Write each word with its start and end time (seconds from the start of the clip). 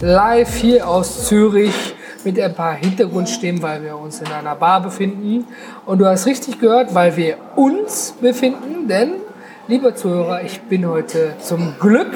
live 0.00 0.54
hier 0.56 0.88
aus 0.88 1.26
Zürich 1.26 1.94
mit 2.24 2.40
ein 2.40 2.54
paar 2.54 2.74
Hintergrundstimmen, 2.74 3.62
weil 3.62 3.82
wir 3.82 3.96
uns 3.96 4.20
in 4.20 4.28
einer 4.28 4.54
Bar 4.54 4.82
befinden. 4.82 5.46
Und 5.84 5.98
du 5.98 6.06
hast 6.06 6.26
richtig 6.26 6.58
gehört, 6.58 6.94
weil 6.94 7.16
wir 7.16 7.36
uns 7.56 8.14
befinden, 8.20 8.88
denn, 8.88 9.12
lieber 9.68 9.94
Zuhörer, 9.94 10.42
ich 10.42 10.60
bin 10.62 10.88
heute 10.88 11.34
zum 11.40 11.74
Glück, 11.78 12.12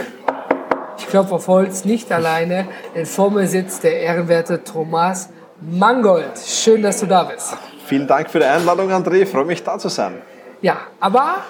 ich 0.99 1.07
klopfe 1.09 1.35
auf 1.35 1.49
Holz, 1.49 1.85
nicht 1.85 2.11
alleine, 2.11 2.67
denn 2.95 3.07
vor 3.07 3.31
mir 3.31 3.47
sitzt 3.47 3.85
der 3.85 4.01
ehrenwerte 4.01 4.65
Thomas 4.65 5.29
Mangold. 5.61 6.39
Schön, 6.45 6.83
dass 6.83 7.01
du 7.01 7.07
da 7.07 7.25
bist. 7.25 7.55
Vielen 7.87 8.07
Dank 8.07 8.31
für 8.31 8.39
die 8.39 8.47
Einladung, 8.47 8.91
André. 8.91 9.23
Ich 9.23 9.29
freue 9.29 9.45
mich, 9.45 9.63
da 9.63 9.79
zu 9.79 9.89
sein. 9.89 10.23
Ja, 10.65 10.79
aber 10.99 11.43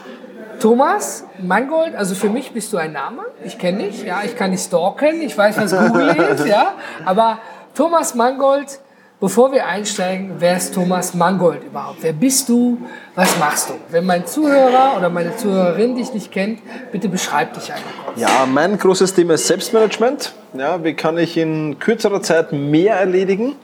Thomas 0.58 1.24
Mangold, 1.40 1.94
also 1.94 2.16
für 2.16 2.28
mich 2.28 2.50
bist 2.50 2.72
du 2.72 2.78
ein 2.78 2.90
Name. 2.90 3.22
Ich 3.44 3.58
kenne 3.60 3.84
dich, 3.84 4.02
ja, 4.02 4.22
ich 4.24 4.34
kann 4.34 4.50
dich 4.50 4.62
stalken, 4.62 5.22
ich 5.22 5.38
weiß, 5.38 5.56
was 5.56 5.70
Google 5.70 6.08
ist, 6.34 6.44
ja. 6.46 6.72
Aber 7.04 7.38
Thomas 7.76 8.16
Mangold, 8.16 8.80
bevor 9.20 9.52
wir 9.52 9.66
einsteigen, 9.66 10.32
wer 10.40 10.56
ist 10.56 10.74
Thomas 10.74 11.14
Mangold 11.14 11.62
überhaupt? 11.62 11.98
Wer 12.00 12.12
bist 12.12 12.48
du? 12.48 12.76
Was 13.14 13.38
machst 13.38 13.68
du? 13.68 13.74
Wenn 13.88 14.04
mein 14.04 14.26
Zuhörer 14.26 14.96
oder 14.96 15.10
meine 15.10 15.36
Zuhörerin 15.36 15.94
dich 15.94 16.12
nicht 16.12 16.32
kennt, 16.32 16.58
bitte 16.90 17.08
beschreib 17.08 17.54
dich 17.54 17.72
einmal 17.72 17.92
kurz. 18.04 18.20
Ja, 18.20 18.46
mein 18.52 18.76
großes 18.76 19.14
Thema 19.14 19.34
ist 19.34 19.46
Selbstmanagement. 19.46 20.32
Ja, 20.54 20.82
wie 20.82 20.94
kann 20.94 21.18
ich 21.18 21.36
in 21.36 21.78
kürzerer 21.78 22.20
Zeit 22.20 22.50
mehr 22.50 22.96
erledigen 22.96 23.54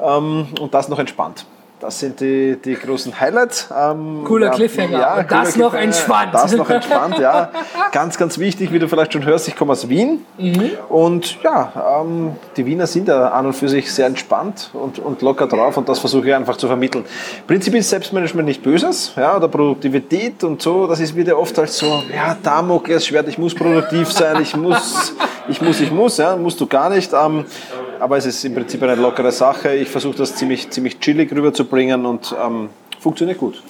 ähm, 0.00 0.48
und 0.60 0.74
das 0.74 0.88
noch 0.88 0.98
entspannt? 0.98 1.46
Das 1.80 1.98
sind 1.98 2.20
die, 2.20 2.58
die 2.62 2.74
großen 2.74 3.18
Highlights. 3.18 3.70
Ähm, 3.74 4.22
cooler 4.24 4.48
ja, 4.48 4.52
Cliffhanger. 4.52 5.00
Ja, 5.00 5.18
und 5.20 5.32
das 5.32 5.56
noch 5.56 5.72
entspannt. 5.72 6.34
Das 6.34 6.54
noch 6.54 6.68
entspannt, 6.68 7.18
ja. 7.18 7.50
ganz, 7.90 8.18
ganz 8.18 8.38
wichtig, 8.38 8.70
wie 8.70 8.78
du 8.78 8.86
vielleicht 8.86 9.14
schon 9.14 9.24
hörst, 9.24 9.48
ich 9.48 9.56
komme 9.56 9.72
aus 9.72 9.88
Wien. 9.88 10.26
Mhm. 10.36 10.72
Und 10.90 11.42
ja, 11.42 12.02
ähm, 12.02 12.36
die 12.58 12.66
Wiener 12.66 12.86
sind 12.86 13.08
ja 13.08 13.28
an 13.28 13.46
und 13.46 13.54
für 13.54 13.70
sich 13.70 13.90
sehr 13.90 14.06
entspannt 14.06 14.68
und, 14.74 14.98
und 14.98 15.22
locker 15.22 15.46
drauf 15.46 15.78
und 15.78 15.88
das 15.88 15.98
versuche 15.98 16.28
ich 16.28 16.34
einfach 16.34 16.56
zu 16.56 16.66
vermitteln. 16.66 17.06
Prinzipiell 17.46 17.80
ist 17.80 17.88
Selbstmanagement 17.88 18.46
nicht 18.46 18.62
Böses, 18.62 19.14
ja, 19.16 19.36
oder 19.36 19.48
Produktivität 19.48 20.44
und 20.44 20.60
so, 20.60 20.86
das 20.86 21.00
ist 21.00 21.16
wieder 21.16 21.38
oft 21.38 21.58
als 21.58 21.78
so, 21.78 22.02
ja, 22.14 22.36
Damoklesschwert, 22.42 23.26
ich 23.28 23.38
muss 23.38 23.54
produktiv 23.54 24.12
sein, 24.12 24.42
ich 24.42 24.54
muss, 24.54 25.14
ich 25.48 25.62
muss, 25.62 25.80
ich 25.80 25.90
muss, 25.90 26.18
ja, 26.18 26.36
musst 26.36 26.60
du 26.60 26.66
gar 26.66 26.90
nicht. 26.90 27.12
Ähm, 27.14 27.46
aber 28.00 28.16
es 28.16 28.24
ist 28.24 28.42
im 28.44 28.54
Prinzip 28.54 28.82
eine 28.82 28.94
lockere 28.94 29.30
Sache. 29.30 29.74
Ich 29.74 29.88
versuche 29.88 30.16
das 30.16 30.34
ziemlich, 30.34 30.70
ziemlich 30.70 30.98
chillig 31.00 31.30
rüberzubringen 31.70 32.06
und 32.06 32.34
ähm, 32.40 32.70
funktioniert 32.98 33.38
gut. 33.38 33.62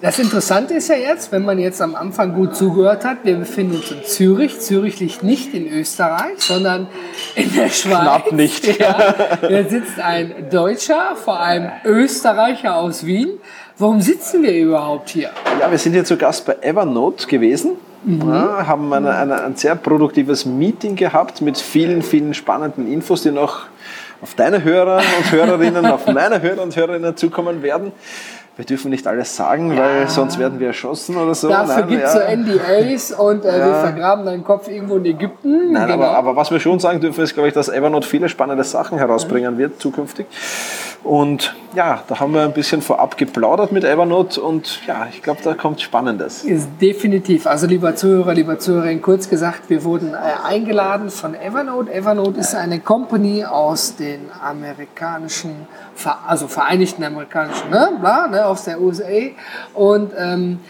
Das 0.00 0.18
Interessante 0.18 0.74
ist 0.74 0.88
ja 0.88 0.96
jetzt, 0.96 1.32
wenn 1.32 1.44
man 1.44 1.58
jetzt 1.58 1.80
am 1.80 1.94
Anfang 1.94 2.34
gut 2.34 2.54
zugehört 2.54 3.04
hat, 3.04 3.18
wir 3.22 3.36
befinden 3.36 3.76
uns 3.76 3.90
in 3.90 4.04
Zürich. 4.04 4.60
Zürich 4.60 5.00
liegt 5.00 5.22
nicht 5.22 5.54
in 5.54 5.66
Österreich, 5.66 6.34
sondern 6.38 6.88
in 7.36 7.50
der 7.54 7.70
Schweiz. 7.70 8.00
Knapp 8.00 8.32
nicht. 8.32 8.66
Ja, 8.78 9.14
hier 9.46 9.64
sitzt 9.66 9.98
ein 10.00 10.50
Deutscher, 10.50 11.16
vor 11.16 11.40
allem 11.40 11.70
Österreicher 11.84 12.76
aus 12.76 13.06
Wien. 13.06 13.38
Warum 13.78 14.00
sitzen 14.00 14.42
wir 14.42 14.52
überhaupt 14.52 15.08
hier? 15.08 15.30
Ja, 15.60 15.70
wir 15.70 15.78
sind 15.78 15.92
hier 15.92 16.04
zu 16.04 16.16
Gast 16.16 16.44
bei 16.44 16.56
Evernote 16.60 17.26
gewesen. 17.26 17.76
Mhm. 18.04 18.28
Ja, 18.28 18.66
haben 18.66 18.92
eine, 18.92 19.14
eine, 19.14 19.42
ein 19.42 19.56
sehr 19.56 19.74
produktives 19.74 20.44
Meeting 20.44 20.96
gehabt 20.96 21.40
mit 21.40 21.58
vielen, 21.58 22.02
vielen 22.02 22.34
spannenden 22.34 22.90
Infos, 22.90 23.22
die 23.22 23.30
noch 23.30 23.66
auf 24.20 24.34
deine 24.34 24.62
Hörer 24.62 24.98
und 24.98 25.32
Hörerinnen, 25.32 25.86
auf 25.86 26.06
meine 26.12 26.40
Hörer 26.40 26.62
und 26.62 26.76
Hörerinnen 26.76 27.16
zukommen 27.16 27.62
werden 27.62 27.92
wir 28.56 28.64
dürfen 28.64 28.90
nicht 28.90 29.06
alles 29.06 29.34
sagen, 29.34 29.72
ja. 29.72 29.78
weil 29.78 30.08
sonst 30.08 30.38
werden 30.38 30.60
wir 30.60 30.68
erschossen 30.68 31.16
oder 31.16 31.34
so. 31.34 31.48
Dafür 31.48 31.82
gibt 31.84 32.04
es 32.04 32.14
ja. 32.14 32.20
so 32.20 32.36
NDAs 32.36 33.12
und 33.12 33.44
äh, 33.44 33.58
ja. 33.58 33.66
wir 33.66 33.74
vergraben 33.74 34.24
deinen 34.24 34.44
Kopf 34.44 34.68
irgendwo 34.68 34.96
in 34.96 35.04
Ägypten. 35.06 35.72
Nein, 35.72 35.88
genau. 35.88 35.94
aber, 35.94 36.16
aber, 36.16 36.36
was 36.36 36.52
wir 36.52 36.60
schon 36.60 36.78
sagen 36.78 37.00
dürfen, 37.00 37.24
ist, 37.24 37.34
glaube 37.34 37.48
ich, 37.48 37.54
dass 37.54 37.68
Evernote 37.68 38.06
viele 38.06 38.28
spannende 38.28 38.62
Sachen 38.62 38.98
herausbringen 38.98 39.58
wird 39.58 39.80
zukünftig. 39.80 40.26
Und 41.04 41.54
ja, 41.74 42.02
da 42.08 42.18
haben 42.18 42.32
wir 42.32 42.44
ein 42.44 42.54
bisschen 42.54 42.80
vorab 42.80 43.18
geplaudert 43.18 43.72
mit 43.72 43.84
Evernote 43.84 44.40
und 44.40 44.80
ja, 44.86 45.06
ich 45.10 45.22
glaube, 45.22 45.40
da 45.44 45.52
kommt 45.52 45.82
Spannendes. 45.82 46.44
Ist 46.44 46.68
definitiv. 46.80 47.46
Also 47.46 47.66
lieber 47.66 47.94
Zuhörer, 47.94 48.32
lieber 48.32 48.58
Zuhörerin, 48.58 49.02
kurz 49.02 49.28
gesagt, 49.28 49.68
wir 49.68 49.84
wurden 49.84 50.14
äh, 50.14 50.16
eingeladen 50.44 51.10
von 51.10 51.34
Evernote. 51.34 51.92
Evernote 51.92 52.40
ist 52.40 52.54
eine 52.54 52.80
Company 52.80 53.44
aus 53.44 53.96
den 53.96 54.20
amerikanischen, 54.42 55.66
also 56.26 56.48
Vereinigten 56.48 57.04
Amerikanischen, 57.04 57.68
ne? 57.68 57.90
Bla, 58.00 58.26
ne? 58.28 58.46
aus 58.46 58.64
der 58.64 58.80
USA. 58.80 59.04
Und 59.74 60.12
ähm, 60.16 60.60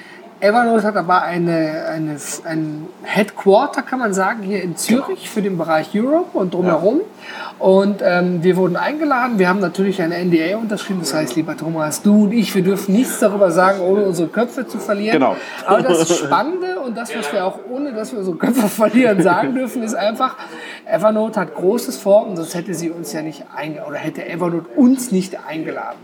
Evernote 0.44 0.82
hat 0.82 0.97
aber 0.97 1.22
eine, 1.22 1.87
eine, 1.88 2.16
ein 2.44 2.87
Headquarter, 3.03 3.81
kann 3.81 3.99
man 3.99 4.12
sagen, 4.12 4.43
hier 4.43 4.62
in 4.62 4.77
Zürich 4.77 5.31
für 5.31 5.41
den 5.41 5.56
Bereich 5.56 5.88
Europe 5.94 6.37
und 6.37 6.53
drumherum. 6.53 6.99
Ja. 6.99 7.65
Und 7.65 8.03
ähm, 8.05 8.43
wir 8.43 8.56
wurden 8.59 8.77
eingeladen. 8.77 9.38
Wir 9.38 9.49
haben 9.49 9.60
natürlich 9.60 10.03
eine 10.03 10.22
NDA 10.22 10.59
unterschrieben. 10.59 11.00
Das 11.00 11.15
heißt, 11.15 11.34
lieber 11.37 11.56
Thomas, 11.56 12.03
du 12.03 12.25
und 12.25 12.32
ich, 12.32 12.55
wir 12.55 12.62
dürfen 12.62 12.94
nichts 12.94 13.21
darüber 13.21 13.50
sagen, 13.50 13.81
ohne 13.81 14.05
unsere 14.05 14.28
Köpfe 14.28 14.66
zu 14.66 14.78
verlieren. 14.78 15.19
Genau. 15.19 15.37
Aber 15.65 15.82
das 15.82 16.19
Spannende 16.19 16.78
und 16.81 16.94
das, 16.94 17.16
was 17.16 17.32
wir 17.32 17.47
auch 17.47 17.61
ohne, 17.71 17.94
dass 17.94 18.12
wir 18.12 18.19
unsere 18.19 18.37
Köpfe 18.37 18.69
verlieren, 18.69 19.22
sagen 19.22 19.55
dürfen, 19.55 19.82
ist 19.82 19.94
einfach, 19.94 20.37
Evernote 20.84 21.41
hat 21.41 21.55
Großes 21.55 21.97
vor 21.97 22.26
und 22.26 22.37
sonst 22.37 22.55
hätte 22.55 22.75
sie 22.75 22.91
uns 22.91 23.15
ja 23.15 23.22
nicht 23.22 23.44
eingeladen 23.56 23.88
oder 23.88 23.99
hätte 23.99 24.28
Evernote 24.28 24.69
uns 24.76 25.11
nicht 25.11 25.38
eingeladen. 25.49 26.00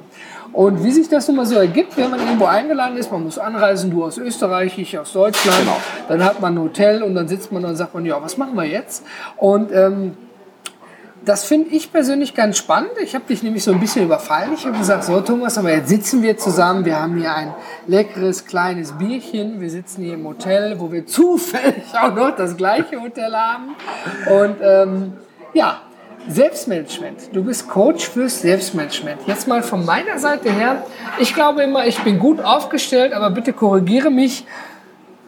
Und 0.53 0.83
wie 0.83 0.91
sich 0.91 1.09
das 1.09 1.29
nun 1.29 1.37
mal 1.37 1.47
so 1.47 1.57
ergibt, 1.57 1.97
wenn 1.97 2.11
man 2.11 2.21
irgendwo 2.21 2.47
eingeladen 2.47 2.97
ist, 2.97 3.13
man 3.13 3.25
muss 3.25 3.39
anreisen, 3.39 3.91
du 3.91 4.05
aus 4.05 4.19
Österreich, 4.19 4.79
ich 4.79 4.99
aus 4.99 5.13
Deutschland, 5.13 5.59
genau. 5.61 5.77
dann 6.09 6.25
hat 6.25 6.41
man 6.41 6.55
ein 6.55 6.61
Hotel 6.61 7.03
und 7.03 7.15
dann 7.15 7.29
sitzt 7.29 7.53
man 7.53 7.65
und 7.65 7.77
sagt 7.77 7.95
man, 7.95 8.05
ja, 8.05 8.21
was 8.21 8.37
machen 8.37 8.55
wir 8.55 8.65
jetzt? 8.65 9.05
Und 9.37 9.71
ähm, 9.73 10.17
das 11.25 11.45
finde 11.45 11.71
ich 11.71 11.93
persönlich 11.93 12.35
ganz 12.35 12.57
spannend. 12.57 12.93
Ich 13.03 13.15
habe 13.15 13.27
dich 13.27 13.43
nämlich 13.43 13.63
so 13.63 13.73
ein 13.73 13.81
bisschen 13.81 14.05
überfallen. 14.05 14.55
Ich 14.55 14.65
habe 14.65 14.79
gesagt, 14.79 15.05
so 15.05 15.21
Thomas, 15.21 15.59
aber 15.59 15.71
jetzt 15.71 15.89
sitzen 15.89 16.23
wir 16.23 16.39
zusammen. 16.39 16.85
Wir 16.85 17.01
haben 17.01 17.17
hier 17.17 17.35
ein 17.35 17.55
leckeres 17.87 18.47
kleines 18.47 18.93
Bierchen. 18.93 19.61
Wir 19.61 19.71
sitzen 19.71 20.03
hier 20.03 20.15
im 20.15 20.27
Hotel, 20.27 20.81
wo 20.81 20.91
wir 20.91 21.07
zufällig 21.07 21.85
auch 22.01 22.15
noch 22.15 22.35
das 22.35 22.57
gleiche 22.57 23.01
Hotel 23.01 23.35
haben. 23.35 23.77
Und 24.31 24.57
ähm, 24.63 25.13
ja, 25.53 25.83
Selbstmanagement. 26.29 27.31
Du 27.33 27.43
bist 27.43 27.69
Coach 27.69 28.09
fürs 28.09 28.41
Selbstmanagement. 28.43 29.21
Jetzt 29.27 29.49
mal 29.49 29.63
von 29.63 29.85
meiner 29.85 30.19
Seite 30.19 30.53
her. 30.53 30.85
Ich 31.19 31.35
glaube 31.35 31.63
immer, 31.63 31.87
ich 31.87 31.99
bin 32.01 32.19
gut 32.19 32.41
aufgestellt, 32.41 33.13
aber 33.13 33.31
bitte 33.31 33.53
korrigiere 33.53 34.11
mich. 34.11 34.45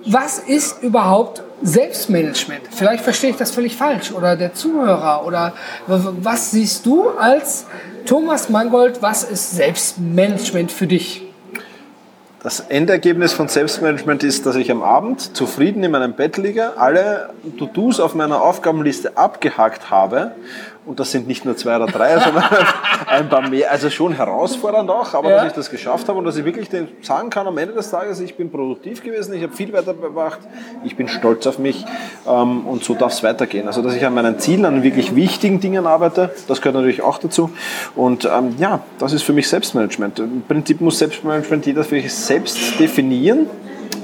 Was 0.04 0.38
ist 0.38 0.82
überhaupt 0.82 1.42
Selbstmanagement? 1.62 2.62
Vielleicht 2.70 3.04
verstehe 3.04 3.30
ich 3.30 3.36
das 3.36 3.52
völlig 3.52 3.76
falsch 3.76 4.12
oder 4.12 4.36
der 4.36 4.52
Zuhörer 4.52 5.24
oder 5.26 5.52
was 5.86 6.50
siehst 6.50 6.84
du 6.86 7.10
als 7.10 7.66
Thomas 8.04 8.48
Mangold? 8.48 9.00
Was 9.00 9.22
ist 9.22 9.52
Selbstmanagement 9.52 10.72
für 10.72 10.86
dich? 10.86 11.22
Das 12.42 12.58
Endergebnis 12.58 13.32
von 13.32 13.46
Selbstmanagement 13.46 14.24
ist, 14.24 14.46
dass 14.46 14.56
ich 14.56 14.72
am 14.72 14.82
Abend 14.82 15.36
zufrieden 15.36 15.84
in 15.84 15.92
meinem 15.92 16.14
Bett 16.14 16.38
liege, 16.38 16.76
alle 16.76 17.30
To-Dos 17.56 18.00
auf 18.00 18.16
meiner 18.16 18.42
Aufgabenliste 18.42 19.16
abgehakt 19.16 19.92
habe 19.92 20.32
und 20.84 20.98
das 20.98 21.12
sind 21.12 21.28
nicht 21.28 21.44
nur 21.44 21.56
zwei 21.56 21.76
oder 21.76 21.86
drei, 21.86 22.18
sondern 22.24 22.44
ein 23.06 23.28
paar 23.28 23.48
mehr. 23.48 23.70
Also 23.70 23.90
schon 23.90 24.14
herausfordernd 24.14 24.90
auch, 24.90 25.14
aber 25.14 25.30
ja. 25.30 25.36
dass 25.36 25.46
ich 25.46 25.52
das 25.52 25.70
geschafft 25.70 26.08
habe 26.08 26.18
und 26.18 26.24
dass 26.24 26.36
ich 26.36 26.44
wirklich 26.44 26.68
sagen 27.02 27.30
kann 27.30 27.46
am 27.46 27.56
Ende 27.58 27.74
des 27.74 27.90
Tages, 27.90 28.20
ich 28.20 28.36
bin 28.36 28.50
produktiv 28.50 29.02
gewesen, 29.02 29.34
ich 29.34 29.42
habe 29.42 29.52
viel 29.52 29.72
weitergebracht, 29.72 30.40
ich 30.84 30.96
bin 30.96 31.08
stolz 31.08 31.46
auf 31.46 31.58
mich 31.58 31.84
ähm, 32.26 32.66
und 32.66 32.82
so 32.84 32.94
darf 32.94 33.12
es 33.12 33.22
weitergehen. 33.22 33.66
Also 33.66 33.82
dass 33.82 33.94
ich 33.94 34.04
an 34.04 34.14
meinen 34.14 34.38
Zielen, 34.38 34.64
an 34.64 34.82
wirklich 34.82 35.14
wichtigen 35.14 35.60
Dingen 35.60 35.86
arbeite, 35.86 36.34
das 36.48 36.60
gehört 36.60 36.76
natürlich 36.76 37.02
auch 37.02 37.18
dazu. 37.18 37.50
Und 37.94 38.24
ähm, 38.24 38.56
ja, 38.58 38.80
das 38.98 39.12
ist 39.12 39.22
für 39.22 39.32
mich 39.32 39.48
Selbstmanagement. 39.48 40.18
Im 40.18 40.42
Prinzip 40.42 40.80
muss 40.80 40.98
Selbstmanagement 40.98 41.66
jeder 41.66 41.84
für 41.84 42.00
sich 42.00 42.12
selbst 42.12 42.78
definieren 42.80 43.48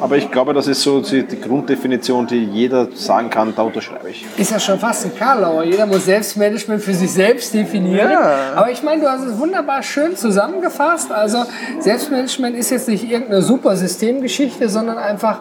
aber 0.00 0.16
ich 0.16 0.30
glaube, 0.30 0.54
das 0.54 0.68
ist 0.68 0.82
so 0.82 1.00
die, 1.00 1.24
Grunddefinition, 1.40 2.26
die 2.26 2.44
jeder 2.44 2.88
sagen 2.94 3.30
kann, 3.30 3.54
da 3.54 3.62
unterschreibe 3.62 4.10
ich. 4.10 4.24
Ist 4.36 4.50
ja 4.50 4.60
schon 4.60 4.78
fast 4.78 5.06
ein 5.06 5.16
Karlauer. 5.16 5.64
Jeder 5.64 5.86
muss 5.86 6.04
Selbstmanagement 6.04 6.82
für 6.82 6.94
sich 6.94 7.12
selbst 7.12 7.52
definieren. 7.52 8.10
Ja. 8.10 8.52
Aber 8.54 8.70
ich 8.70 8.82
meine, 8.82 9.02
du 9.02 9.08
hast 9.08 9.24
es 9.24 9.38
wunderbar 9.38 9.82
schön 9.82 10.16
zusammengefasst. 10.16 11.10
Also 11.10 11.44
Selbstmanagement 11.80 12.56
ist 12.56 12.70
jetzt 12.70 12.88
nicht 12.88 13.10
irgendeine 13.10 13.42
super 13.42 13.76
Systemgeschichte, 13.76 14.68
sondern 14.68 14.98
einfach 14.98 15.40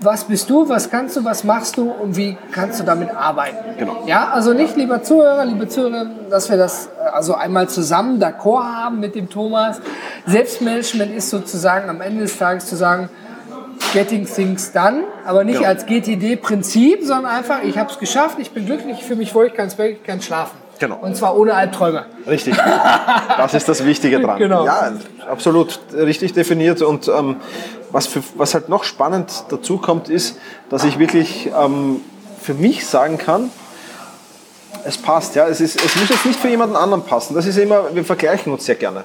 was 0.00 0.24
bist 0.24 0.50
du, 0.50 0.68
was 0.68 0.90
kannst 0.90 1.16
du, 1.16 1.24
was 1.24 1.44
machst 1.44 1.76
du 1.78 1.90
und 1.90 2.16
wie 2.16 2.36
kannst 2.52 2.80
du 2.80 2.84
damit 2.84 3.10
arbeiten. 3.10 3.78
Genau. 3.78 4.04
Ja, 4.06 4.28
also 4.28 4.52
nicht, 4.52 4.76
lieber 4.76 5.02
Zuhörer, 5.02 5.44
liebe 5.44 5.68
Zuhörerinnen, 5.68 6.30
dass 6.30 6.50
wir 6.50 6.56
das 6.56 6.86
äh, 6.86 7.08
also 7.08 7.34
einmal 7.34 7.68
zusammen 7.68 8.22
d'accord 8.22 8.64
haben 8.64 9.00
mit 9.00 9.14
dem 9.14 9.30
Thomas. 9.30 9.80
Selbstmanagement 10.26 11.14
ist 11.14 11.30
sozusagen 11.30 11.88
am 11.88 12.00
Ende 12.00 12.22
des 12.22 12.38
Tages 12.38 12.66
zu 12.66 12.76
sagen, 12.76 13.08
Getting 13.92 14.26
Things 14.26 14.72
Done, 14.72 15.04
aber 15.24 15.44
nicht 15.44 15.58
Genau. 15.58 15.68
als 15.68 15.86
GTD-Prinzip, 15.86 17.00
sondern 17.02 17.26
einfach, 17.26 17.62
ich 17.62 17.78
habe 17.78 17.90
es 17.90 17.98
geschafft, 17.98 18.38
ich 18.38 18.50
bin 18.50 18.66
glücklich, 18.66 19.02
für 19.04 19.16
mich 19.16 19.34
wohl, 19.34 19.46
ich 19.46 19.54
kann 19.54 19.68
ich 19.68 20.02
kann 20.02 20.20
schlafen. 20.20 20.56
Genau. 20.78 20.96
Und 20.96 21.16
zwar 21.16 21.36
ohne 21.36 21.54
Albträume. 21.54 22.06
Richtig. 22.26 22.56
Das 23.36 23.54
ist 23.54 23.68
das 23.68 23.84
Wichtige 23.84 24.20
dran. 24.20 24.38
Genau. 24.38 24.64
Ja, 24.64 24.92
absolut 25.30 25.78
richtig 25.94 26.32
definiert. 26.32 26.82
Und 26.82 27.06
ähm, 27.08 27.36
was, 27.92 28.06
für, 28.06 28.22
was 28.36 28.54
halt 28.54 28.68
noch 28.68 28.82
spannend 28.84 29.44
dazu 29.50 29.78
kommt, 29.78 30.08
ist, 30.08 30.38
dass 30.70 30.84
ich 30.84 30.98
wirklich 30.98 31.50
ähm, 31.56 32.00
für 32.40 32.54
mich 32.54 32.86
sagen 32.86 33.18
kann, 33.18 33.50
es 34.84 34.96
passt. 34.96 35.34
Ja, 35.34 35.46
es, 35.46 35.60
ist, 35.60 35.76
es 35.76 35.96
muss 35.96 36.08
jetzt 36.08 36.24
nicht 36.26 36.40
für 36.40 36.48
jemanden 36.48 36.76
anderen 36.76 37.02
passen. 37.04 37.34
Das 37.34 37.46
ist 37.46 37.58
immer, 37.58 37.94
wir 37.94 38.04
vergleichen 38.04 38.52
uns 38.52 38.64
sehr 38.64 38.76
gerne. 38.76 39.04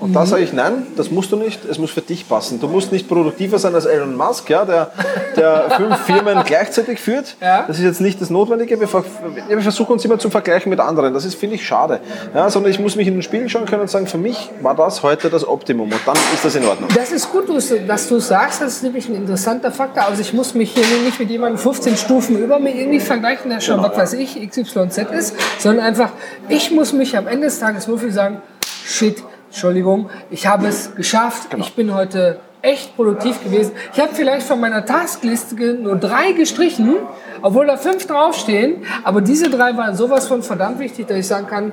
Und 0.00 0.14
da 0.14 0.24
sage 0.24 0.42
ich, 0.42 0.54
nein, 0.54 0.86
das 0.96 1.10
musst 1.10 1.30
du 1.30 1.36
nicht, 1.36 1.64
es 1.66 1.78
muss 1.78 1.90
für 1.90 2.00
dich 2.00 2.26
passen. 2.26 2.58
Du 2.58 2.68
musst 2.68 2.90
nicht 2.90 3.06
produktiver 3.06 3.58
sein 3.58 3.74
als 3.74 3.84
Elon 3.84 4.16
Musk, 4.16 4.48
ja, 4.48 4.64
der, 4.64 4.90
der 5.36 5.70
fünf 5.76 5.96
Firmen 6.06 6.42
gleichzeitig 6.44 6.98
führt. 6.98 7.36
Ja. 7.40 7.64
Das 7.66 7.78
ist 7.78 7.84
jetzt 7.84 8.00
nicht 8.00 8.18
das 8.20 8.30
Notwendige. 8.30 8.80
Wir, 8.80 8.88
ver 8.88 9.04
ja, 9.36 9.56
wir 9.56 9.60
versuchen 9.60 9.92
uns 9.92 10.04
immer 10.04 10.18
zu 10.18 10.30
vergleichen 10.30 10.70
mit 10.70 10.80
anderen. 10.80 11.12
Das 11.12 11.26
ist, 11.26 11.34
finde 11.34 11.56
ich, 11.56 11.66
schade. 11.66 12.00
Ja, 12.34 12.48
sondern 12.48 12.70
ich 12.70 12.80
muss 12.80 12.96
mich 12.96 13.06
in 13.08 13.14
den 13.14 13.22
Spiegel 13.22 13.48
schauen 13.50 13.66
können 13.66 13.82
und 13.82 13.90
sagen, 13.90 14.06
für 14.06 14.18
mich 14.18 14.50
war 14.62 14.74
das 14.74 15.02
heute 15.02 15.28
das 15.28 15.46
Optimum 15.46 15.92
und 15.92 16.00
dann 16.06 16.16
ist 16.32 16.44
das 16.44 16.54
in 16.54 16.64
Ordnung. 16.64 16.88
Das 16.94 17.12
ist 17.12 17.30
gut, 17.30 17.44
dass 17.86 18.08
du 18.08 18.18
sagst. 18.20 18.62
Das 18.62 18.76
ist 18.76 18.82
nämlich 18.82 19.06
ein 19.06 19.14
interessanter 19.14 19.70
Faktor. 19.70 20.04
Also 20.04 20.22
ich 20.22 20.32
muss 20.32 20.54
mich 20.54 20.72
hier 20.72 20.84
nicht 21.04 21.20
mit 21.20 21.28
jemandem 21.28 21.58
15 21.58 21.96
Stufen 21.98 22.38
über 22.38 22.58
mir 22.58 22.74
irgendwie 22.74 23.00
vergleichen, 23.00 23.50
der 23.50 23.60
schon, 23.60 23.82
was 23.82 23.96
weiß 23.96 24.12
ich, 24.14 24.48
XYZ 24.48 24.98
ist, 25.12 25.34
sondern 25.58 25.84
einfach, 25.84 26.10
ich 26.48 26.70
muss 26.70 26.94
mich 26.94 27.16
am 27.18 27.26
Ende 27.26 27.46
des 27.46 27.58
Tages 27.58 27.86
nur 27.86 27.98
viel 27.98 28.12
sagen, 28.12 28.40
shit, 28.86 29.22
Entschuldigung, 29.50 30.08
ich 30.30 30.46
habe 30.46 30.68
es 30.68 30.94
geschafft. 30.94 31.48
Ich 31.56 31.74
bin 31.74 31.92
heute 31.92 32.38
echt 32.62 32.94
produktiv 32.94 33.42
gewesen. 33.42 33.72
Ich 33.92 34.00
habe 34.00 34.14
vielleicht 34.14 34.46
von 34.46 34.60
meiner 34.60 34.84
Taskliste 34.86 35.74
nur 35.74 35.96
drei 35.96 36.32
gestrichen, 36.32 36.96
obwohl 37.42 37.66
da 37.66 37.76
fünf 37.76 38.06
draufstehen. 38.06 38.84
Aber 39.02 39.20
diese 39.20 39.50
drei 39.50 39.76
waren 39.76 39.96
sowas 39.96 40.28
von 40.28 40.42
verdammt 40.42 40.78
wichtig, 40.78 41.08
dass 41.08 41.18
ich 41.18 41.26
sagen 41.26 41.48
kann, 41.48 41.72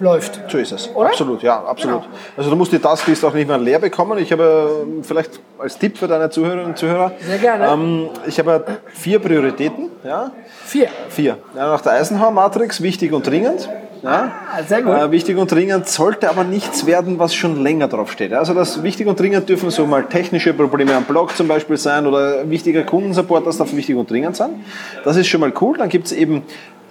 läuft. 0.00 0.40
So 0.50 0.56
ist 0.56 0.72
es. 0.72 0.88
Oder? 0.94 1.10
Absolut, 1.10 1.42
ja, 1.42 1.62
absolut. 1.62 2.02
Genau. 2.02 2.14
Also 2.36 2.48
du 2.48 2.56
musst 2.56 2.72
die 2.72 2.78
Taskliste 2.78 3.26
auch 3.26 3.34
nicht 3.34 3.46
mehr 3.46 3.58
leer 3.58 3.78
bekommen. 3.78 4.18
Ich 4.18 4.32
habe 4.32 4.84
ähm, 4.84 5.04
vielleicht 5.04 5.38
als 5.58 5.76
Tipp 5.78 5.98
für 5.98 6.08
deine 6.08 6.30
Zuhörerinnen 6.30 6.66
und 6.66 6.78
Zuhörer, 6.78 7.12
Sehr 7.20 7.38
gerne. 7.38 7.66
Ähm, 7.66 8.08
ich 8.26 8.38
habe 8.38 8.64
vier 8.86 9.18
Prioritäten. 9.18 9.90
Ja, 10.02 10.32
Vier. 10.64 10.88
vier. 11.10 11.36
Ja, 11.54 11.66
nach 11.68 11.82
der 11.82 11.92
Eisenhower-Matrix, 11.92 12.82
wichtig 12.82 13.12
und 13.12 13.26
dringend. 13.26 13.68
Ja. 14.02 14.32
Ah, 14.52 14.62
sehr 14.64 14.82
gut. 14.82 14.94
Äh, 14.94 15.10
wichtig 15.12 15.36
und 15.36 15.50
dringend 15.50 15.86
sollte 15.86 16.28
aber 16.28 16.44
nichts 16.44 16.86
werden, 16.86 17.18
was 17.18 17.34
schon 17.34 17.62
länger 17.62 17.88
drauf 17.88 18.10
steht. 18.10 18.32
Also 18.32 18.52
das 18.52 18.82
wichtig 18.82 19.06
und 19.06 19.18
dringend 19.18 19.48
dürfen 19.48 19.70
so 19.70 19.86
mal 19.86 20.04
technische 20.04 20.52
Probleme 20.52 20.94
am 20.94 21.04
Blog 21.04 21.36
zum 21.36 21.46
Beispiel 21.46 21.76
sein 21.76 22.06
oder 22.06 22.48
wichtiger 22.50 22.82
Kundensupport, 22.82 23.46
das 23.46 23.58
darf 23.58 23.74
wichtig 23.74 23.96
und 23.96 24.10
dringend 24.10 24.36
sein. 24.36 24.64
Das 25.04 25.16
ist 25.16 25.28
schon 25.28 25.40
mal 25.40 25.52
cool. 25.60 25.78
Dann 25.78 25.88
gibt 25.88 26.06
es 26.06 26.12
eben 26.12 26.42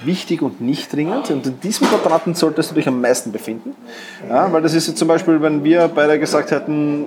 wichtig 0.05 0.41
und 0.41 0.61
nicht 0.61 0.93
dringend. 0.93 1.29
Und 1.29 1.45
in 1.45 1.59
diesem 1.59 1.87
Quadranten 1.87 2.33
solltest 2.33 2.71
du 2.71 2.75
dich 2.75 2.87
am 2.87 3.01
meisten 3.01 3.31
befinden. 3.31 3.75
Ja, 4.29 4.51
weil 4.51 4.61
das 4.61 4.73
ist 4.73 4.87
jetzt 4.87 4.97
zum 4.97 5.07
Beispiel, 5.07 5.41
wenn 5.41 5.63
wir 5.63 5.89
beide 5.93 6.19
gesagt 6.19 6.51
hätten, 6.51 7.05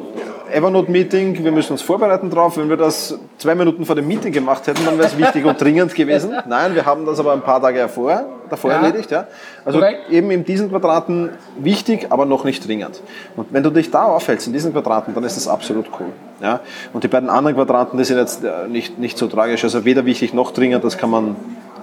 Evernote-Meeting, 0.55 1.43
wir 1.45 1.53
müssen 1.53 1.73
uns 1.73 1.83
vorbereiten 1.83 2.31
drauf. 2.31 2.57
Wenn 2.57 2.69
wir 2.69 2.77
das 2.77 3.19
zwei 3.39 3.55
Minuten 3.55 3.85
vor 3.85 3.95
dem 3.97 4.07
Meeting 4.07 4.33
gemacht 4.33 4.67
hätten, 4.67 4.85
dann 4.85 4.97
wäre 4.97 5.09
es 5.09 5.19
wichtig 5.19 5.45
und 5.45 5.61
dringend 5.61 5.95
gewesen. 5.95 6.33
Nein, 6.49 6.75
wir 6.75 6.87
haben 6.87 7.05
das 7.07 7.19
aber 7.19 7.33
ein 7.33 7.43
paar 7.43 7.61
Tage 7.61 7.79
davor, 7.81 8.25
davor 8.49 8.71
Ja. 8.71 8.77
erledigt. 8.79 9.11
Ja. 9.11 9.27
Also 9.65 9.81
Korrekt. 9.81 10.11
eben 10.11 10.31
in 10.31 10.45
diesen 10.45 10.71
Quadraten 10.71 11.31
wichtig, 11.59 12.07
aber 12.11 12.25
noch 12.25 12.45
nicht 12.45 12.67
dringend. 12.67 13.01
Und 13.37 13.49
wenn 13.53 13.63
du 13.63 13.71
dich 13.71 13.91
da 13.91 14.05
aufhältst, 14.05 14.47
in 14.47 14.53
diesen 14.53 14.73
Quadraten, 14.73 15.13
dann 15.15 15.25
ist 15.25 15.37
das 15.37 15.49
absolut 15.49 15.87
cool. 15.99 16.07
Ja? 16.41 16.61
Und 16.93 17.05
die 17.05 17.09
beiden 17.09 17.29
anderen 17.29 17.57
Quadranten, 17.57 17.99
die 17.99 18.05
sind 18.05 18.19
jetzt 18.19 18.45
äh, 18.45 18.69
nicht, 18.69 18.99
nicht 18.99 19.19
so 19.19 19.27
tragisch. 19.27 19.65
Also 19.65 19.85
weder 19.85 20.05
wichtig 20.07 20.35
noch 20.35 20.53
dringend, 20.53 20.85
das 20.85 20.97
kann 20.99 21.11
man 21.11 21.37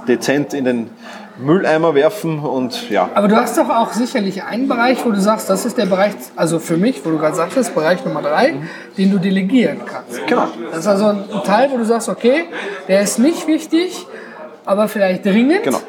dezent 0.07 0.53
in 0.53 0.65
den 0.65 0.89
Mülleimer 1.39 1.95
werfen 1.95 2.39
und 2.39 2.89
ja. 2.89 3.09
Aber 3.15 3.27
du 3.27 3.35
hast 3.35 3.57
doch 3.57 3.69
auch 3.69 3.93
sicherlich 3.93 4.43
einen 4.43 4.67
Bereich, 4.67 5.03
wo 5.05 5.11
du 5.11 5.19
sagst, 5.19 5.49
das 5.49 5.65
ist 5.65 5.77
der 5.77 5.85
Bereich, 5.85 6.13
also 6.35 6.59
für 6.59 6.77
mich, 6.77 7.03
wo 7.03 7.09
du 7.09 7.17
gerade 7.17 7.35
sagtest, 7.35 7.73
Bereich 7.73 8.03
Nummer 8.05 8.21
drei, 8.21 8.55
den 8.97 9.11
du 9.11 9.17
delegieren 9.17 9.81
kannst. 9.85 10.25
Genau. 10.27 10.47
Das 10.69 10.79
ist 10.79 10.87
also 10.87 11.07
ein 11.07 11.43
Teil, 11.45 11.71
wo 11.71 11.77
du 11.77 11.85
sagst, 11.85 12.09
okay, 12.09 12.45
der 12.87 13.01
ist 13.01 13.17
nicht 13.17 13.47
wichtig, 13.47 14.05
aber 14.65 14.87
vielleicht 14.87 15.25
dringend. 15.25 15.63
Genau. 15.63 15.81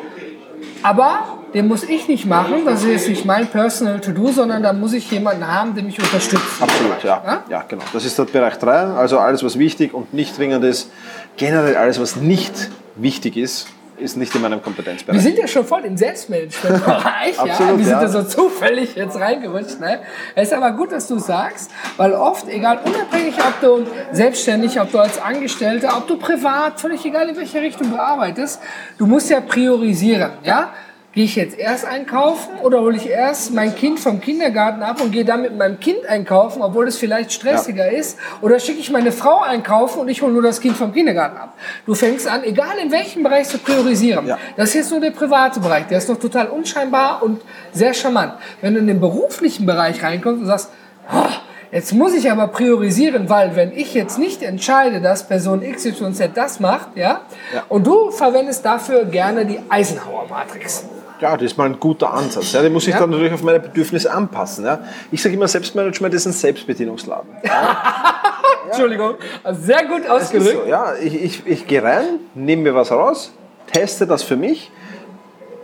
Aber 0.82 1.20
den 1.54 1.68
muss 1.68 1.82
ich 1.84 2.08
nicht 2.08 2.24
machen, 2.24 2.64
das 2.64 2.82
ist 2.82 2.90
jetzt 2.90 3.08
nicht 3.08 3.24
mein 3.24 3.46
Personal 3.46 4.00
To-Do, 4.00 4.32
sondern 4.32 4.62
da 4.62 4.72
muss 4.72 4.94
ich 4.94 5.10
jemanden 5.10 5.46
haben, 5.46 5.74
der 5.74 5.84
mich 5.84 5.98
unterstützt. 5.98 6.60
Absolut, 6.60 7.02
ja. 7.04 7.22
Ja? 7.24 7.44
ja. 7.48 7.64
genau. 7.68 7.84
Das 7.92 8.04
ist 8.04 8.18
der 8.18 8.24
Bereich 8.24 8.58
3, 8.58 8.72
also 8.94 9.18
alles, 9.18 9.44
was 9.44 9.58
wichtig 9.58 9.92
und 9.92 10.14
nicht 10.14 10.38
dringend 10.38 10.64
ist. 10.64 10.90
Generell 11.36 11.76
alles, 11.76 12.00
was 12.00 12.16
nicht 12.16 12.70
wichtig 12.96 13.36
ist, 13.36 13.68
ist 14.02 14.16
nicht 14.16 14.34
in 14.34 14.42
meinem 14.42 14.58
Wir 14.58 14.62
Kompetenzbereich. 14.62 15.20
sind 15.22 15.38
ja 15.38 15.46
schon 15.46 15.64
voll 15.64 15.84
im 15.84 15.96
Selbstmanagement-Bereich. 15.96 17.36
ja? 17.36 17.42
Absolut, 17.42 17.78
Wir 17.78 17.84
sind 17.84 17.94
ja. 17.94 18.00
da 18.00 18.08
so 18.08 18.22
zufällig 18.24 18.94
jetzt 18.94 19.18
reingerutscht. 19.18 19.80
Ne? 19.80 20.00
Es 20.34 20.48
ist 20.48 20.54
aber 20.54 20.72
gut, 20.72 20.92
dass 20.92 21.08
du 21.08 21.18
sagst, 21.18 21.70
weil 21.96 22.12
oft, 22.12 22.48
egal, 22.48 22.80
unabhängig, 22.84 23.34
ob 23.38 23.60
du 23.60 23.86
selbstständig, 24.12 24.80
ob 24.80 24.90
du 24.92 24.98
als 24.98 25.20
Angestellter, 25.20 25.96
ob 25.96 26.06
du 26.06 26.16
privat, 26.16 26.80
völlig 26.80 27.04
egal, 27.04 27.28
in 27.28 27.36
welche 27.36 27.60
Richtung 27.60 27.90
du 27.90 27.96
arbeitest, 27.96 28.60
du 28.98 29.06
musst 29.06 29.30
ja 29.30 29.40
priorisieren. 29.40 30.32
Ja? 30.44 30.72
Gehe 31.14 31.24
ich 31.24 31.36
jetzt 31.36 31.58
erst 31.58 31.84
einkaufen 31.84 32.54
oder 32.62 32.80
hole 32.80 32.96
ich 32.96 33.06
erst 33.06 33.52
mein 33.52 33.74
Kind 33.74 34.00
vom 34.00 34.22
Kindergarten 34.22 34.82
ab 34.82 34.98
und 35.02 35.12
gehe 35.12 35.26
dann 35.26 35.42
mit 35.42 35.54
meinem 35.54 35.78
Kind 35.78 36.06
einkaufen, 36.06 36.62
obwohl 36.62 36.88
es 36.88 36.96
vielleicht 36.96 37.34
stressiger 37.34 37.90
ist? 37.90 38.16
Oder 38.40 38.58
schicke 38.58 38.80
ich 38.80 38.90
meine 38.90 39.12
Frau 39.12 39.42
einkaufen 39.42 40.00
und 40.00 40.08
ich 40.08 40.22
hole 40.22 40.32
nur 40.32 40.40
das 40.40 40.62
Kind 40.62 40.74
vom 40.74 40.90
Kindergarten 40.90 41.36
ab? 41.36 41.52
Du 41.84 41.94
fängst 41.94 42.26
an, 42.26 42.44
egal 42.44 42.78
in 42.82 42.90
welchem 42.90 43.22
Bereich 43.22 43.46
zu 43.46 43.58
priorisieren. 43.58 44.26
Ja. 44.26 44.38
Das 44.56 44.70
ist 44.70 44.74
jetzt 44.74 44.90
nur 44.90 45.00
der 45.00 45.10
private 45.10 45.60
Bereich, 45.60 45.86
der 45.86 45.98
ist 45.98 46.08
noch 46.08 46.18
total 46.18 46.46
unscheinbar 46.46 47.22
und 47.22 47.42
sehr 47.72 47.92
charmant. 47.92 48.32
Wenn 48.62 48.72
du 48.72 48.80
in 48.80 48.86
den 48.86 49.00
beruflichen 49.00 49.66
Bereich 49.66 50.02
reinkommst 50.02 50.40
und 50.40 50.46
sagst, 50.46 50.70
"Oh, 51.12 51.28
jetzt 51.72 51.92
muss 51.92 52.14
ich 52.14 52.30
aber 52.30 52.48
priorisieren, 52.48 53.28
weil 53.28 53.54
wenn 53.54 53.72
ich 53.72 53.92
jetzt 53.92 54.18
nicht 54.18 54.42
entscheide, 54.42 55.02
dass 55.02 55.28
Person 55.28 55.60
XYZ 55.60 56.30
das 56.32 56.58
macht, 56.58 56.96
ja, 56.96 57.20
und 57.68 57.86
du 57.86 58.10
verwendest 58.12 58.64
dafür 58.64 59.04
gerne 59.04 59.44
die 59.44 59.60
Eisenhower-Matrix. 59.68 60.86
Ja, 61.22 61.36
das 61.36 61.52
ist 61.52 61.56
mal 61.56 61.66
ein 61.66 61.78
guter 61.78 62.12
Ansatz. 62.12 62.52
Ja, 62.52 62.62
den 62.62 62.72
muss 62.72 62.86
ich 62.88 62.94
Ja. 62.94 62.98
dann 63.00 63.10
natürlich 63.10 63.32
auf 63.32 63.42
meine 63.44 63.60
Bedürfnisse 63.60 64.12
anpassen. 64.12 64.64
Ja. 64.64 64.80
Ich 65.12 65.22
sage 65.22 65.36
immer, 65.36 65.46
Selbstmanagement 65.46 66.12
ist 66.14 66.26
ein 66.26 66.32
Selbstbedienungsladen. 66.32 67.30
Entschuldigung, 68.66 69.14
sehr 69.52 69.84
gut 69.86 70.08
ausgedrückt. 70.08 70.62
so, 70.64 70.68
ja, 70.68 70.94
ich, 71.00 71.14
ich, 71.22 71.46
ich 71.46 71.66
gehe 71.66 71.82
rein, 71.82 72.18
nehme 72.34 72.62
mir 72.62 72.74
was 72.74 72.90
raus, 72.90 73.32
teste 73.72 74.06
das 74.06 74.22
für 74.24 74.36
mich, 74.36 74.70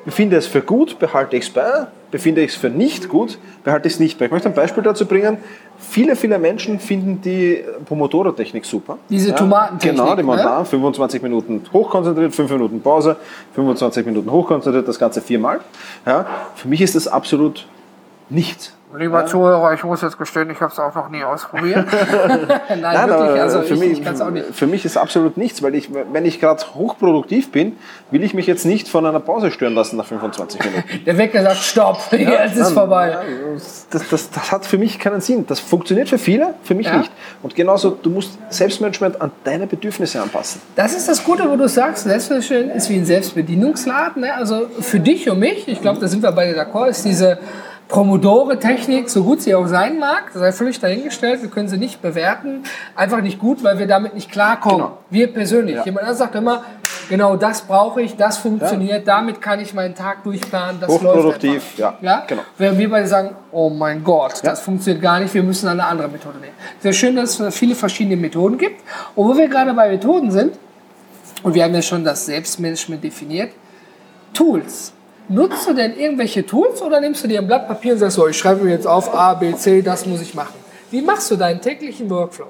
befinde 0.09 0.37
es 0.37 0.47
für 0.47 0.63
gut, 0.63 0.99
behalte 0.99 1.37
ich 1.37 1.45
es 1.45 1.51
bei, 1.51 1.87
befinde 2.11 2.41
ich 2.41 2.53
es 2.53 2.57
für 2.57 2.71
nicht 2.71 3.11
gut, 3.11 3.39
behalte 3.63 3.89
ich 3.89 3.95
es 3.95 4.01
nicht 4.01 4.19
bei. 4.19 4.25
Ich 4.25 4.31
möchte 4.31 4.49
ein 4.49 4.55
Beispiel 4.55 4.83
dazu 4.83 5.05
bringen. 5.05 5.37
Viele, 5.79 6.17
viele 6.17 6.39
Menschen 6.39 6.81
finden 6.81 7.21
die 7.21 7.63
Pomodoro-Technik 7.85 8.65
super. 8.65 8.97
Diese 9.11 9.35
Tomatentechnik, 9.35 10.01
Genau, 10.01 10.17
die 10.17 10.23
man 10.23 10.39
ne? 10.39 10.45
da 10.45 10.65
25 10.65 11.21
Minuten 11.21 11.63
hochkonzentriert, 11.75 12.35
5 12.35 12.51
Minuten 12.53 12.81
Pause, 12.81 13.17
25 13.55 14.07
Minuten 14.07 14.33
hochkonzentriert, 14.33 14.89
das 14.89 14.99
Ganze 14.99 15.21
viermal. 15.21 15.61
Ja, 16.07 16.25
für 16.55 16.69
mich 16.69 16.81
ist 16.81 16.95
das 16.95 17.07
absolut 17.07 17.67
nichts. 18.31 18.78
Lieber 18.97 19.27
Zuhörer, 19.27 19.75
ich 19.75 19.85
muss 19.85 20.01
jetzt 20.01 20.17
gestehen, 20.17 20.49
ich 20.51 20.61
habe 20.61 20.73
es 20.73 20.79
auch 20.79 20.95
noch 20.95 21.11
nie 21.11 21.23
ausprobiert. 21.23 21.87
Nein, 22.29 22.81
Nein, 22.81 23.09
wirklich, 23.09 23.31
aber 23.31 23.41
also 23.43 23.61
für, 23.63 23.75
ich, 23.75 23.81
mich, 23.81 23.93
ich 23.93 24.05
kann 24.05 24.15
es 24.15 24.21
auch 24.23 24.31
nicht. 24.31 24.47
für 24.55 24.67
mich 24.67 24.85
ist 24.87 24.97
absolut 24.97 25.37
nichts, 25.37 25.63
weil 25.63 25.75
ich, 25.75 25.91
wenn 25.93 26.25
ich 26.25 26.41
gerade 26.41 26.63
hochproduktiv 26.75 27.53
bin, 27.53 27.77
will 28.11 28.23
ich 28.25 28.33
mich 28.33 28.47
jetzt 28.47 28.65
nicht 28.65 28.89
von 28.89 29.05
einer 29.05 29.21
Pause 29.21 29.51
stören 29.51 29.75
lassen 29.75 29.97
nach 29.99 30.07
25 30.07 30.61
Minuten. 30.65 30.85
Der 31.07 31.19
Wecker 31.19 31.43
sagt, 31.43 31.57
stopp, 31.59 32.01
jetzt 32.13 32.55
ist 32.57 32.63
Nein, 32.63 32.73
vorbei. 32.73 33.11
ja, 33.11 33.21
Das, 33.91 34.09
das, 34.09 34.31
das 34.31 34.53
hat 34.53 34.65
für 34.65 34.79
mich 34.79 34.99
keinen 34.99 35.21
Sinn. 35.21 35.45
Das 35.47 35.61
funktioniert 35.61 36.09
für 36.09 36.19
viele, 36.19 36.55
für 36.63 36.75
mich 36.75 36.87
Ja. 36.87 36.97
nicht. 36.99 37.13
Und 37.43 37.55
genauso, 37.55 37.91
du 37.91 38.09
musst 38.09 38.39
Selbstmanagement 38.49 39.21
an 39.21 39.33
deine 39.45 39.67
Bedürfnisse 39.67 40.23
anpassen. 40.23 40.63
Das 40.77 40.95
ist 40.95 41.07
das 41.09 41.23
Gute, 41.23 41.49
wo 41.51 41.57
du 41.57 41.69
sagst, 41.69 42.05
Selbstbedienung 42.05 42.71
ist 42.75 42.89
wie 42.89 42.97
ein 42.97 43.05
Selbstbedienungsladen. 43.05 44.23
Ne? 44.23 44.33
Also 44.35 44.67
für 44.81 44.99
dich 45.01 45.29
und 45.29 45.39
mich, 45.41 45.69
ich 45.69 45.83
glaube, 45.83 46.01
da 46.01 46.09
sind 46.09 46.23
wir 46.23 46.33
beide 46.33 46.59
d'accord, 46.59 46.87
ist 46.89 47.05
diese 47.05 47.39
Promodore-Technik, 47.89 49.09
so 49.09 49.25
gut 49.25 49.41
sie 49.41 49.55
auch 49.55 49.67
sein 49.67 49.99
mag, 49.99 50.31
sei 50.35 50.53
völlig 50.53 50.79
dahingestellt, 50.79 51.43
wir 51.43 51.49
können 51.49 51.69
sie 51.69 51.79
nicht 51.79 52.03
bewerten, 52.03 52.63
einfach 52.95 53.23
nicht 53.23 53.39
gut, 53.39 53.65
weil 53.65 53.79
wir 53.79 53.87
damit 53.87 54.15
nicht 54.15 54.31
klarkommen. 54.31 54.79
Genau. 54.79 54.99
Wir 55.09 55.33
persönlich. 55.33 55.77
Jemand 55.85 56.01
anderes 56.01 56.19
sagt 56.19 56.35
immer, 56.35 56.65
Genau, 57.09 57.37
das 57.37 57.63
brauche 57.63 58.03
ich, 58.03 58.17
das 58.17 58.37
funktioniert, 58.37 59.09
damit 59.09 59.41
kann 59.41 59.61
ich 59.61 59.73
meinen 59.73 59.95
Tag 59.95 60.25
durchplanen, 60.25 60.79
das 60.81 60.91
läuft 60.91 61.05
Hochproduktiv, 61.05 61.55
einfach. 61.55 61.79
ja, 61.79 61.97
ja? 62.03 62.25
genau. 62.27 62.43
Während 62.59 62.79
wir 62.79 62.91
beide 62.91 63.07
sagen, 63.07 63.31
oh 63.51 63.71
mein 63.71 64.05
Gott, 64.05 64.41
das 64.43 64.61
funktioniert 64.61 65.03
gar 65.03 65.19
nicht, 65.19 65.33
wir 65.33 65.43
müssen 65.43 65.69
eine 65.69 65.87
andere 65.87 66.09
Methode 66.09 66.39
nehmen. 66.39 66.53
Sehr 66.81 66.93
schön, 66.93 67.17
dass 67.17 67.41
es 67.41 67.55
viele 67.55 67.75
verschiedene 67.75 68.17
Methoden 68.17 68.59
gibt. 68.59 68.83
Und 69.15 69.27
wo 69.27 69.37
wir 69.39 69.49
gerade 69.49 69.73
bei 69.73 69.89
Methoden 69.89 70.31
sind, 70.31 70.59
und 71.43 71.55
wir 71.55 71.65
haben 71.65 71.75
ja 71.75 71.83
schon 71.83 72.05
das 72.05 72.27
Selbstmanagement 72.27 73.03
definiert, 73.03 73.53
Tools. 74.35 74.93
Nutzt 75.29 75.69
du 75.69 75.75
denn 75.75 75.97
irgendwelche 75.97 76.45
Tools 76.47 76.81
oder 76.81 77.01
nimmst 77.01 77.23
du 77.23 77.29
dir 77.29 77.41
ein 77.41 77.47
Blatt 77.47 77.69
Papier 77.69 77.93
und 77.93 77.99
sagst, 77.99 78.17
so, 78.17 78.27
ich 78.27 78.39
schreibe 78.39 78.65
mir 78.65 78.71
jetzt 78.71 78.87
auf 78.87 79.15
A, 79.15 79.35
B, 79.35 79.55
C, 79.55 79.83
das 79.83 80.07
muss 80.07 80.23
ich 80.23 80.35
machen? 80.35 80.55
Wie 80.91 81.03
machst 81.03 81.31
du 81.31 81.37
deinen 81.37 81.61
täglichen 81.61 82.09
Workflow? 82.09 82.47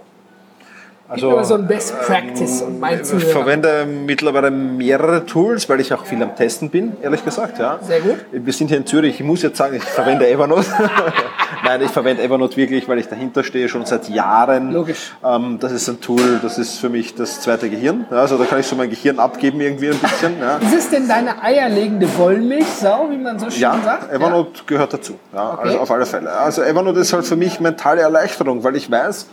Mal 1.09 1.45
so 1.45 1.55
ein 1.55 1.67
Best 1.67 1.99
Practice 2.03 2.61
und 2.61 2.81
mein 2.81 3.01
Ich 3.01 3.25
verwende 3.25 3.87
mittlerweile 3.87 4.51
mehrere 4.51 5.25
Tools, 5.25 5.67
weil 5.69 5.81
ich 5.81 5.93
auch 5.95 6.05
viel 6.05 6.23
am 6.23 6.37
Testen 6.37 6.69
bin, 6.69 6.93
ehrlich 7.03 7.25
gesagt. 7.25 7.59
Ja. 7.59 7.79
Sehr 7.81 8.01
gut. 8.01 8.19
Wir 8.31 8.53
sind 8.53 8.69
hier 8.69 8.77
in 8.77 8.87
Zürich, 8.87 9.19
ich 9.19 9.25
muss 9.25 9.43
jetzt 9.43 9.57
sagen, 9.57 9.75
ich 9.75 9.83
verwende 9.83 10.29
Evernote. 10.29 10.67
Nein, 11.69 11.83
ich 11.83 11.91
verwende 11.91 12.23
Evernote 12.23 12.57
wirklich, 12.57 12.89
weil 12.89 12.99
ich 12.99 13.09
dahinter 13.09 13.45
stehe, 13.45 13.69
schon 13.69 13.85
seit 13.85 14.09
Jahren. 14.09 14.73
Logisch. 14.73 15.13
Ähm, 15.23 15.59
das 15.61 15.71
ist 15.73 15.87
ein 15.87 16.01
Tool, 16.01 16.41
das 16.43 16.57
ist 16.57 16.79
für 16.79 16.89
mich 16.89 17.15
das 17.15 17.43
zweite 17.43 17.69
Gehirn. 17.69 18.07
Ja, 18.11 18.21
also 18.21 18.39
da 18.39 18.47
kann 18.47 18.59
ich 18.61 18.67
so 18.67 18.75
mein 18.75 18.89
Gehirn 18.89 19.19
abgeben 19.19 19.61
irgendwie 19.61 19.91
ein 19.91 19.99
bisschen. 19.99 20.41
Ja, 20.41 20.57
Ist 20.57 20.73
es 20.73 20.89
denn 20.89 21.07
deine 21.07 21.43
eierlegende 21.43 22.09
Wollmilchsau, 22.17 23.11
wie 23.11 23.19
man 23.19 23.39
so 23.39 23.51
schön 23.51 23.61
ja 23.61 23.79
sagt? 23.85 24.11
Evernote 24.11 24.63
gehört 24.67 24.95
dazu. 24.95 25.17
Ja, 25.35 25.53
Okay. 25.59 25.69
Also 25.69 25.81
auf 25.81 25.91
alle 25.91 26.07
Fälle. 26.07 26.33
Also 26.33 26.63
Evernote 26.63 27.01
ist 27.01 27.13
halt 27.13 27.27
für 27.27 27.37
mich 27.37 27.61
mentale 27.61 28.01
Erleichterung, 28.01 28.65
weil 28.65 28.75
ich 28.75 28.91
weiß, 28.91 29.27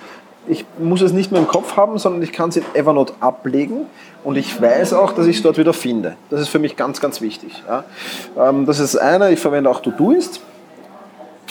ich 0.47 0.65
muss 0.77 1.01
es 1.01 1.13
nicht 1.13 1.31
mehr 1.31 1.39
im 1.39 1.47
Kopf 1.47 1.77
haben, 1.77 1.97
sondern 1.99 2.21
ich 2.21 2.33
kann 2.33 2.49
es 2.49 2.57
in 2.57 2.65
Evernote 2.73 3.13
ablegen 3.21 3.85
und 4.25 4.35
ich 4.35 4.61
weiß 4.61 4.91
auch, 4.91 5.13
dass 5.13 5.25
ich 5.27 5.37
es 5.37 5.41
dort 5.41 5.57
wieder 5.57 5.73
finde. 5.73 6.17
Das 6.29 6.41
ist 6.41 6.49
für 6.49 6.59
mich 6.59 6.75
ganz, 6.75 6.99
ganz 6.99 7.21
wichtig. 7.21 7.63
Ja. 7.65 7.85
Ähm, 8.37 8.65
das 8.65 8.79
ist 8.79 8.93
das 8.95 9.01
eine. 9.01 9.31
Ich 9.31 9.39
verwende 9.39 9.69
auch 9.69 9.79
Todoist 9.79 10.41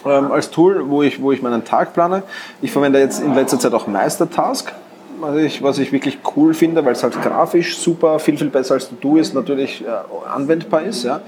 ähm, 0.06 0.32
als 0.32 0.50
Tool, 0.50 0.88
wo 0.88 1.02
ich, 1.02 1.20
wo 1.20 1.32
ich 1.32 1.42
meinen 1.42 1.64
Tag 1.64 1.94
plane. 1.94 2.23
Ich 2.62 2.73
verwende 2.73 2.99
jetzt 2.99 3.23
in 3.23 3.34
letzter 3.34 3.58
Zeit 3.58 3.75
auch 3.75 3.87
Meistertask. 3.87 4.73
Was 5.20 5.37
ich, 5.37 5.62
was 5.62 5.78
ich 5.78 5.92
wirklich 5.92 6.18
cool 6.37 6.54
finde, 6.54 6.84
weil 6.84 6.92
es 6.92 7.02
halt 7.02 7.20
grafisch 7.23 7.78
super, 7.78 8.18
viel, 8.18 8.37
viel 8.37 8.50
besser 8.50 8.75
als 8.75 8.88
Todoist 8.88 9.32
natürlich 9.32 9.82
äh, 9.82 9.87
anwendbar 10.28 10.82
ist. 10.82 11.04
Ja. 11.04 11.20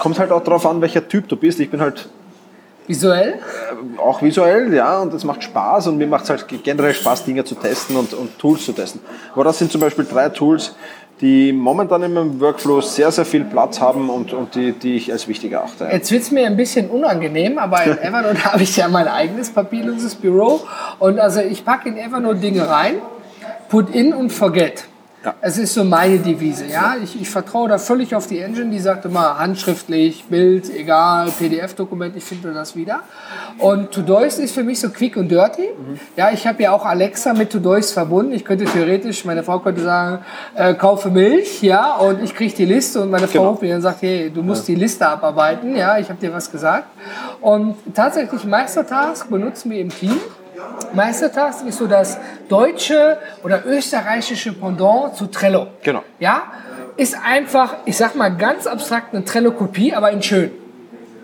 Kommt 0.00 0.18
halt 0.18 0.32
auch 0.32 0.42
darauf 0.42 0.66
an, 0.66 0.80
welcher 0.80 1.06
Typ 1.06 1.28
du 1.28 1.36
bist. 1.36 1.60
Ich 1.60 1.70
bin 1.70 1.80
halt 1.80 2.08
Visuell? 2.88 3.38
auch 3.98 4.22
visuell, 4.22 4.72
ja, 4.72 5.00
und 5.00 5.12
das 5.12 5.22
macht 5.22 5.42
Spaß 5.42 5.88
und 5.88 5.98
mir 5.98 6.06
macht 6.06 6.24
es 6.24 6.30
halt 6.30 6.46
generell 6.64 6.94
Spaß, 6.94 7.26
Dinge 7.26 7.44
zu 7.44 7.54
testen 7.54 7.96
und, 7.96 8.14
und 8.14 8.38
Tools 8.38 8.64
zu 8.64 8.72
testen. 8.72 9.02
Aber 9.34 9.44
das 9.44 9.58
sind 9.58 9.70
zum 9.70 9.82
Beispiel 9.82 10.06
drei 10.06 10.30
Tools, 10.30 10.74
die 11.20 11.52
momentan 11.52 12.02
in 12.02 12.12
meinem 12.12 12.40
Workflow 12.40 12.80
sehr, 12.80 13.10
sehr 13.10 13.24
viel 13.24 13.44
Platz 13.44 13.80
haben 13.80 14.08
und, 14.08 14.32
und 14.32 14.54
die, 14.54 14.72
die 14.72 14.96
ich 14.96 15.10
als 15.10 15.26
wichtig 15.26 15.52
erachte. 15.52 15.88
Jetzt 15.90 16.12
wird 16.12 16.22
es 16.22 16.30
mir 16.30 16.46
ein 16.46 16.56
bisschen 16.56 16.88
unangenehm, 16.88 17.58
aber 17.58 17.82
in 17.84 17.98
Evernote 18.02 18.44
habe 18.44 18.62
ich 18.62 18.76
ja 18.76 18.88
mein 18.88 19.08
eigenes 19.08 19.50
papierloses 19.50 20.14
Büro. 20.14 20.60
Und 20.98 21.18
also 21.18 21.40
ich 21.40 21.64
packe 21.64 21.88
in 21.88 21.96
Evernote 21.96 22.38
Dinge 22.38 22.68
rein, 22.68 22.96
put 23.68 23.90
in 23.90 24.12
und 24.14 24.30
forget. 24.30 24.84
Ja. 25.28 25.34
Es 25.42 25.58
ist 25.58 25.74
so 25.74 25.84
meine 25.84 26.18
Devise, 26.18 26.66
ja. 26.66 26.96
Ich, 27.02 27.20
ich 27.20 27.28
vertraue 27.28 27.68
da 27.68 27.78
völlig 27.78 28.14
auf 28.14 28.26
die 28.26 28.38
Engine, 28.38 28.70
die 28.70 28.78
sagt 28.78 29.04
immer 29.04 29.38
handschriftlich, 29.38 30.24
Bild, 30.24 30.70
egal, 30.74 31.30
PDF-Dokument, 31.38 32.16
ich 32.16 32.24
finde 32.24 32.54
das 32.54 32.74
wieder. 32.74 33.00
Und 33.58 33.90
Todoist 33.92 34.38
ist 34.38 34.54
für 34.54 34.62
mich 34.64 34.80
so 34.80 34.88
quick 34.90 35.16
und 35.16 35.28
dirty. 35.30 35.68
Ja, 36.16 36.30
ich 36.30 36.46
habe 36.46 36.62
ja 36.62 36.72
auch 36.72 36.84
Alexa 36.86 37.34
mit 37.34 37.50
Todoist 37.50 37.92
verbunden. 37.92 38.32
Ich 38.32 38.44
könnte 38.44 38.64
theoretisch, 38.64 39.24
meine 39.24 39.42
Frau 39.42 39.58
könnte 39.58 39.82
sagen, 39.82 40.24
äh, 40.54 40.74
kaufe 40.74 41.10
Milch, 41.10 41.62
ja, 41.62 41.96
und 41.96 42.22
ich 42.22 42.34
kriege 42.34 42.54
die 42.54 42.64
Liste 42.64 43.00
und 43.02 43.10
meine 43.10 43.28
Frau 43.28 43.38
Genau. 43.38 43.50
ruft 43.50 43.62
mir 43.62 43.74
und 43.76 43.82
sagt, 43.82 44.02
hey, 44.02 44.30
du 44.30 44.42
musst 44.42 44.66
die 44.66 44.74
Liste 44.74 45.06
abarbeiten, 45.06 45.76
ja, 45.76 45.98
ich 45.98 46.08
habe 46.08 46.18
dir 46.18 46.32
was 46.32 46.50
gesagt. 46.50 46.86
Und 47.40 47.76
tatsächlich 47.94 48.44
Meistertask 48.44 49.28
benutzen 49.28 49.70
wir 49.70 49.80
im 49.80 49.90
Team. 49.90 50.16
Meistertask 50.92 51.66
ist 51.66 51.78
so 51.78 51.86
das 51.86 52.18
deutsche 52.48 53.18
oder 53.44 53.64
österreichische 53.66 54.52
Pendant 54.52 55.14
zu 55.16 55.26
Trello. 55.26 55.68
Genau. 55.82 56.02
Ja, 56.18 56.42
ist 56.96 57.16
einfach, 57.24 57.76
ich 57.84 57.96
sag 57.96 58.14
mal 58.16 58.30
ganz 58.36 58.66
abstrakt 58.66 59.14
eine 59.14 59.24
Trello-Kopie, 59.24 59.94
aber 59.94 60.10
in 60.10 60.22
schön. 60.22 60.50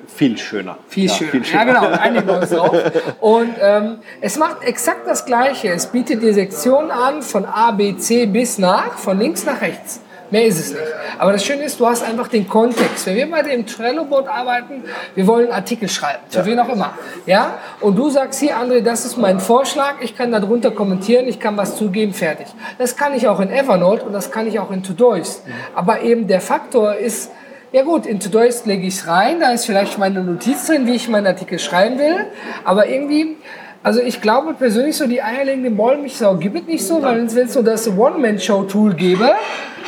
Viel 0.07 0.39
schöner. 0.39 0.79
Viel 0.89 1.07
ja, 1.09 1.15
schöner. 1.15 1.31
Viel 1.33 1.41
Ja, 1.41 1.47
schöner. 1.47 1.65
genau, 1.67 1.87
einigen 2.01 2.27
wir 2.29 2.39
uns 2.41 2.51
drauf. 2.51 2.77
Und 3.21 3.55
ähm, 3.61 3.99
es 4.21 4.39
macht 4.39 4.63
exakt 4.63 5.07
das 5.07 5.25
Gleiche. 5.25 5.69
Es 5.71 5.87
bietet 5.87 6.23
dir 6.23 6.33
Sektionen 6.33 6.93
an 6.93 7.23
von 7.23 7.45
A, 7.45 7.73
B, 7.73 7.97
C 7.97 8.27
bis 8.27 8.59
nach, 8.59 8.93
von 8.99 9.19
links 9.19 9.45
nach 9.45 9.61
rechts. 9.61 10.01
Mehr 10.35 10.47
ist 10.47 10.59
es 10.59 10.73
nicht. 10.73 10.83
Aber 11.17 11.31
das 11.31 11.45
Schöne 11.45 11.63
ist, 11.63 11.79
du 11.79 11.87
hast 11.87 12.03
einfach 12.03 12.27
den 12.27 12.49
Kontext. 12.49 13.07
Wenn 13.07 13.15
wir 13.15 13.31
bei 13.31 13.43
dem 13.43 13.65
Trello-Board 13.65 14.27
arbeiten, 14.27 14.83
wir 15.15 15.29
wollen 15.29 15.53
Artikel 15.53 15.89
schreiben, 15.89 16.25
für 16.29 16.45
wen 16.45 16.59
auch 16.59 16.69
immer. 16.69 16.99
Ja? 17.25 17.59
Und 17.81 17.97
du 17.97 18.11
sagst 18.11 18.41
hier, 18.41 18.57
André, 18.57 18.81
das 18.81 19.05
ist 19.05 19.17
mein 19.17 19.39
Vorschlag, 19.39 20.01
ich 20.01 20.17
kann 20.17 20.33
darunter 20.33 20.73
kommentieren, 20.73 21.29
ich 21.29 21.39
kann 21.39 21.57
was 21.57 21.77
zugeben, 21.77 22.13
fertig. 22.13 22.49
Das 22.79 22.97
kann 22.97 23.15
ich 23.15 23.29
auch 23.29 23.39
in 23.39 23.49
Evernote 23.49 24.03
und 24.03 24.13
das 24.13 24.33
kann 24.33 24.49
ich 24.49 24.59
auch 24.59 24.73
in 24.73 24.83
Todoist. 24.83 25.45
Aber 25.73 26.01
eben 26.01 26.27
der 26.27 26.41
Faktor 26.41 26.97
ist, 26.97 27.31
ja 27.71 27.85
gut, 27.85 28.05
in 28.05 28.19
Todoist 28.19 28.67
lege 28.67 28.89
ich 28.89 28.95
es 28.97 29.07
rein, 29.07 29.39
da 29.39 29.53
ist 29.53 29.67
vielleicht 29.67 29.99
meine 29.99 30.25
Notiz 30.25 30.67
drin, 30.67 30.89
wie 30.89 30.97
ich 30.97 31.09
meinen 31.09 31.29
Artikel 31.29 31.61
schreiben 31.61 31.97
will, 32.01 32.27
aber 32.65 32.89
irgendwie, 32.89 33.37
also 33.85 34.01
ich 34.01 34.23
glaube 34.23 34.55
persönlich 34.55 34.97
so, 34.97 35.07
die 35.07 35.23
eierlegende 35.23 35.77
Wollmilchsau 35.77 36.37
gibt 36.37 36.57
es 36.59 36.67
nicht 36.67 36.85
so, 36.85 37.03
weil 37.03 37.17
wenn 37.17 37.27
es 37.47 37.53
so 37.53 37.63
das 37.63 37.87
One-Man-Show-Tool 37.87 38.95
gäbe, 38.95 39.31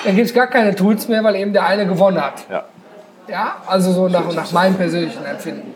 dann 0.05 0.15
gibt 0.15 0.29
es 0.29 0.35
gar 0.35 0.49
keine 0.49 0.75
Tools 0.75 1.09
mehr, 1.09 1.25
weil 1.25 1.35
eben 1.37 1.55
der 1.55 1.67
eine 1.67 1.87
gewonnen 1.87 2.23
hat. 2.23 2.45
Ja. 2.51 2.65
Ja, 3.27 3.57
also 3.67 3.91
so 3.93 4.09
nach, 4.09 4.33
nach 4.35 4.53
meinem 4.53 4.75
persönlichen 4.77 5.25
Empfinden. 5.25 5.75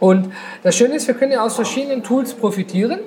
Und 0.00 0.32
das 0.62 0.76
Schöne 0.76 0.96
ist, 0.96 1.06
wir 1.06 1.14
können 1.14 1.32
ja 1.32 1.42
aus 1.42 1.54
verschiedenen 1.54 2.02
Tools 2.02 2.34
profitieren. 2.34 2.98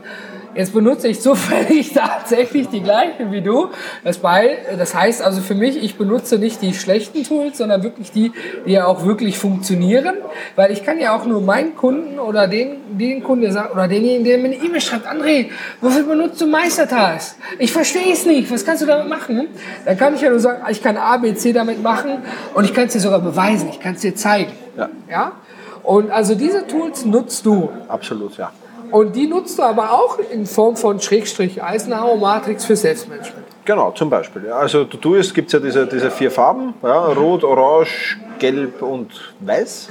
Jetzt 0.57 0.73
benutze 0.73 1.07
ich 1.07 1.21
zufällig 1.21 1.93
tatsächlich 1.93 2.67
die 2.69 2.81
gleichen 2.81 3.31
wie 3.31 3.41
du. 3.41 3.69
Das, 4.03 4.17
bei, 4.17 4.57
das 4.75 4.95
heißt 4.95 5.21
also 5.21 5.39
für 5.41 5.53
mich, 5.53 5.83
ich 5.83 5.99
benutze 5.99 6.39
nicht 6.39 6.63
die 6.63 6.73
schlechten 6.73 7.23
Tools, 7.23 7.59
sondern 7.59 7.83
wirklich 7.83 8.11
die, 8.11 8.31
die 8.65 8.71
ja 8.71 8.87
auch 8.87 9.05
wirklich 9.05 9.37
funktionieren. 9.37 10.15
Weil 10.55 10.71
ich 10.71 10.83
kann 10.83 10.99
ja 10.99 11.15
auch 11.15 11.25
nur 11.25 11.41
meinen 11.41 11.75
Kunden 11.75 12.17
oder 12.17 12.47
den, 12.47 12.97
den 12.97 13.21
Kunden 13.21 13.51
sagt, 13.51 13.71
oder 13.71 13.87
denjenigen, 13.87 14.23
der 14.23 14.39
mir 14.39 14.45
eine 14.45 14.55
E-Mail 14.55 14.81
schreibt, 14.81 15.07
André, 15.07 15.51
wofür 15.79 16.03
benutzt 16.03 16.41
du 16.41 16.47
Meistertask? 16.47 17.35
Ich 17.59 17.71
verstehe 17.71 18.11
es 18.11 18.25
nicht. 18.25 18.51
Was 18.51 18.65
kannst 18.65 18.81
du 18.81 18.87
damit 18.87 19.07
machen? 19.07 19.49
Dann 19.85 19.95
kann 19.95 20.15
ich 20.15 20.21
ja 20.21 20.31
nur 20.31 20.39
sagen, 20.39 20.63
ich 20.71 20.81
kann 20.81 20.97
A, 20.97 21.17
B, 21.17 21.35
C 21.35 21.53
damit 21.53 21.83
machen 21.83 22.23
und 22.55 22.63
ich 22.63 22.73
kann 22.73 22.87
es 22.87 22.93
dir 22.93 22.99
sogar 22.99 23.19
beweisen. 23.19 23.69
Ich 23.69 23.79
kann 23.79 23.93
es 23.93 24.01
dir 24.01 24.15
zeigen. 24.15 24.53
Ja. 24.75 24.89
Ja? 25.07 25.31
Und 25.83 26.09
also 26.09 26.33
diese 26.33 26.65
Tools 26.65 27.05
nutzt 27.05 27.45
du. 27.45 27.69
Absolut, 27.87 28.37
ja. 28.37 28.51
Und 28.91 29.15
die 29.15 29.27
nutzt 29.27 29.57
du 29.59 29.63
aber 29.63 29.91
auch 29.91 30.19
in 30.31 30.45
Form 30.45 30.75
von 30.75 30.99
Schrägstrich 30.99 31.61
Eisenhower 31.61 32.17
Matrix 32.17 32.65
für 32.65 32.75
Selbstmanagement. 32.75 33.45
Genau, 33.65 33.91
zum 33.91 34.09
Beispiel. 34.09 34.45
Ja. 34.45 34.57
Also 34.57 34.85
Todoist 34.85 35.33
gibt 35.33 35.47
es 35.47 35.53
ja 35.53 35.59
diese, 35.59 35.85
diese 35.87 36.09
vier 36.09 36.31
Farben, 36.31 36.73
ja, 36.81 37.05
Rot, 37.07 37.43
Orange, 37.43 38.17
Gelb 38.39 38.81
und 38.81 39.11
Weiß. 39.41 39.89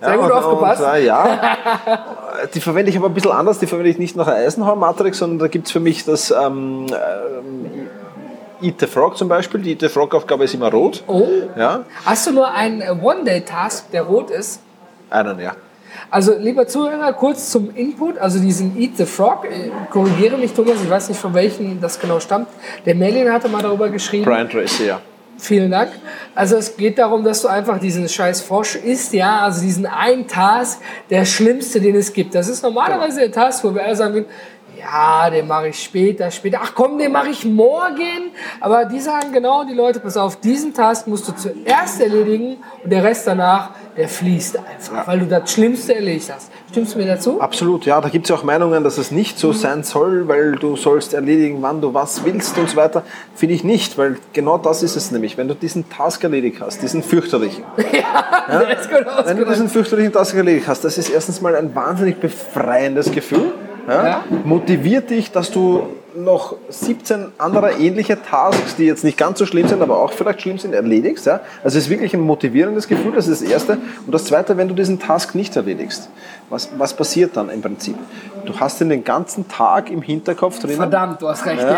Sehr 0.00 0.18
gut 0.18 0.26
und, 0.26 0.32
aufgepasst. 0.32 0.82
Und, 0.82 0.88
äh, 0.88 1.06
ja, 1.06 1.56
die 2.54 2.60
verwende 2.60 2.90
ich 2.90 2.98
aber 2.98 3.06
ein 3.06 3.14
bisschen 3.14 3.32
anders. 3.32 3.58
Die 3.58 3.66
verwende 3.66 3.90
ich 3.90 3.98
nicht 3.98 4.16
nach 4.16 4.26
der 4.26 4.34
Eisenhower-Matrix, 4.34 5.18
sondern 5.18 5.38
da 5.38 5.48
gibt 5.48 5.66
es 5.66 5.72
für 5.72 5.80
mich 5.80 6.04
das 6.04 6.30
ähm, 6.30 6.86
ähm, 6.90 7.88
Eat 8.60 8.80
the 8.80 8.86
Frog 8.86 9.16
zum 9.16 9.28
Beispiel. 9.28 9.62
Die 9.62 9.70
Eat 9.70 9.80
the 9.80 9.88
Frog-Aufgabe 9.88 10.44
ist 10.44 10.52
immer 10.52 10.70
rot. 10.70 11.02
Oh. 11.06 11.26
Ja, 11.56 11.84
Hast 12.04 12.26
du 12.26 12.32
nur 12.32 12.48
einen 12.48 12.82
äh, 12.82 12.90
One-Day-Task, 12.90 13.90
der 13.90 14.02
rot 14.02 14.30
ist? 14.30 14.60
einen, 15.08 15.38
ja. 15.40 15.52
Also, 16.10 16.36
lieber 16.38 16.66
Zuhörer, 16.66 17.12
kurz 17.12 17.50
zum 17.50 17.74
Input, 17.74 18.18
also 18.18 18.38
diesen 18.38 18.78
Eat 18.80 18.96
the 18.96 19.06
Frog, 19.06 19.44
äh, 19.44 19.70
korrigiere 19.90 20.36
mich 20.36 20.52
Thomas, 20.52 20.82
ich 20.82 20.90
weiß 20.90 21.08
nicht 21.08 21.20
von 21.20 21.34
welchen 21.34 21.80
das 21.80 21.98
genau 21.98 22.20
stammt. 22.20 22.48
Der 22.84 22.94
Merlin 22.94 23.32
hatte 23.32 23.48
mal 23.48 23.62
darüber 23.62 23.88
geschrieben. 23.88 24.24
Brian 24.24 24.48
Tracy, 24.48 24.86
ja. 24.86 25.00
Vielen 25.38 25.70
Dank. 25.70 25.90
Also 26.34 26.56
es 26.56 26.76
geht 26.78 26.98
darum, 26.98 27.22
dass 27.22 27.42
du 27.42 27.48
einfach 27.48 27.78
diesen 27.78 28.08
scheiß 28.08 28.40
Frosch 28.40 28.76
isst, 28.76 29.12
ja, 29.12 29.40
also 29.40 29.60
diesen 29.60 29.84
einen 29.84 30.26
Task, 30.26 30.80
der 31.10 31.26
schlimmste, 31.26 31.78
den 31.78 31.94
es 31.94 32.12
gibt. 32.12 32.34
Das 32.34 32.48
ist 32.48 32.62
normalerweise 32.62 33.20
der 33.20 33.32
Task, 33.32 33.62
wo 33.62 33.74
wir 33.74 33.84
alle 33.84 33.96
sagen 33.96 34.14
würden, 34.14 34.26
ja, 34.78 35.30
den 35.30 35.46
mache 35.46 35.68
ich 35.68 35.82
später, 35.82 36.30
später. 36.30 36.60
Ach 36.62 36.72
komm, 36.74 36.98
den 36.98 37.12
mache 37.12 37.30
ich 37.30 37.44
morgen. 37.44 38.30
Aber 38.60 38.84
die 38.84 39.00
sagen 39.00 39.32
genau, 39.32 39.64
die 39.64 39.74
Leute, 39.74 40.00
pass 40.00 40.16
auf, 40.16 40.36
diesen 40.36 40.74
Task 40.74 41.06
musst 41.06 41.28
du 41.28 41.32
zuerst 41.32 42.00
erledigen 42.00 42.58
und 42.82 42.90
der 42.90 43.02
Rest 43.02 43.26
danach, 43.26 43.70
der 43.96 44.08
fließt 44.08 44.58
einfach, 44.58 45.06
weil 45.06 45.20
du 45.20 45.26
das 45.26 45.50
Schlimmste 45.50 45.94
erledigt 45.94 46.30
hast. 46.34 46.50
Stimmst 46.70 46.94
du 46.94 46.98
mir 46.98 47.06
dazu? 47.06 47.40
Absolut, 47.40 47.86
ja. 47.86 48.00
Da 48.00 48.08
gibt 48.08 48.26
es 48.26 48.30
ja 48.30 48.36
auch 48.36 48.42
Meinungen, 48.42 48.84
dass 48.84 48.98
es 48.98 49.10
nicht 49.10 49.38
so 49.38 49.52
sein 49.52 49.82
soll, 49.82 50.28
weil 50.28 50.52
du 50.56 50.76
sollst 50.76 51.14
erledigen, 51.14 51.62
wann 51.62 51.80
du 51.80 51.94
was 51.94 52.24
willst 52.24 52.58
und 52.58 52.68
so 52.68 52.76
weiter. 52.76 53.02
Finde 53.34 53.54
ich 53.54 53.64
nicht, 53.64 53.96
weil 53.96 54.18
genau 54.32 54.58
das 54.58 54.82
ist 54.82 54.96
es 54.96 55.10
nämlich. 55.10 55.38
Wenn 55.38 55.48
du 55.48 55.54
diesen 55.54 55.88
Task 55.88 56.22
erledigt 56.22 56.60
hast, 56.60 56.82
diesen 56.82 57.02
fürchterlichen, 57.02 57.64
ja, 57.92 58.58
gut 58.58 59.06
wenn 59.24 59.36
du 59.38 59.44
diesen 59.46 59.68
fürchterlichen 59.68 60.12
Task 60.12 60.34
erledigt 60.34 60.68
hast, 60.68 60.84
das 60.84 60.98
ist 60.98 61.08
erstens 61.08 61.40
mal 61.40 61.56
ein 61.56 61.74
wahnsinnig 61.74 62.20
befreiendes 62.20 63.10
Gefühl. 63.12 63.52
Ja? 63.86 64.06
Ja. 64.06 64.24
Motiviert 64.44 65.10
dich, 65.10 65.32
dass 65.32 65.50
du 65.50 65.88
noch 66.16 66.56
17 66.68 67.26
andere 67.38 67.72
ähnliche 67.72 68.20
Tasks, 68.22 68.76
die 68.76 68.84
jetzt 68.84 69.04
nicht 69.04 69.18
ganz 69.18 69.38
so 69.38 69.46
schlimm 69.46 69.68
sind, 69.68 69.82
aber 69.82 69.98
auch 69.98 70.12
vielleicht 70.12 70.42
schlimm 70.42 70.58
sind, 70.58 70.74
erledigst. 70.74 71.26
Ja? 71.26 71.40
Also 71.62 71.78
es 71.78 71.84
ist 71.84 71.90
wirklich 71.90 72.14
ein 72.14 72.20
motivierendes 72.20 72.88
Gefühl, 72.88 73.12
das 73.12 73.28
ist 73.28 73.42
das 73.42 73.50
Erste. 73.50 73.78
Und 74.06 74.12
das 74.12 74.24
Zweite, 74.24 74.56
wenn 74.56 74.68
du 74.68 74.74
diesen 74.74 74.98
Task 74.98 75.34
nicht 75.34 75.54
erledigst, 75.56 76.08
was, 76.48 76.70
was 76.78 76.94
passiert 76.94 77.36
dann 77.36 77.50
im 77.50 77.60
Prinzip? 77.60 77.96
Du 78.46 78.58
hast 78.58 78.80
ihn 78.80 78.88
den 78.88 79.04
ganzen 79.04 79.48
Tag 79.48 79.90
im 79.90 80.02
Hinterkopf 80.02 80.58
drin. 80.60 80.76
Verdammt, 80.76 81.20
du 81.20 81.28
hast 81.28 81.44
recht, 81.44 81.62
ja. 81.62 81.72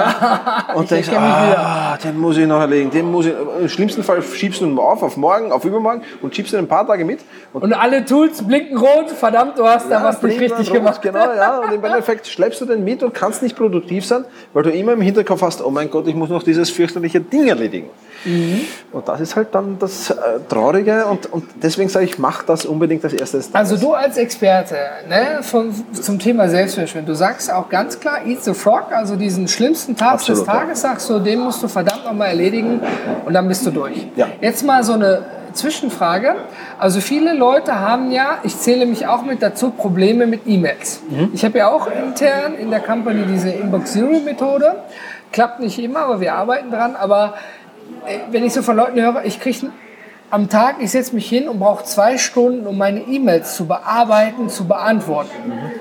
ja. 0.68 0.74
Und 0.74 0.84
Ich 0.84 0.88
denkst, 0.90 1.10
ah, 1.14 1.96
den 2.02 2.18
muss 2.18 2.36
ich 2.36 2.46
noch 2.46 2.60
erledigen, 2.60 2.90
den 2.90 3.10
muss 3.10 3.26
ich, 3.26 3.34
im 3.60 3.68
schlimmsten 3.68 4.02
Fall 4.02 4.22
schiebst 4.22 4.60
du 4.60 4.66
ihn 4.66 4.78
auf, 4.78 5.02
auf 5.02 5.16
morgen, 5.16 5.50
auf 5.50 5.64
übermorgen 5.64 6.02
und 6.22 6.34
schiebst 6.34 6.52
ihn 6.52 6.58
ein 6.58 6.68
paar 6.68 6.86
Tage 6.86 7.04
mit. 7.04 7.20
Und 7.52 7.62
Und 7.62 7.72
alle 7.72 8.04
Tools 8.04 8.46
blinken 8.46 8.76
rot, 8.76 9.10
verdammt, 9.10 9.58
du 9.58 9.64
hast 9.66 9.90
da 9.90 10.02
was 10.02 10.22
nicht 10.22 10.40
richtig 10.40 10.68
rot, 10.68 10.74
gemacht. 10.74 11.02
Genau, 11.02 11.32
ja. 11.34 11.58
Und 11.58 11.72
im 11.72 11.84
Endeffekt 11.84 12.26
schleppst 12.26 12.60
du 12.60 12.66
den 12.66 12.84
mit 12.84 13.02
und 13.02 13.14
kannst 13.14 13.42
nicht 13.42 13.56
produktiv 13.56 14.04
sein, 14.06 14.24
weil 14.52 14.62
du 14.62 14.70
immer 14.70 14.92
im 14.92 15.00
Hinterkopf 15.00 15.42
hast, 15.42 15.64
oh 15.64 15.70
mein 15.70 15.90
Gott, 15.90 16.06
ich 16.06 16.14
muss 16.14 16.28
noch 16.28 16.42
dieses 16.42 16.70
fürchterliche 16.70 17.20
Ding 17.20 17.48
erledigen. 17.48 17.90
Mhm. 18.24 18.60
Und 18.92 19.08
das 19.08 19.20
ist 19.20 19.36
halt 19.36 19.54
dann 19.54 19.78
das 19.78 20.10
äh, 20.10 20.14
Traurige 20.48 21.06
und, 21.06 21.32
und 21.32 21.44
deswegen 21.62 21.88
sage 21.88 22.04
ich, 22.04 22.18
mach 22.18 22.42
das 22.42 22.66
unbedingt 22.66 23.04
als 23.04 23.12
erstes. 23.12 23.54
Also 23.54 23.76
du 23.76 23.94
als 23.94 24.16
Experte 24.16 24.76
ne, 25.08 25.42
von, 25.42 25.72
zum 25.92 26.18
Thema 26.18 26.48
Selbstmanagement, 26.48 27.08
du 27.08 27.14
sagst 27.14 27.52
auch 27.52 27.68
ganz 27.68 28.00
klar, 28.00 28.26
eat 28.26 28.42
the 28.42 28.54
frog, 28.54 28.92
also 28.92 29.16
diesen 29.16 29.48
schlimmsten 29.48 29.96
Tag 29.96 30.14
Absolut, 30.14 30.40
des 30.40 30.46
ja. 30.46 30.52
Tages, 30.52 30.80
sagst 30.80 31.08
du, 31.10 31.18
den 31.18 31.40
musst 31.40 31.62
du 31.62 31.68
verdammt 31.68 32.04
nochmal 32.04 32.28
erledigen 32.28 32.80
und 33.24 33.34
dann 33.34 33.46
bist 33.46 33.64
du 33.66 33.70
durch. 33.70 34.06
Ja. 34.16 34.28
Jetzt 34.40 34.64
mal 34.64 34.82
so 34.82 34.94
eine 34.94 35.24
Zwischenfrage. 35.52 36.36
Also 36.78 37.00
viele 37.00 37.34
Leute 37.34 37.78
haben 37.80 38.10
ja, 38.10 38.38
ich 38.42 38.58
zähle 38.58 38.86
mich 38.86 39.06
auch 39.06 39.22
mit 39.22 39.42
dazu, 39.42 39.70
Probleme 39.70 40.26
mit 40.26 40.42
E-Mails. 40.46 41.02
Mhm. 41.08 41.30
Ich 41.34 41.44
habe 41.44 41.58
ja 41.58 41.68
auch 41.70 41.88
intern 41.88 42.54
in 42.54 42.70
der 42.70 42.80
Company 42.80 43.24
diese 43.28 43.50
Inbox 43.50 43.92
Zero 43.92 44.20
Methode. 44.20 44.82
Klappt 45.32 45.60
nicht 45.60 45.78
immer, 45.78 46.00
aber 46.00 46.20
wir 46.20 46.34
arbeiten 46.34 46.70
dran. 46.70 46.96
Aber 46.96 47.34
wenn 48.30 48.44
ich 48.44 48.52
so 48.52 48.62
von 48.62 48.76
Leuten 48.76 49.00
höre, 49.00 49.24
ich 49.24 49.40
kriege 49.40 49.70
am 50.30 50.48
Tag, 50.48 50.76
ich 50.80 50.90
setze 50.90 51.14
mich 51.14 51.28
hin 51.28 51.48
und 51.48 51.58
brauche 51.58 51.84
zwei 51.84 52.18
Stunden, 52.18 52.66
um 52.66 52.76
meine 52.76 53.00
E-Mails 53.00 53.56
zu 53.56 53.66
bearbeiten, 53.66 54.48
zu 54.48 54.66
beantworten. 54.66 55.30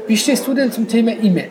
Wie 0.07 0.17
stehst 0.17 0.47
du 0.47 0.53
denn 0.53 0.71
zum 0.71 0.87
Thema 0.87 1.11
E-Mail? 1.11 1.49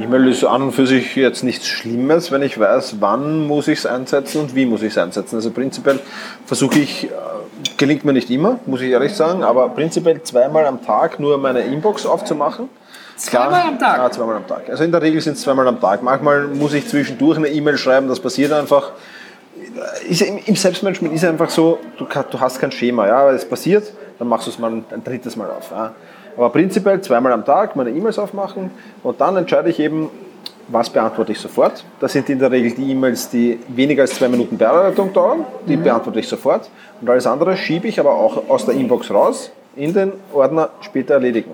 E-Mail 0.00 0.28
ist 0.28 0.44
an 0.44 0.62
und 0.62 0.72
für 0.72 0.86
sich 0.86 1.16
jetzt 1.16 1.42
nichts 1.42 1.66
Schlimmes, 1.66 2.30
wenn 2.30 2.42
ich 2.42 2.58
weiß, 2.58 2.96
wann 3.00 3.46
muss 3.46 3.66
ich 3.66 3.80
es 3.80 3.86
einsetzen 3.86 4.42
und 4.42 4.54
wie 4.54 4.64
muss 4.64 4.82
ich 4.82 4.92
es 4.92 4.98
einsetzen. 4.98 5.36
Also 5.36 5.50
prinzipiell 5.50 5.98
versuche 6.46 6.78
ich, 6.78 7.06
äh, 7.06 7.08
gelingt 7.76 8.04
mir 8.04 8.12
nicht 8.12 8.30
immer, 8.30 8.60
muss 8.66 8.80
ich 8.80 8.90
ehrlich 8.90 9.14
sagen, 9.14 9.42
aber 9.42 9.68
prinzipiell 9.70 10.22
zweimal 10.22 10.66
am 10.66 10.84
Tag 10.84 11.18
nur 11.18 11.36
meine 11.38 11.60
Inbox 11.60 12.06
aufzumachen. 12.06 12.68
Zweimal 13.16 13.62
am 13.62 13.78
Tag? 13.78 13.98
Ja, 13.98 14.10
zweimal 14.10 14.36
am 14.36 14.46
Tag. 14.46 14.70
Also 14.70 14.84
in 14.84 14.92
der 14.92 15.02
Regel 15.02 15.20
sind 15.20 15.32
es 15.32 15.40
zweimal 15.40 15.66
am 15.66 15.80
Tag. 15.80 16.04
Manchmal 16.04 16.46
muss 16.46 16.72
ich 16.72 16.86
zwischendurch 16.86 17.36
eine 17.36 17.48
E-Mail 17.48 17.76
schreiben, 17.76 18.06
das 18.06 18.20
passiert 18.20 18.52
einfach. 18.52 18.92
Ist, 20.08 20.22
im, 20.22 20.56
Selbstmanagement 20.56 21.14
ist 21.14 21.22
es 21.22 21.28
einfach 21.28 21.50
so, 21.50 21.78
du, 21.98 22.04
du 22.04 22.40
hast 22.40 22.58
kein 22.60 22.72
Schema. 22.72 23.06
Ja, 23.06 23.30
es 23.30 23.44
passiert, 23.44 23.92
dann 24.18 24.28
machst 24.28 24.46
du 24.46 24.50
es 24.50 24.58
mal 24.58 24.70
ein, 24.70 24.84
ein 24.90 25.04
drittes 25.04 25.36
Mal 25.36 25.50
auf. 25.50 25.70
Ja. 25.70 25.94
Aber 26.36 26.50
prinzipiell 26.50 27.00
zweimal 27.00 27.32
am 27.32 27.44
Tag 27.44 27.74
meine 27.76 27.90
E-Mails 27.90 28.18
aufmachen 28.18 28.70
und 29.02 29.20
dann 29.20 29.36
entscheide 29.36 29.70
ich 29.70 29.80
eben, 29.80 30.08
was 30.68 30.90
beantworte 30.90 31.32
ich 31.32 31.40
sofort. 31.40 31.84
Das 31.98 32.12
sind 32.12 32.28
in 32.28 32.38
der 32.38 32.50
Regel 32.50 32.72
die 32.72 32.92
E-Mails, 32.92 33.30
die 33.30 33.58
weniger 33.68 34.02
als 34.02 34.14
zwei 34.14 34.28
Minuten 34.28 34.58
Bearbeitung 34.58 35.12
dauern. 35.12 35.44
Die 35.66 35.76
beantworte 35.76 36.20
ich 36.20 36.28
sofort. 36.28 36.70
Und 37.00 37.08
alles 37.08 37.26
andere 37.26 37.56
schiebe 37.56 37.88
ich 37.88 37.98
aber 37.98 38.12
auch 38.12 38.48
aus 38.48 38.66
der 38.66 38.74
Inbox 38.74 39.10
raus 39.10 39.50
in 39.76 39.94
den 39.94 40.12
Ordner 40.32 40.70
später 40.80 41.14
erledigen. 41.14 41.52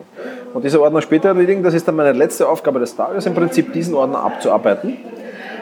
Und 0.53 0.65
dieser 0.65 0.81
Ordner 0.81 1.03
später 1.03 1.29
erledigen, 1.29 1.63
das 1.63 1.75
ist 1.75 1.87
dann 1.87 1.97
meine 1.97 2.13
letzte 2.13 2.49
Aufgabe 2.49 2.81
des 2.81 2.97
Tages, 2.97 3.27
im 3.27 3.35
Prinzip 3.35 3.73
diesen 3.73 3.95
Ordner 3.95 4.21
abzuarbeiten. 4.21 4.97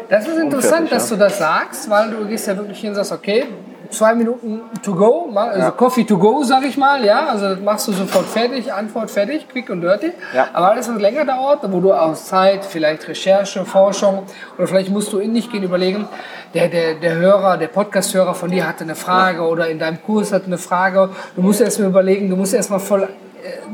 Das 0.09 0.27
ist 0.27 0.39
interessant, 0.39 0.89
fertig, 0.89 0.91
dass 0.91 1.11
ja. 1.11 1.17
du 1.17 1.23
das 1.23 1.39
sagst, 1.39 1.91
weil 1.91 2.11
du 2.11 2.27
gehst 2.27 2.47
ja 2.47 2.57
wirklich 2.57 2.81
hin 2.81 2.91
und 2.91 2.97
sagst, 2.97 3.13
okay, 3.13 3.47
zwei 3.93 4.15
Minuten 4.15 4.63
to 4.83 4.95
go, 4.95 5.31
also 5.35 5.71
Coffee 5.73 6.05
to 6.05 6.19
go, 6.19 6.43
sag 6.43 6.65
ich 6.65 6.77
mal, 6.77 7.05
ja, 7.05 7.27
also 7.27 7.51
das 7.51 7.61
machst 7.61 7.89
du 7.89 7.93
sofort 7.93 8.27
fertig, 8.27 8.73
Antwort 8.73 9.11
fertig, 9.11 9.49
quick 9.49 9.71
und 9.71 9.83
dirty. 9.83 10.13
Ja. 10.35 10.49
Aber 10.53 10.71
alles, 10.71 10.89
was 10.89 11.01
länger 11.01 11.25
dauert, 11.25 11.61
wo 11.71 11.81
du 11.81 11.93
aus 11.93 12.27
Zeit, 12.27 12.65
vielleicht 12.65 13.07
Recherche, 13.07 13.65
Forschung 13.65 14.25
oder 14.59 14.67
vielleicht 14.67 14.91
musst 14.91 15.13
du 15.13 15.19
in 15.19 15.35
dich 15.35 15.51
gehen 15.51 15.63
überlegen, 15.63 16.09
der, 16.55 16.69
der, 16.69 16.95
der 16.95 17.15
Hörer, 17.15 17.57
der 17.59 17.69
Podcast-Hörer 17.69 18.35
von 18.35 18.51
dir 18.51 18.67
hatte 18.67 18.85
eine 18.85 18.95
Frage 18.95 19.43
oder 19.43 19.69
in 19.69 19.79
deinem 19.79 20.03
Kurs 20.03 20.33
hat 20.33 20.45
eine 20.47 20.59
Frage, 20.59 21.11
du 21.37 21.43
musst 21.43 21.61
erst 21.61 21.79
mal 21.79 21.89
überlegen, 21.89 22.29
du 22.29 22.37
musst 22.37 22.55
erst 22.55 22.71
mal 22.71 22.79
voll 22.79 23.03
äh, 23.03 23.07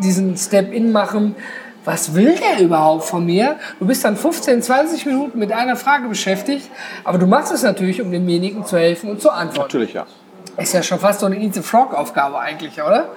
diesen 0.03 0.37
Step-In 0.37 0.93
machen, 0.93 1.35
was 1.85 2.15
will 2.15 2.35
der 2.37 2.65
überhaupt 2.65 3.05
von 3.05 3.25
mir? 3.25 3.57
Du 3.79 3.87
bist 3.87 4.05
dann 4.05 4.17
15, 4.17 4.63
20 4.63 5.07
Minuten 5.07 5.39
mit 5.39 5.53
einer 5.53 5.77
Frage 5.77 6.09
beschäftigt, 6.09 6.71
aber 7.05 7.19
du 7.19 7.27
machst 7.27 7.53
es 7.53 7.63
natürlich, 7.63 8.03
um 8.03 8.11
demjenigen 8.11 8.65
zu 8.65 8.77
helfen 8.77 9.11
und 9.11 9.23
zu 9.23 9.31
antworten. 9.31 9.61
Natürlich, 9.61 9.95
ja. 9.95 10.07
Ist 10.57 10.75
ja 10.75 10.83
schon 10.83 10.99
fast 10.99 11.21
so 11.21 11.27
eine 11.27 11.37
Eat 11.37 11.55
the 11.55 11.63
Frog-Aufgabe 11.63 12.39
eigentlich, 12.39 12.83
oder? 12.83 13.09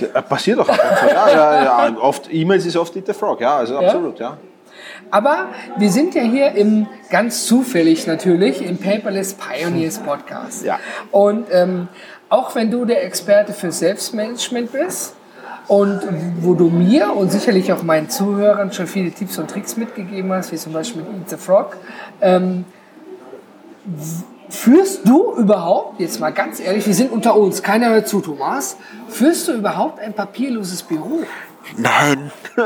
Ja, 0.00 0.20
Passiert 0.22 0.58
doch. 0.58 0.68
Ja, 0.68 1.28
ja, 1.30 1.64
ja. 1.64 1.96
Oft, 1.98 2.28
E-Mails 2.32 2.66
ist 2.66 2.76
oft 2.76 2.96
Eat 2.96 3.06
the 3.06 3.12
Frog, 3.12 3.40
ja, 3.40 3.56
also 3.56 3.78
absolut, 3.78 4.18
ja. 4.18 4.36
Aber 5.10 5.48
wir 5.76 5.90
sind 5.90 6.14
ja 6.14 6.22
hier 6.22 6.52
im, 6.52 6.86
ganz 7.10 7.46
zufällig 7.46 8.06
natürlich, 8.06 8.64
im 8.64 8.78
Paperless 8.78 9.34
Pioneers 9.34 9.98
Podcast. 9.98 10.64
Ja. 10.64 10.78
Und 11.10 11.46
ähm, 11.52 11.88
auch 12.28 12.54
wenn 12.54 12.70
du 12.70 12.84
der 12.84 13.04
Experte 13.04 13.52
für 13.52 13.70
Selbstmanagement 13.70 14.72
bist 14.72 15.14
und 15.68 16.00
wo 16.40 16.54
du 16.54 16.68
mir 16.68 17.14
und 17.14 17.30
sicherlich 17.30 17.72
auch 17.72 17.82
meinen 17.82 18.10
Zuhörern 18.10 18.72
schon 18.72 18.86
viele 18.86 19.10
Tipps 19.10 19.38
und 19.38 19.50
Tricks 19.50 19.76
mitgegeben 19.76 20.32
hast, 20.32 20.52
wie 20.52 20.56
zum 20.56 20.72
Beispiel 20.72 21.02
mit 21.02 21.20
Eat 21.20 21.30
the 21.30 21.36
Frog, 21.36 21.76
ähm, 22.20 22.64
führst 24.48 25.08
du 25.08 25.34
überhaupt, 25.34 26.00
jetzt 26.00 26.20
mal 26.20 26.30
ganz 26.30 26.60
ehrlich, 26.60 26.86
wir 26.86 26.94
sind 26.94 27.10
unter 27.10 27.36
uns, 27.36 27.62
keiner 27.62 27.90
hört 27.90 28.08
zu, 28.08 28.20
Thomas, 28.20 28.76
führst 29.08 29.48
du 29.48 29.52
überhaupt 29.52 30.00
ein 30.00 30.12
papierloses 30.12 30.82
Büro? 30.82 31.20
Nein. 31.76 32.30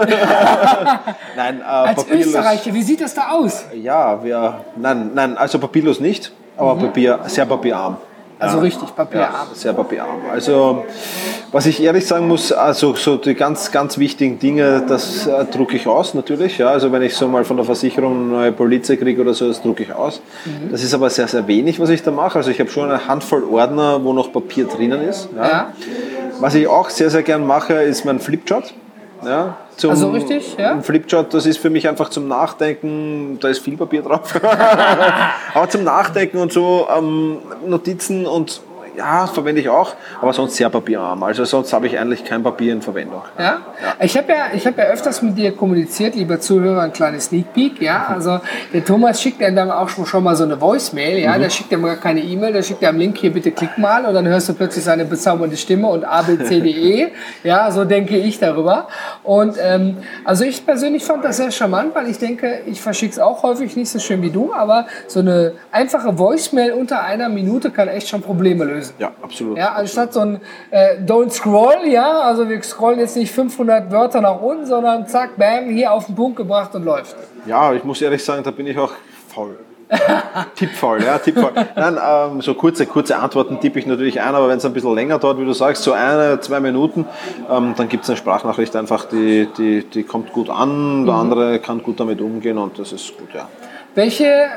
nein, 1.37 1.61
äh, 1.61 1.65
Als 1.65 2.03
papierlos. 2.03 2.27
Österreicher, 2.27 2.75
wie 2.75 2.83
sieht 2.83 3.01
das 3.01 3.15
da 3.15 3.31
aus? 3.31 3.67
Ja, 3.75 4.23
wir, 4.25 4.65
nein, 4.77 5.11
nein, 5.15 5.37
also 5.37 5.59
papierlos 5.59 6.01
nicht, 6.01 6.33
aber 6.57 6.77
Papier, 6.77 7.21
sehr 7.27 7.47
papierarm. 7.47 7.99
Also 8.38 8.59
richtig, 8.59 8.94
papierarm. 8.94 9.33
Ja, 9.33 9.46
sehr 9.55 9.72
papierarm. 9.72 10.20
Also, 10.31 10.85
was 11.53 11.64
ich 11.64 11.83
ehrlich 11.83 12.07
sagen 12.07 12.29
muss, 12.29 12.53
also 12.53 12.94
so 12.94 13.16
die 13.16 13.35
ganz, 13.35 13.72
ganz 13.72 13.96
wichtigen 13.96 14.38
Dinge, 14.38 14.85
das 14.87 15.27
äh, 15.27 15.46
drucke 15.46 15.77
ich 15.77 15.87
aus 15.87 16.12
natürlich. 16.12 16.59
Ja, 16.59 16.68
also 16.68 16.92
wenn 16.92 17.01
ich 17.03 17.14
so 17.14 17.29
mal 17.29 17.44
von 17.44 17.57
der 17.57 17.64
Versicherung 17.64 18.12
eine 18.14 18.25
neue 18.25 18.53
Polizei 18.53 18.96
kriege 18.96 19.22
oder 19.22 19.33
so, 19.33 19.49
das 19.49 19.62
drucke 19.62 19.85
ich 19.85 19.92
aus. 19.92 20.20
Mhm. 20.44 20.70
Das 20.70 20.83
ist 20.83 20.92
aber 20.92 21.09
sehr, 21.09 21.29
sehr 21.29 21.46
wenig, 21.46 21.81
was 21.81 21.88
ich 21.88 22.03
da 22.03 22.11
mache. 22.11 22.37
Also 22.37 22.51
ich 22.51 22.61
habe 22.61 22.68
schon 22.68 22.90
eine 22.90 23.09
Handvoll 23.09 23.44
Ordner, 23.44 24.05
wo 24.05 24.12
noch 24.12 24.33
Papier 24.33 24.66
drinnen 24.66 25.01
ist. 25.09 25.31
Ja. 25.35 25.49
Ja. 25.49 25.72
Was 26.40 26.55
ich 26.55 26.66
auch 26.66 26.90
sehr, 26.90 27.09
sehr 27.09 27.22
gern 27.22 27.46
mache, 27.46 27.75
ist 27.75 28.05
mein 28.05 28.20
Flipchart. 28.20 28.75
Ja, 29.25 29.57
zum, 29.77 29.91
Also 29.91 30.11
richtig, 30.11 30.57
ja? 30.59 30.73
Ein 30.73 30.83
Flipchart, 30.83 31.33
das 31.35 31.47
ist 31.47 31.59
für 31.59 31.71
mich 31.71 31.89
einfach 31.89 32.09
zum 32.11 32.29
Nachdenken, 32.29 33.39
da 33.41 33.49
ist 33.49 33.61
viel 33.61 33.77
Papier 33.77 34.03
drauf. 34.03 34.35
aber 35.55 35.69
zum 35.69 35.85
Nachdenken 35.85 36.39
und 36.39 36.53
so 36.53 36.87
ähm, 36.97 37.39
Notizen 37.67 38.27
und 38.27 38.61
ja, 38.97 39.27
verwende 39.27 39.61
ich 39.61 39.69
auch, 39.69 39.95
aber 40.21 40.33
sonst 40.33 40.57
sehr 40.57 40.71
papierarm. 40.71 41.23
Also 41.23 41.45
sonst 41.45 41.73
habe 41.73 41.87
ich 41.87 41.99
eigentlich 41.99 42.25
kein 42.25 42.43
Papier 42.43 42.73
in 42.73 42.83
Verwendung. 42.83 43.23
Ja? 43.39 43.59
Ich 44.01 44.17
habe 44.17 44.33
ja, 44.33 44.47
ich 44.55 44.67
hab 44.67 44.79
ja 44.79 44.85
öfters 44.85 45.23
mit 45.23 45.37
dir 45.37 45.53
kommuniziert, 45.53 46.15
lieber 46.15 46.41
Zuhörer, 46.41 46.83
ein 46.83 46.93
kleines 46.93 47.27
Sneak 47.27 47.53
Peek. 47.53 47.83
Ja? 47.83 48.07
Also 48.09 48.41
der 48.73 48.85
Thomas 48.85 49.21
schickt 49.21 49.41
dir 49.41 49.53
dann 49.53 49.71
auch 49.71 49.89
schon, 49.89 50.07
schon 50.07 50.25
mal 50.25 50.35
so 50.35 50.45
eine 50.45 50.61
Voicemail. 50.61 51.19
Ja? 51.19 51.39
Der 51.39 51.51
schickt 51.51 51.71
dir 51.71 51.79
gar 51.79 51.97
keine 51.97 52.21
E-Mail, 52.21 52.53
der 52.53 52.63
schickt 52.63 52.83
dir 52.83 52.89
am 52.89 52.99
Link 52.99 53.19
hier, 53.19 53.33
bitte 53.33 53.51
klick 53.51 53.77
mal 53.77 54.05
und 54.07 54.15
dann 54.15 54.27
hörst 54.27 54.49
du 54.49 54.55
plötzlich 54.55 54.85
seine 54.85 55.05
bezaubernde 55.05 55.57
Stimme 55.57 55.89
und 55.89 56.05
A, 56.05 56.23
B, 56.23 56.39
C, 56.39 56.61
D, 56.61 56.71
E. 56.71 57.09
Ja, 57.43 57.71
so 57.71 57.85
denke 57.85 58.17
ich 58.17 58.39
darüber. 58.39 58.89
Und 59.23 59.57
ähm, 59.61 59.99
also 60.25 60.45
ich 60.45 60.65
persönlich 60.65 61.05
fand 61.05 61.25
das 61.25 61.37
sehr 61.37 61.51
charmant, 61.51 61.95
weil 61.95 62.09
ich 62.09 62.19
denke, 62.19 62.61
ich 62.67 62.81
verschicke 62.81 63.13
es 63.13 63.19
auch 63.19 63.43
häufig 63.43 63.77
nicht 63.77 63.91
so 63.91 63.99
schön 63.99 64.23
wie 64.23 64.31
du, 64.31 64.53
aber 64.53 64.87
so 65.07 65.21
eine 65.21 65.53
einfache 65.71 66.19
Voicemail 66.19 66.73
unter 66.73 67.03
einer 67.03 67.29
Minute 67.29 67.71
kann 67.71 67.89
echt 67.89 68.09
schon 68.09 68.23
Probleme 68.23 68.65
lösen. 68.65 68.86
Ja, 68.99 69.12
absolut. 69.22 69.59
Ja, 69.59 69.72
anstatt 69.72 70.12
so 70.12 70.20
ein 70.20 70.40
äh, 70.70 70.99
Don't 71.05 71.31
Scroll, 71.31 71.87
ja, 71.87 72.20
also 72.20 72.49
wir 72.49 72.62
scrollen 72.62 72.99
jetzt 72.99 73.16
nicht 73.16 73.33
500 73.33 73.90
Wörter 73.90 74.20
nach 74.20 74.40
unten, 74.40 74.66
sondern 74.66 75.07
zack, 75.07 75.37
bam, 75.37 75.68
hier 75.68 75.92
auf 75.92 76.07
den 76.07 76.14
Punkt 76.14 76.37
gebracht 76.37 76.75
und 76.75 76.85
läuft. 76.85 77.16
Ja, 77.46 77.72
ich 77.72 77.85
muss 77.85 78.01
ehrlich 78.03 78.25
sagen, 78.25 78.42
da 78.42 78.51
bin 78.51 78.66
ich 78.66 78.79
auch 78.79 78.92
faul. 79.29 79.59
tippfaul, 80.57 81.03
ja, 81.03 81.18
tippfaul. 81.18 81.53
Nein, 81.77 81.96
ähm, 82.05 82.40
so 82.40 82.55
kurze, 82.55 82.87
kurze 82.87 83.16
Antworten 83.18 83.61
tippe 83.61 83.79
ich 83.79 83.87
natürlich 83.87 84.20
ein, 84.20 84.35
aber 84.35 84.49
wenn 84.49 84.59
es 84.59 84.64
ein 84.64 84.72
bisschen 84.72 84.94
länger 84.94 85.18
dauert, 85.18 85.38
wie 85.38 85.44
du 85.44 85.53
sagst, 85.53 85.85
so 85.85 85.92
eine, 85.92 86.40
zwei 86.40 86.59
Minuten, 86.61 87.07
ähm, 87.49 87.75
dann 87.77 87.88
gibt 87.88 88.03
es 88.03 88.11
eine 88.11 88.16
Sprachnachricht 88.16 88.75
einfach, 88.75 89.05
die, 89.05 89.49
die, 89.57 89.85
die 89.85 90.03
kommt 90.03 90.33
gut 90.33 90.51
an, 90.51 91.07
der 91.07 91.14
andere 91.14 91.59
kann 91.61 91.83
gut 91.83 92.01
damit 92.01 92.20
umgehen 92.20 92.59
und 92.59 92.79
das 92.79 92.92
ist 92.92 93.16
gut, 93.16 93.29
ja. 93.33 93.49
Welche 93.94 94.49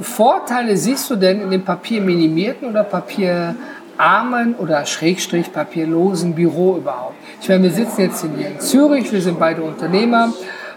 Vorteile 0.00 0.76
siehst 0.76 1.10
du 1.10 1.16
denn 1.16 1.40
in 1.40 1.50
dem 1.50 1.64
papierminimierten 1.64 2.68
oder 2.68 2.84
papierarmen 2.84 4.54
oder 4.58 4.86
schrägstrich 4.86 5.52
papierlosen 5.52 6.34
Büro 6.34 6.76
überhaupt? 6.76 7.14
Ich 7.40 7.48
meine, 7.48 7.64
wir 7.64 7.72
sitzen 7.72 8.02
jetzt 8.02 8.24
hier 8.24 8.48
in 8.48 8.60
Zürich, 8.60 9.12
wir 9.12 9.20
sind 9.20 9.38
beide 9.38 9.62
Unternehmer. 9.62 10.32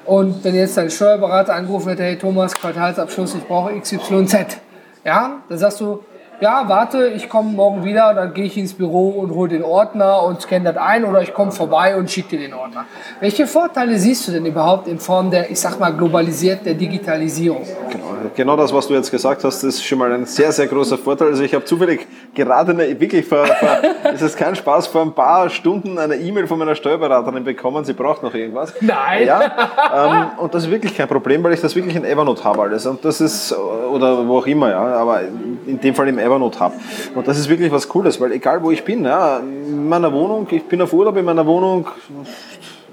Und 0.06 0.44
wenn 0.44 0.56
jetzt 0.56 0.78
dein 0.78 0.90
Steuerberater 0.90 1.54
angerufen 1.54 1.90
hätte, 1.90 2.04
hey 2.04 2.18
Thomas, 2.18 2.54
Quartalsabschluss, 2.56 3.36
ich 3.36 3.44
brauche 3.44 3.80
XYZ. 3.80 4.58
Ja, 5.06 5.42
dann 5.48 5.58
sagst 5.58 5.82
du, 5.82 6.04
ja, 6.42 6.68
warte, 6.68 7.08
ich 7.16 7.30
komme 7.30 7.52
morgen 7.52 7.86
wieder, 7.86 8.16
dann 8.16 8.34
gehe 8.34 8.46
ich 8.46 8.58
ins 8.58 8.74
Büro 8.74 9.10
und 9.10 9.30
hole 9.30 9.50
den 9.50 9.64
Ordner 9.64 10.24
und 10.24 10.42
scanne 10.42 10.74
das 10.74 10.78
ein 10.78 11.06
oder 11.06 11.22
ich 11.22 11.36
komme 11.36 11.52
vorbei 11.52 11.96
und 11.96 12.10
schicke 12.10 12.30
dir 12.30 12.40
den 12.40 12.56
Ordner. 12.56 12.86
Welche 13.20 13.46
Vorteile 13.46 13.96
siehst 14.00 14.28
du 14.28 14.32
denn 14.32 14.48
überhaupt 14.48 14.88
in 14.88 14.98
Form 14.98 15.30
der, 15.30 15.52
ich 15.52 15.60
sag 15.60 15.80
mal, 15.80 15.92
globalisiert 15.92 16.66
der 16.66 16.74
Digitalisierung? 16.74 17.62
Genau, 17.92 18.06
genau 18.36 18.58
das, 18.58 18.74
was 18.74 18.88
du 18.88 18.96
jetzt 18.96 19.12
gesagt 19.12 19.44
hast, 19.44 19.62
ist 19.64 19.86
schon 19.86 20.00
mal 20.00 20.12
ein 20.12 20.26
sehr, 20.26 20.52
sehr 20.52 20.66
großer 20.66 20.98
Vorteil. 20.98 21.28
Also 21.28 21.44
ich 21.44 21.54
habe 21.54 21.64
zufällig 21.64 22.08
gerade 22.34 22.72
eine, 22.72 23.00
wirklich 23.00 23.24
vor, 23.28 23.46
vor 23.46 23.78
es 24.12 24.24
ist 24.24 24.36
kein 24.36 24.56
Spaß, 24.56 24.88
vor 24.88 25.04
ein 25.04 25.14
paar 25.14 25.48
Stunden 25.52 26.00
eine 26.00 26.16
E-Mail 26.16 26.48
von 26.48 26.58
meiner 26.58 26.74
Steuerberaterin 26.74 27.44
bekommen, 27.44 27.86
sie 27.86 27.94
braucht 27.94 28.24
noch 28.24 28.34
irgendwas. 28.34 28.74
Nein! 28.82 29.28
Ja, 29.28 30.32
ähm, 30.34 30.40
und 30.40 30.56
das 30.56 30.64
ist 30.64 30.72
wirklich 30.72 30.98
kein 30.98 31.08
Problem, 31.08 31.44
weil 31.44 31.54
ich 31.54 31.62
das 31.62 31.76
wirklich 31.76 31.96
in 31.96 32.04
Evernote 32.04 32.44
habe 32.44 32.64
alles. 32.64 32.88
Und 32.88 33.06
das 33.06 33.22
ist, 33.22 33.56
oder 33.56 34.28
wo 34.28 34.40
auch 34.40 34.48
immer, 34.48 34.72
ja, 34.72 34.82
aber 34.82 35.22
in 35.68 35.80
dem 35.80 35.94
Fall 35.94 36.08
im 36.08 36.18
Evernote 36.18 36.31
Evernote 36.32 36.60
habe. 36.60 36.76
Und 37.16 37.28
das 37.28 37.38
ist 37.38 37.50
wirklich 37.50 37.72
was 37.72 37.88
Cooles, 37.88 38.20
weil 38.22 38.32
egal 38.32 38.64
wo 38.64 38.72
ich 38.72 38.84
bin, 38.84 39.04
ja, 39.04 39.38
in 39.40 39.88
meiner 39.88 40.12
Wohnung, 40.14 40.48
ich 40.50 40.64
bin 40.64 40.82
auf 40.82 40.94
Urlaub 40.94 41.18
in 41.18 41.26
meiner 41.26 41.46
Wohnung, 41.46 41.88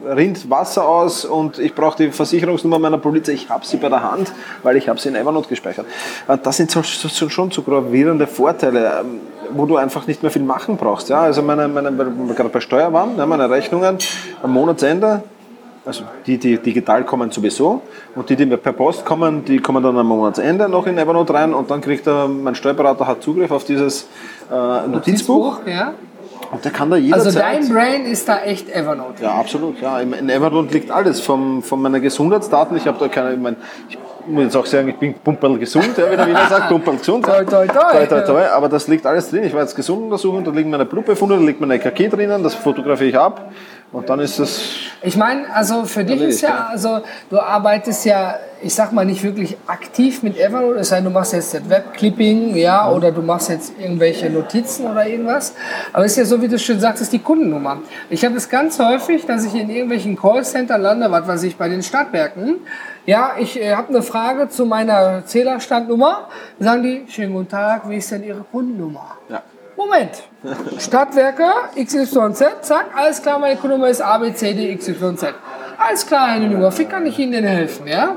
rinnt 0.05 0.49
Wasser 0.49 0.87
aus 0.87 1.25
und 1.25 1.59
ich 1.59 1.75
brauche 1.75 1.97
die 1.97 2.11
Versicherungsnummer 2.13 2.79
meiner 2.79 2.99
Polizei, 2.99 3.33
ich 3.33 3.51
habe 3.51 3.67
sie 3.67 3.79
bei 3.79 3.89
der 3.89 4.03
Hand, 4.03 4.33
weil 4.63 4.77
ich 4.77 4.89
habe 4.89 5.01
sie 5.01 5.09
in 5.09 5.17
Evernote 5.17 5.49
gespeichert. 5.49 5.87
Das 6.43 6.57
sind 6.57 6.73
schon 6.73 7.51
so 7.51 7.63
gravierende 7.63 8.27
Vorteile, 8.27 9.01
ähm, 9.01 9.21
wo 9.51 9.67
du 9.67 9.77
einfach 9.77 10.07
nicht 10.07 10.23
mehr 10.23 10.31
viel 10.31 10.43
machen 10.43 10.77
brauchst. 10.77 11.09
Ja? 11.09 11.23
Also 11.23 11.43
meine, 11.43 11.69
meine, 11.69 11.91
gerade 11.93 12.49
bei 12.49 12.61
Steuer 12.61 12.93
waren, 12.93 13.17
meine 13.17 13.51
Rechnungen 13.51 13.99
am 14.43 14.53
Monatsende, 14.53 15.23
also 15.89 16.05
die, 16.27 16.37
die 16.37 16.59
digital 16.59 17.03
kommen 17.05 17.31
sowieso 17.31 17.81
und 18.15 18.29
die, 18.29 18.37
die 18.37 18.45
per 18.45 18.75
Post 18.75 19.07
kommen, 19.07 19.43
die 19.47 19.59
kommen 19.59 19.83
dann 19.83 19.97
am 19.97 20.07
Monatsende 20.07 20.69
noch 20.69 20.87
in 20.87 20.99
Evernote 20.99 21.33
rein 21.33 21.55
und 21.55 21.71
dann 21.71 21.81
kriegt 21.81 22.07
er, 22.07 22.29
mein 22.29 22.55
Steuerberater 22.55 23.07
hat 23.07 23.23
Zugriff 23.23 23.51
auf 23.51 23.65
dieses 23.65 24.07
äh, 24.51 24.55
Notizbuch. 24.87 25.61
Notizbuch 25.61 25.67
ja. 25.67 25.95
Und 26.53 26.63
der 26.63 26.73
kann 26.73 26.91
da 26.91 26.97
jederzeit... 26.97 27.27
Also 27.27 27.39
dein 27.39 27.69
Brain 27.69 28.05
ist 28.05 28.29
da 28.29 28.41
echt 28.41 28.69
Evernote. 28.69 29.23
Ja, 29.23 29.33
absolut. 29.33 29.81
Ja. 29.81 29.99
In 30.01 30.29
Evernote 30.29 30.73
liegt 30.75 30.91
alles, 30.91 31.21
vom, 31.21 31.63
von 31.63 31.81
meinen 31.81 32.01
Gesundheitsdaten. 32.03 32.77
Ich 32.77 32.87
habe 32.87 32.99
da 32.99 33.09
keine... 33.09 33.33
Ich, 33.33 33.41
mein, 33.41 33.57
ich 33.89 33.99
muss 34.27 34.45
jetzt 34.45 34.57
auch 34.57 34.67
sagen, 34.67 34.89
ich 34.89 34.97
bin 34.97 35.15
pumperl 35.15 35.59
gesund, 35.59 35.97
ja, 35.97 36.11
wie 36.11 36.17
der 36.17 36.27
Wiener 36.27 36.47
sagt, 36.49 36.69
pumperl 36.69 36.97
gesund. 36.97 37.25
toi, 37.25 37.45
toi, 37.45 37.67
toi. 37.67 37.93
toi, 37.93 38.07
toi, 38.07 38.21
toi. 38.21 38.47
Aber 38.47 38.69
das 38.69 38.89
liegt 38.89 39.07
alles 39.07 39.31
drin. 39.31 39.45
Ich 39.45 39.55
war 39.55 39.63
jetzt 39.63 39.75
gesund 39.75 40.03
untersuchen, 40.03 40.45
da 40.45 40.51
liegen 40.51 40.71
meine 40.71 40.85
Blutbefunde, 40.85 41.37
da 41.37 41.43
liegt 41.43 41.61
mein 41.61 41.71
EKG 41.71 42.09
drinnen, 42.09 42.43
das 42.43 42.55
fotografiere 42.55 43.11
ich 43.11 43.19
ab. 43.19 43.51
Und 43.91 44.11
dann 44.11 44.21
ist 44.21 44.39
es. 44.39 44.61
Ich 45.03 45.17
meine, 45.17 45.53
also 45.55 45.85
für 45.85 46.05
dich 46.05 46.21
ist 46.21 46.43
ja, 46.43 46.69
also 46.71 47.01
du 47.31 47.41
arbeitest 47.41 48.05
ja, 48.05 48.35
ich 48.61 48.75
sag 48.75 48.93
mal 48.93 49.07
nicht 49.07 49.23
wirklich 49.23 49.57
aktiv 49.67 50.23
mit 50.23 50.37
Evernote, 50.37 50.81
es 50.81 50.89
sei 50.89 50.97
denn, 50.97 51.05
du 51.05 51.11
machst 51.11 51.33
jetzt 51.33 51.55
das 51.55 51.71
Webclipping, 51.71 52.55
ja, 52.57 52.91
oder 52.91 53.13
du 53.13 53.23
machst 53.23 53.49
jetzt 53.49 53.73
irgendwelche 53.79 54.29
Notizen 54.29 54.87
oder 54.87 55.07
irgendwas. 55.07 55.55
Aber 55.93 56.05
es 56.05 56.13
ist 56.13 56.19
ja 56.19 56.25
so, 56.25 56.43
wie 56.43 56.49
du 56.49 56.59
schön 56.59 56.81
sagst, 56.81 57.01
ist 57.01 57.13
die 57.13 57.21
Kundennummer. 57.21 57.79
Ich 58.11 58.25
habe 58.25 58.37
es 58.37 58.51
ganz 58.51 58.79
häufig, 58.79 59.25
dass 59.25 59.47
ich 59.47 59.55
in 59.55 59.71
irgendwelchen 59.71 60.17
Callcenter 60.17 60.77
lande, 60.77 61.11
was 61.11 61.27
weiß 61.27 61.43
ich, 61.45 61.57
bei 61.57 61.69
den 61.69 61.83
Stadtwerken. 61.83 62.57
Ja, 63.07 63.37
ich 63.39 63.59
äh, 63.59 63.75
habe 63.75 63.89
eine 63.89 64.03
Frage 64.03 64.51
zu 64.51 64.67
meiner 64.67 65.25
Zählerstandnummer. 65.25 66.29
Sagen 66.59 66.83
die, 66.83 67.05
schönen 67.09 67.33
guten 67.33 67.49
Tag, 67.49 67.89
wie 67.89 67.97
ist 67.97 68.11
denn 68.11 68.23
Ihre 68.23 68.41
Kundennummer? 68.41 69.17
Ja. 69.31 69.43
Moment. 69.79 70.25
Stadtwerke 70.81 71.47
XYZ, 71.77 72.43
zack, 72.63 72.87
alles 72.97 73.23
klar, 73.23 73.39
meine 73.39 73.55
Kundennummer 73.55 73.89
ist 73.89 74.03
ABCD 74.03 74.75
XYZ. 74.75 75.27
Alles 75.79 76.05
klar, 76.05 76.33
Herr 76.33 76.41
Nummer, 76.41 76.77
wie 76.77 76.85
kann 76.85 77.07
ich 77.07 77.17
Ihnen 77.17 77.31
denn 77.31 77.45
helfen, 77.45 77.87
ja? 77.87 78.17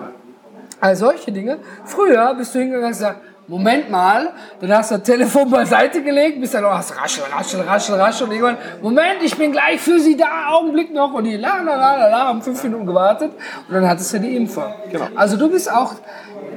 All 0.80 0.96
solche 0.96 1.32
Dinge. 1.32 1.60
Früher 1.86 2.34
bist 2.34 2.56
du 2.56 2.60
hingegangen 2.60 2.88
und 2.88 2.94
gesagt, 2.94 3.22
Moment 3.48 3.92
mal, 3.92 4.30
dann 4.60 4.74
hast 4.76 4.90
du 4.90 4.96
das 4.96 5.04
Telefon 5.04 5.52
beiseite 5.52 6.02
gelegt, 6.02 6.42
bist 6.42 6.56
dann 6.56 6.64
noch 6.64 6.72
hast 6.72 7.00
raschel, 7.00 7.26
raschel, 7.32 7.62
raschel, 7.62 7.96
raschel 7.96 8.28
und 8.28 8.34
irgendwann, 8.34 8.58
Moment, 8.82 9.22
ich 9.22 9.38
bin 9.38 9.52
gleich 9.52 9.80
für 9.80 10.00
Sie 10.00 10.18
da, 10.18 10.50
Augenblick 10.54 10.92
noch 10.92 11.14
und 11.14 11.26
die 11.26 11.38
la 11.38 11.58
la 11.58 11.76
la 11.76 11.96
la, 11.96 12.08
la 12.08 12.26
haben 12.26 12.42
fünf 12.42 12.64
Minuten 12.64 12.88
gewartet 12.88 13.34
und 13.68 13.76
dann 13.76 13.88
hattest 13.88 14.12
du 14.14 14.20
die 14.20 14.36
Info. 14.36 14.64
Genau. 14.92 15.08
Also 15.16 15.38
du 15.38 15.48
bist 15.48 15.72
auch 15.72 15.94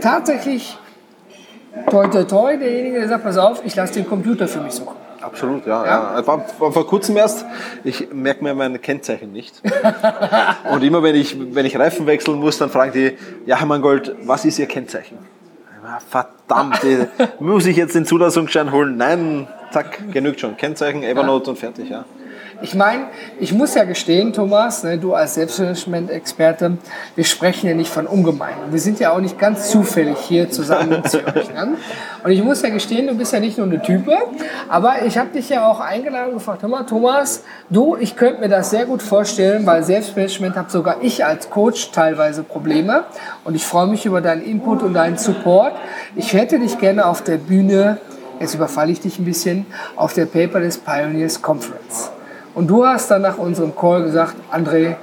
tatsächlich 0.00 0.78
toi 1.90 2.06
toi 2.08 2.24
toi 2.24 2.56
derjenige, 2.56 3.00
der 3.00 3.08
sagt, 3.08 3.24
pass 3.24 3.36
auf, 3.36 3.62
ich 3.64 3.74
lasse 3.76 3.94
den 3.94 4.06
Computer 4.06 4.48
für 4.48 4.60
mich 4.60 4.72
suchen. 4.72 4.96
Absolut, 5.20 5.66
ja. 5.66 5.84
ja. 5.84 6.16
ja. 6.16 6.26
War, 6.26 6.44
war 6.58 6.72
vor 6.72 6.86
kurzem 6.86 7.16
erst, 7.16 7.46
ich 7.82 8.12
merke 8.12 8.44
mir 8.44 8.54
meine 8.54 8.78
Kennzeichen 8.78 9.32
nicht. 9.32 9.62
und 10.70 10.82
immer 10.82 11.02
wenn 11.02 11.14
ich, 11.14 11.36
wenn 11.54 11.64
ich 11.64 11.78
Reifen 11.78 12.06
wechseln 12.06 12.38
muss, 12.38 12.58
dann 12.58 12.68
fragen 12.70 12.92
die, 12.92 13.16
ja 13.46 13.56
Herr 13.56 13.66
Mangold, 13.66 14.14
was 14.24 14.44
ist 14.44 14.58
Ihr 14.58 14.66
Kennzeichen? 14.66 15.18
Verdammt, 16.08 16.80
muss 17.40 17.66
ich 17.66 17.76
jetzt 17.76 17.94
den 17.94 18.06
Zulassungsschein 18.06 18.72
holen? 18.72 18.96
Nein, 18.96 19.46
zack, 19.70 19.98
genügt 20.12 20.40
schon. 20.40 20.56
Kennzeichen, 20.56 21.02
Evernote 21.02 21.50
und 21.50 21.58
fertig, 21.58 21.90
ja. 21.90 22.04
Ich 22.64 22.74
meine, 22.74 23.08
ich 23.38 23.52
muss 23.52 23.74
ja 23.74 23.84
gestehen, 23.84 24.32
Thomas, 24.32 24.84
ne, 24.84 24.96
du 24.96 25.12
als 25.12 25.34
Selbstmanagement-Experte, 25.34 26.78
wir 27.14 27.24
sprechen 27.24 27.68
ja 27.68 27.74
nicht 27.74 27.90
von 27.90 28.06
ungemein. 28.06 28.54
Wir 28.70 28.80
sind 28.80 28.98
ja 29.00 29.12
auch 29.12 29.20
nicht 29.20 29.38
ganz 29.38 29.68
zufällig 29.68 30.16
hier 30.16 30.48
zusammen 30.48 31.04
zu 31.04 31.18
euch. 31.26 31.52
Ne? 31.52 31.76
Und 32.24 32.30
ich 32.30 32.42
muss 32.42 32.62
ja 32.62 32.70
gestehen, 32.70 33.06
du 33.06 33.14
bist 33.18 33.34
ja 33.34 33.40
nicht 33.40 33.58
nur 33.58 33.66
eine 33.66 33.82
Type, 33.82 34.16
aber 34.70 35.04
ich 35.04 35.18
habe 35.18 35.28
dich 35.28 35.50
ja 35.50 35.68
auch 35.68 35.78
eingeladen 35.78 36.28
und 36.28 36.38
gefragt, 36.38 36.62
hör 36.62 36.70
mal, 36.70 36.84
Thomas, 36.84 37.42
du, 37.68 37.96
ich 37.96 38.16
könnte 38.16 38.40
mir 38.40 38.48
das 38.48 38.70
sehr 38.70 38.86
gut 38.86 39.02
vorstellen, 39.02 39.66
weil 39.66 39.82
Selbstmanagement 39.82 40.56
habe 40.56 40.70
sogar 40.70 41.02
ich 41.02 41.22
als 41.22 41.50
Coach 41.50 41.90
teilweise 41.90 42.44
Probleme 42.44 43.04
und 43.44 43.56
ich 43.56 43.66
freue 43.66 43.88
mich 43.88 44.06
über 44.06 44.22
deinen 44.22 44.42
Input 44.42 44.82
und 44.82 44.94
deinen 44.94 45.18
Support. 45.18 45.74
Ich 46.16 46.32
hätte 46.32 46.58
dich 46.58 46.78
gerne 46.78 47.04
auf 47.04 47.22
der 47.22 47.36
Bühne 47.36 47.98
jetzt 48.40 48.54
überfalle 48.54 48.90
ich 48.90 49.00
dich 49.00 49.18
ein 49.20 49.24
bisschen, 49.24 49.64
auf 49.94 50.12
der 50.12 50.26
Paperless 50.26 50.78
Pioneers 50.78 51.40
Conference. 51.40 52.10
Und 52.54 52.68
du 52.68 52.86
hast 52.86 53.10
dann 53.10 53.22
nach 53.22 53.38
unserem 53.38 53.74
Call 53.74 54.04
gesagt, 54.04 54.36
André, 54.52 54.96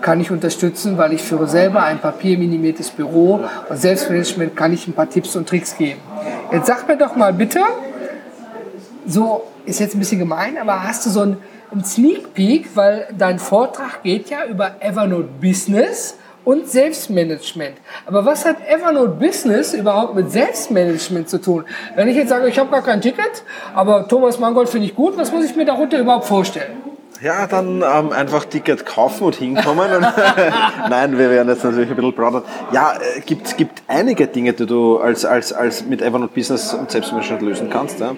kann 0.00 0.20
ich 0.20 0.30
unterstützen, 0.30 0.98
weil 0.98 1.12
ich 1.12 1.22
führe 1.22 1.48
selber 1.48 1.82
ein 1.82 1.98
papierminimiertes 1.98 2.90
Büro 2.90 3.40
und 3.68 3.76
Selbstmanagement 3.76 4.54
kann 4.54 4.72
ich 4.72 4.86
ein 4.86 4.92
paar 4.92 5.08
Tipps 5.08 5.34
und 5.36 5.48
Tricks 5.48 5.76
geben. 5.76 6.00
Jetzt 6.52 6.66
sag 6.66 6.86
mir 6.86 6.96
doch 6.96 7.16
mal 7.16 7.32
bitte, 7.32 7.60
so 9.06 9.44
ist 9.64 9.80
jetzt 9.80 9.96
ein 9.96 9.98
bisschen 9.98 10.18
gemein, 10.18 10.58
aber 10.58 10.84
hast 10.84 11.06
du 11.06 11.10
so 11.10 11.22
einen, 11.22 11.38
Sneak 11.84 12.32
Peek, 12.32 12.70
weil 12.74 13.06
dein 13.18 13.38
Vortrag 13.38 14.02
geht 14.02 14.30
ja 14.30 14.46
über 14.46 14.76
Evernote 14.80 15.28
Business 15.40 16.16
und 16.46 16.68
Selbstmanagement. 16.68 17.76
Aber 18.06 18.24
was 18.24 18.44
hat 18.44 18.56
Evernote 18.68 19.16
Business 19.18 19.74
überhaupt 19.74 20.14
mit 20.14 20.30
Selbstmanagement 20.30 21.28
zu 21.28 21.40
tun? 21.40 21.64
Wenn 21.96 22.06
ich 22.06 22.16
jetzt 22.16 22.28
sage, 22.28 22.48
ich 22.48 22.56
habe 22.56 22.70
gar 22.70 22.82
kein 22.82 23.00
Ticket, 23.00 23.42
aber 23.74 24.06
Thomas 24.06 24.38
Mangold 24.38 24.68
finde 24.68 24.86
ich 24.86 24.94
gut, 24.94 25.18
was 25.18 25.32
muss 25.32 25.44
ich 25.44 25.56
mir 25.56 25.64
darunter 25.64 25.98
überhaupt 25.98 26.24
vorstellen? 26.24 26.76
Ja, 27.20 27.48
dann 27.48 27.82
ähm, 27.82 28.12
einfach 28.12 28.44
Ticket 28.44 28.86
kaufen 28.86 29.24
und 29.24 29.34
hinkommen. 29.34 29.90
Nein, 30.88 31.18
wir 31.18 31.30
werden 31.30 31.48
jetzt 31.48 31.64
natürlich 31.64 31.90
ein 31.90 31.96
bisschen 31.96 32.14
broader. 32.14 32.44
Ja, 32.72 32.92
äh, 32.92 33.20
gibt 33.22 33.56
gibt 33.56 33.82
einige 33.88 34.28
Dinge, 34.28 34.52
die 34.52 34.66
du 34.66 34.98
als, 34.98 35.24
als, 35.24 35.52
als 35.52 35.84
mit 35.84 36.00
Evernote 36.00 36.32
Business 36.32 36.74
und 36.74 36.90
Selbstmanagement 36.90 37.42
lösen 37.42 37.70
kannst. 37.70 37.98
Ja. 37.98 38.14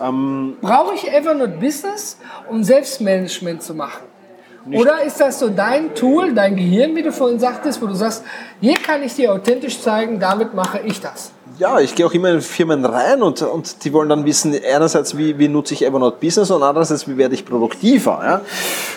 Ähm, 0.00 0.56
Brauche 0.60 0.94
ich 0.94 1.12
Evernote 1.12 1.58
Business, 1.60 2.18
um 2.48 2.64
Selbstmanagement 2.64 3.62
zu 3.62 3.74
machen? 3.74 4.09
Oder 4.70 5.02
ist 5.04 5.20
das 5.20 5.38
so 5.38 5.48
dein 5.48 5.94
Tool, 5.94 6.34
dein 6.34 6.54
Gehirn, 6.54 6.94
wie 6.94 7.02
du 7.02 7.12
vorhin 7.12 7.38
sagtest, 7.38 7.80
wo 7.80 7.86
du 7.86 7.94
sagst, 7.94 8.24
hier 8.60 8.74
kann 8.74 9.02
ich 9.02 9.14
dir 9.14 9.32
authentisch 9.32 9.80
zeigen, 9.80 10.20
damit 10.20 10.54
mache 10.54 10.80
ich 10.84 11.00
das? 11.00 11.32
Ja, 11.58 11.78
ich 11.78 11.94
gehe 11.94 12.06
auch 12.06 12.12
immer 12.12 12.30
in 12.30 12.40
Firmen 12.40 12.84
rein 12.84 13.22
und, 13.22 13.42
und 13.42 13.84
die 13.84 13.92
wollen 13.92 14.08
dann 14.08 14.24
wissen, 14.24 14.54
einerseits, 14.72 15.16
wie, 15.18 15.38
wie 15.38 15.48
nutze 15.48 15.74
ich 15.74 15.84
Evernote 15.84 16.16
Business 16.18 16.50
und 16.50 16.62
andererseits, 16.62 17.06
wie 17.06 17.18
werde 17.18 17.34
ich 17.34 17.44
produktiver. 17.44 18.20
Ja? 18.22 18.40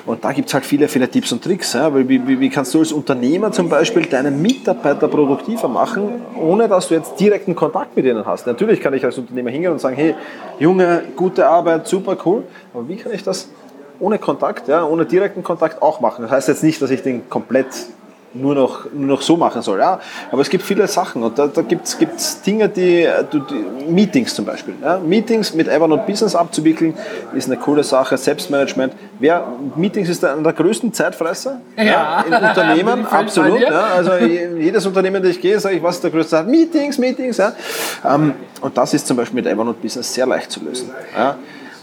Und 0.06 0.24
da 0.24 0.32
gibt 0.32 0.48
es 0.48 0.54
halt 0.54 0.66
viele, 0.66 0.88
viele 0.88 1.10
Tipps 1.10 1.34
und 1.34 1.44
Tricks. 1.44 1.74
Ja? 1.74 1.94
Wie, 1.94 2.08
wie, 2.08 2.40
wie 2.40 2.50
kannst 2.50 2.74
du 2.74 2.80
als 2.80 2.94
Unternehmer 2.94 3.52
zum 3.52 3.68
Beispiel 3.68 4.06
deine 4.06 4.32
Mitarbeiter 4.32 5.10
produktiver 5.10 5.68
machen, 5.68 6.22
ohne 6.40 6.70
dass 6.70 6.88
du 6.88 6.94
jetzt 6.94 7.20
direkten 7.20 7.54
Kontakt 7.54 7.98
mit 7.98 8.06
ihnen 8.06 8.26
hast? 8.26 8.48
Natürlich 8.48 8.80
kann 8.80 8.94
ich 8.94 9.04
als 9.04 9.18
Unternehmer 9.18 9.50
hingehen 9.50 9.74
und 9.74 9.80
sagen, 9.80 9.98
hey, 9.98 10.16
Junge, 10.58 11.04
gute 11.18 11.46
Arbeit, 11.46 11.86
super 11.88 12.16
cool, 12.26 12.44
aber 12.74 12.88
wie 12.88 12.96
kann 12.96 13.12
ich 13.12 13.24
das 13.24 13.50
ohne 14.04 14.20
Kontakt, 14.20 14.68
ja, 14.68 14.84
ohne 14.84 15.06
direkten 15.06 15.44
Kontakt 15.44 15.82
auch 15.82 16.02
machen. 16.02 16.24
Das 16.24 16.32
heißt 16.32 16.48
jetzt 16.50 16.64
nicht, 16.64 16.82
dass 16.82 16.92
ich 16.92 17.02
den 17.02 17.30
komplett 17.30 17.68
nur 18.34 18.56
noch, 18.56 18.86
nur 18.92 19.08
noch 19.08 19.22
so 19.22 19.38
machen 19.38 19.62
soll. 19.62 19.80
Ja. 19.80 20.00
Aber 20.32 20.42
es 20.42 20.50
gibt 20.50 20.64
viele 20.64 20.88
Sachen 20.88 21.24
und 21.24 21.38
da, 21.38 21.48
da 21.48 21.62
gibt 21.62 21.88
es 21.88 22.42
Dinge, 22.42 22.68
die, 22.68 23.08
die, 23.32 23.86
Meetings 23.88 24.34
zum 24.34 24.46
Beispiel. 24.46 24.74
Ja. 24.82 25.00
Meetings 25.00 25.54
mit 25.54 25.68
Evernote 25.68 26.04
Business 26.08 26.36
abzuwickeln, 26.36 26.96
ist 27.36 27.48
eine 27.48 27.58
coole 27.58 27.84
Sache. 27.84 28.18
Selbstmanagement. 28.18 28.94
Wer, 29.20 29.46
Meetings 29.76 30.10
ist 30.10 30.26
einer 30.26 30.42
der 30.42 30.54
größten 30.54 30.94
Zeitfresser 30.94 31.62
ja. 31.78 31.84
ja 31.84 32.22
in 32.22 32.34
Unternehmen, 32.34 33.06
absolut. 33.10 33.60
Ja. 33.60 33.86
Also 33.96 34.14
jedes 34.26 34.86
Unternehmen, 34.86 35.22
das 35.22 35.32
ich 35.32 35.42
gehe, 35.42 35.60
sage 35.60 35.76
ich, 35.76 35.84
was 35.84 35.96
ist 35.96 36.04
der 36.04 36.12
größte 36.12 36.32
Zeit? 36.32 36.48
Meetings, 36.48 36.98
Meetings. 36.98 37.38
Ja. 37.38 37.54
Ähm, 38.04 38.34
und 38.62 38.78
das 38.78 38.94
ist 38.94 39.06
zum 39.06 39.18
Beispiel 39.18 39.36
mit 39.36 39.46
Evernote 39.46 39.80
Business 39.82 40.14
sehr 40.14 40.26
leicht 40.26 40.52
zu 40.52 40.64
lösen. 40.64 40.90
Ja. 41.16 41.36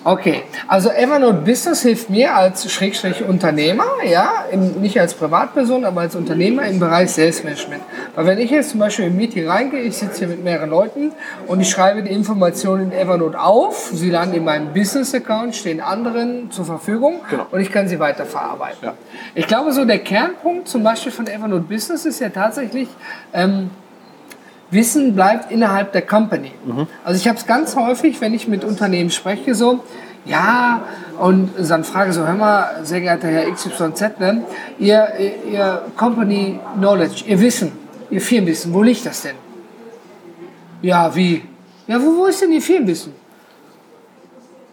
Okay, 0.03 0.45
also 0.67 0.89
Evernote 0.91 1.43
Business 1.45 1.83
hilft 1.83 2.09
mir 2.09 2.35
als 2.35 2.73
Schrägstrich 2.73 3.23
Unternehmer, 3.23 3.85
ja, 4.11 4.47
im, 4.51 4.81
nicht 4.81 4.99
als 4.99 5.13
Privatperson, 5.13 5.85
aber 5.85 6.01
als 6.01 6.17
Unternehmer 6.17 6.63
im 6.67 6.81
Bereich 6.81 7.11
Selbstmanagement. 7.13 7.83
Weil 8.15 8.25
wenn 8.25 8.39
ich 8.39 8.51
jetzt 8.51 8.71
zum 8.71 8.81
Beispiel 8.81 9.09
im 9.09 9.17
Meeting 9.17 9.47
reingehe, 9.47 9.81
ich 9.83 9.99
sitze 9.99 10.21
hier 10.21 10.29
mit 10.29 10.43
mehreren 10.43 10.71
Leuten 10.71 11.13
und 11.47 11.61
ich 11.61 11.69
schreibe 11.69 12.03
die 12.03 12.11
Informationen 12.11 12.93
in 12.93 12.99
Evernote 12.99 13.39
auf, 13.39 13.91
sie 13.93 14.09
landen 14.09 14.37
in 14.37 14.45
meinem 14.45 14.73
Business-Account, 14.73 15.55
stehen 15.55 15.83
anderen 15.83 16.51
zur 16.51 16.65
Verfügung 16.65 17.21
Genau. 17.29 17.47
und 17.51 17.61
ich 17.61 17.71
kann 17.71 17.87
sie 17.87 17.99
weiterverarbeiten. 18.01 18.79
Ja. 18.83 18.95
Ich 19.35 19.47
glaube, 19.47 19.73
so 19.73 19.85
der 19.85 19.99
Kernpunkt 19.99 20.67
zum 20.69 20.83
Beispiel 20.83 21.13
von 21.13 21.27
Evernote 21.27 21.65
Business 21.65 22.07
ist 22.07 22.21
ja 22.21 22.31
tatsächlich, 22.31 22.89
ähm, 23.35 23.71
Wissen 24.71 25.15
bleibt 25.15 25.51
innerhalb 25.51 25.93
der 25.93 26.03
Company. 26.03 26.53
Also 27.05 27.19
ich 27.19 27.27
habe 27.27 27.39
es 27.39 27.47
ganz 27.47 27.75
häufig, 27.77 28.21
wenn 28.21 28.35
ich 28.35 28.47
mit 28.47 28.65
Unternehmen 28.65 29.11
spreche, 29.11 29.55
so, 29.55 29.81
ja, 30.25 30.83
und 31.19 31.51
dann 31.59 31.83
frage 31.85 32.13
so, 32.13 32.27
hör 32.27 32.35
mal, 32.35 32.81
sehr 32.83 33.01
geehrter 33.01 33.29
Herr 33.29 33.51
XYZ, 33.51 34.19
ne, 34.19 34.45
ihr, 34.79 35.09
ihr, 35.51 35.83
Company 35.97 36.61
Knowledge, 36.77 37.25
ihr 37.27 37.41
Wissen, 37.41 37.73
ihr 38.11 38.21
Firmenwissen, 38.21 38.73
wo 38.73 38.83
liegt 38.83 39.05
das 39.07 39.23
denn? 39.23 39.37
Ja, 40.83 41.15
wie? 41.15 41.43
Ja, 41.87 42.01
wo, 42.01 42.17
wo 42.17 42.27
ist 42.27 42.41
denn 42.41 42.53
Ihr 42.53 42.63
Firmenwissen? 42.63 43.13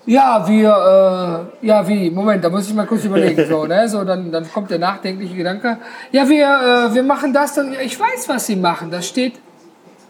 Ja, 0.05 0.47
wir, 0.47 1.49
äh, 1.61 1.65
ja, 1.65 1.85
wie? 1.85 2.09
Moment, 2.09 2.43
da 2.43 2.49
muss 2.49 2.67
ich 2.67 2.73
mal 2.73 2.85
kurz 2.85 3.03
überlegen. 3.03 3.45
So, 3.49 3.65
ne? 3.65 3.89
so 3.89 4.05
dann, 4.05 4.31
dann 4.31 4.49
kommt 4.49 4.71
der 4.71 4.79
nachdenkliche 4.79 5.35
Gedanke. 5.35 5.79
Ja, 6.11 6.29
wir, 6.29 6.45
äh, 6.45 6.93
wir 6.93 7.03
machen 7.03 7.33
das 7.33 7.55
dann. 7.55 7.73
Ich 7.83 7.99
weiß, 7.99 8.29
was 8.29 8.45
Sie 8.45 8.55
machen. 8.55 8.89
Das 8.89 9.05
steht 9.05 9.33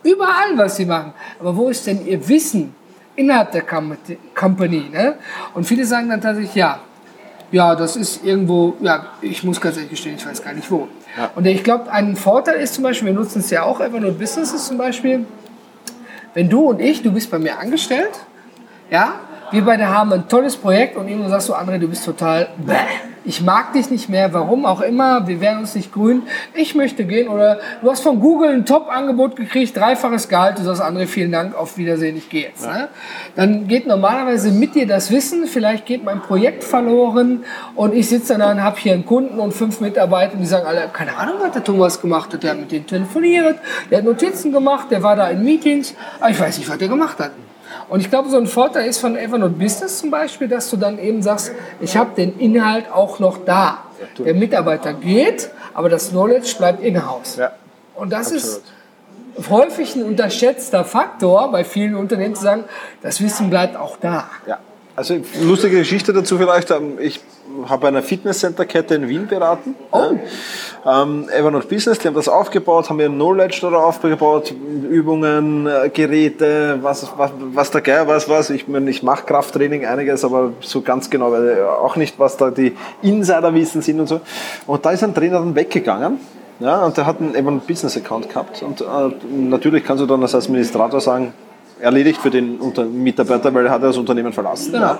überall, 0.03 0.55
was 0.55 0.75
Sie 0.77 0.85
machen. 0.85 1.13
Aber 1.39 1.55
wo 1.55 1.69
ist 1.69 1.85
denn 1.87 2.05
Ihr 2.05 2.27
Wissen 2.27 2.75
innerhalb 3.15 3.51
der 3.51 3.61
Com- 3.63 3.97
Company? 4.35 4.89
Ne? 4.91 5.15
Und 5.53 5.65
viele 5.65 5.85
sagen 5.85 6.09
dann 6.09 6.21
tatsächlich, 6.21 6.55
ja, 6.55 6.79
ja, 7.51 7.75
das 7.75 7.95
ist 7.95 8.25
irgendwo, 8.25 8.75
ja, 8.81 9.05
ich 9.21 9.43
muss 9.43 9.61
ganz 9.61 9.77
ehrlich 9.77 9.91
gestehen, 9.91 10.15
ich 10.17 10.25
weiß 10.25 10.43
gar 10.43 10.53
nicht 10.53 10.69
wo. 10.69 10.87
Und 11.35 11.45
ich 11.45 11.63
glaube, 11.63 11.89
ein 11.91 12.15
Vorteil 12.15 12.55
ist 12.59 12.73
zum 12.73 12.83
Beispiel, 12.83 13.07
wir 13.07 13.13
nutzen 13.13 13.39
es 13.39 13.49
ja 13.49 13.63
auch, 13.63 13.79
Evernote 13.79 14.13
Businesses 14.13 14.67
zum 14.67 14.77
Beispiel, 14.77 15.25
wenn 16.33 16.49
du 16.49 16.69
und 16.69 16.81
ich, 16.81 17.01
du 17.01 17.11
bist 17.11 17.31
bei 17.31 17.39
mir 17.39 17.57
angestellt, 17.57 18.11
ja, 18.91 19.13
wir 19.51 19.63
beide 19.63 19.87
haben 19.87 20.11
ein 20.11 20.27
tolles 20.27 20.57
Projekt 20.57 20.97
und 20.97 21.07
irgendwann 21.07 21.31
sagst 21.31 21.47
du, 21.49 21.53
André, 21.55 21.77
du 21.79 21.87
bist 21.87 22.03
total, 22.03 22.49
bäh, 22.57 22.73
ich 23.27 23.41
mag 23.41 23.73
dich 23.73 23.89
nicht 23.89 24.07
mehr, 24.07 24.33
warum 24.33 24.65
auch 24.65 24.79
immer, 24.79 25.27
wir 25.27 25.41
werden 25.41 25.59
uns 25.59 25.75
nicht 25.75 25.91
grün, 25.91 26.23
ich 26.53 26.75
möchte 26.75 27.03
gehen 27.03 27.27
oder 27.27 27.59
du 27.81 27.91
hast 27.91 28.01
von 28.01 28.21
Google 28.21 28.51
ein 28.51 28.65
Top-Angebot 28.65 29.35
gekriegt, 29.35 29.75
dreifaches 29.75 30.29
Gehalt, 30.29 30.57
du 30.57 30.63
sagst, 30.63 30.81
André, 30.81 31.07
vielen 31.07 31.33
Dank, 31.33 31.53
auf 31.53 31.77
Wiedersehen, 31.77 32.15
ich 32.15 32.29
gehe 32.29 32.43
jetzt. 32.43 32.65
Ne? 32.65 32.87
Dann 33.35 33.67
geht 33.67 33.85
normalerweise 33.85 34.51
mit 34.51 34.75
dir 34.75 34.87
das 34.87 35.11
Wissen, 35.11 35.45
vielleicht 35.45 35.85
geht 35.85 36.05
mein 36.05 36.21
Projekt 36.21 36.63
verloren 36.63 37.43
und 37.75 37.93
ich 37.93 38.07
sitze 38.07 38.37
dann, 38.37 38.63
habe 38.63 38.79
hier 38.79 38.93
einen 38.93 39.05
Kunden 39.05 39.39
und 39.39 39.53
fünf 39.53 39.81
Mitarbeiter, 39.81 40.37
die 40.37 40.45
sagen 40.45 40.65
alle, 40.65 40.89
keine 40.93 41.17
Ahnung, 41.17 41.35
was 41.41 41.51
der 41.51 41.65
Thomas 41.65 41.99
gemacht 41.99 42.33
hat, 42.33 42.43
der 42.43 42.51
hat 42.51 42.59
mit 42.61 42.71
denen 42.71 42.87
telefoniert, 42.87 43.59
der 43.91 43.97
hat 43.97 44.05
Notizen 44.05 44.53
gemacht, 44.53 44.87
der 44.89 45.03
war 45.03 45.17
da 45.17 45.27
in 45.27 45.43
Meetings, 45.43 45.95
aber 46.21 46.29
ich 46.29 46.39
weiß 46.39 46.59
nicht, 46.59 46.69
was 46.69 46.77
der 46.77 46.87
gemacht 46.87 47.19
hat. 47.19 47.31
Und 47.89 47.99
ich 47.99 48.09
glaube, 48.09 48.29
so 48.29 48.37
ein 48.37 48.47
Vorteil 48.47 48.87
ist 48.87 48.99
von 48.99 49.15
Evernote 49.15 49.53
Business 49.53 49.99
zum 49.99 50.11
Beispiel, 50.11 50.47
dass 50.47 50.69
du 50.69 50.77
dann 50.77 50.99
eben 50.99 51.21
sagst, 51.21 51.51
ich 51.79 51.95
habe 51.97 52.11
den 52.15 52.37
Inhalt 52.39 52.91
auch 52.91 53.19
noch 53.19 53.39
da. 53.45 53.83
Der 54.17 54.33
Mitarbeiter 54.33 54.93
geht, 54.93 55.49
aber 55.73 55.89
das 55.89 56.09
Knowledge 56.09 56.55
bleibt 56.57 56.83
in-house. 56.83 57.37
Ja. 57.37 57.51
Und 57.95 58.11
das 58.11 58.31
ist 58.31 58.61
häufig 59.49 59.95
ein 59.95 60.03
unterschätzter 60.03 60.83
Faktor 60.83 61.51
bei 61.51 61.63
vielen 61.63 61.95
Unternehmen 61.95 62.35
zu 62.35 62.43
sagen, 62.43 62.63
das 63.01 63.21
Wissen 63.21 63.49
bleibt 63.49 63.75
auch 63.75 63.97
da. 63.97 64.29
Ja. 64.45 64.59
Also 64.95 65.19
lustige 65.41 65.77
Geschichte 65.77 66.13
dazu 66.13 66.37
vielleicht. 66.37 66.71
ähm, 66.71 66.97
Ich 66.99 67.21
habe 67.67 67.87
eine 67.87 68.01
Fitnesscenter-Kette 68.01 68.95
in 68.95 69.07
Wien 69.07 69.27
beraten. 69.27 69.75
Ja. 69.93 71.03
Ähm, 71.03 71.27
Evernote 71.29 71.67
Business, 71.67 71.99
die 71.99 72.07
haben 72.07 72.15
das 72.15 72.29
aufgebaut, 72.29 72.89
haben 72.89 72.99
ihr 72.99 73.09
Knowledge 73.09 73.59
darauf 73.61 73.83
aufgebaut, 73.83 74.53
Übungen, 74.89 75.67
äh, 75.67 75.89
Geräte, 75.89 76.79
was, 76.81 77.07
was, 77.17 77.31
was 77.53 77.71
der 77.71 77.81
Geier 77.81 78.07
weiß 78.07 78.29
was. 78.29 78.49
Ich 78.49 78.67
meine, 78.67 78.89
ich 78.89 79.03
mache 79.03 79.25
Krafttraining 79.25 79.85
einiges, 79.85 80.23
aber 80.23 80.53
so 80.61 80.81
ganz 80.81 81.09
genau 81.09 81.31
weil 81.31 81.57
ich 81.57 81.63
auch 81.63 81.95
nicht, 81.95 82.19
was 82.19 82.37
da 82.37 82.51
die 82.51 82.75
Insiderwissen 83.01 83.81
sind 83.81 83.99
und 83.99 84.07
so. 84.07 84.21
Und 84.65 84.85
da 84.85 84.91
ist 84.91 85.03
ein 85.03 85.13
Trainer 85.13 85.39
dann 85.39 85.55
weggegangen. 85.55 86.19
Ja, 86.59 86.83
und 86.85 86.97
der 86.97 87.05
hat 87.05 87.19
einen 87.19 87.35
Evernote 87.35 87.67
Business 87.67 87.95
Account 87.97 88.29
gehabt. 88.29 88.63
Und 88.63 88.81
äh, 88.81 88.85
natürlich 89.29 89.83
kannst 89.83 90.01
du 90.01 90.07
dann 90.07 90.21
als 90.21 90.33
Administrator 90.33 90.99
sagen, 91.01 91.33
erledigt 91.79 92.21
für 92.21 92.29
den 92.29 92.59
Mitarbeiter, 93.03 93.53
weil 93.53 93.65
er 93.65 93.71
hat 93.71 93.81
ja 93.81 93.87
das 93.87 93.97
Unternehmen 93.97 94.33
verlassen. 94.33 94.71
Genau. 94.71 94.85
Ja. 94.85 94.99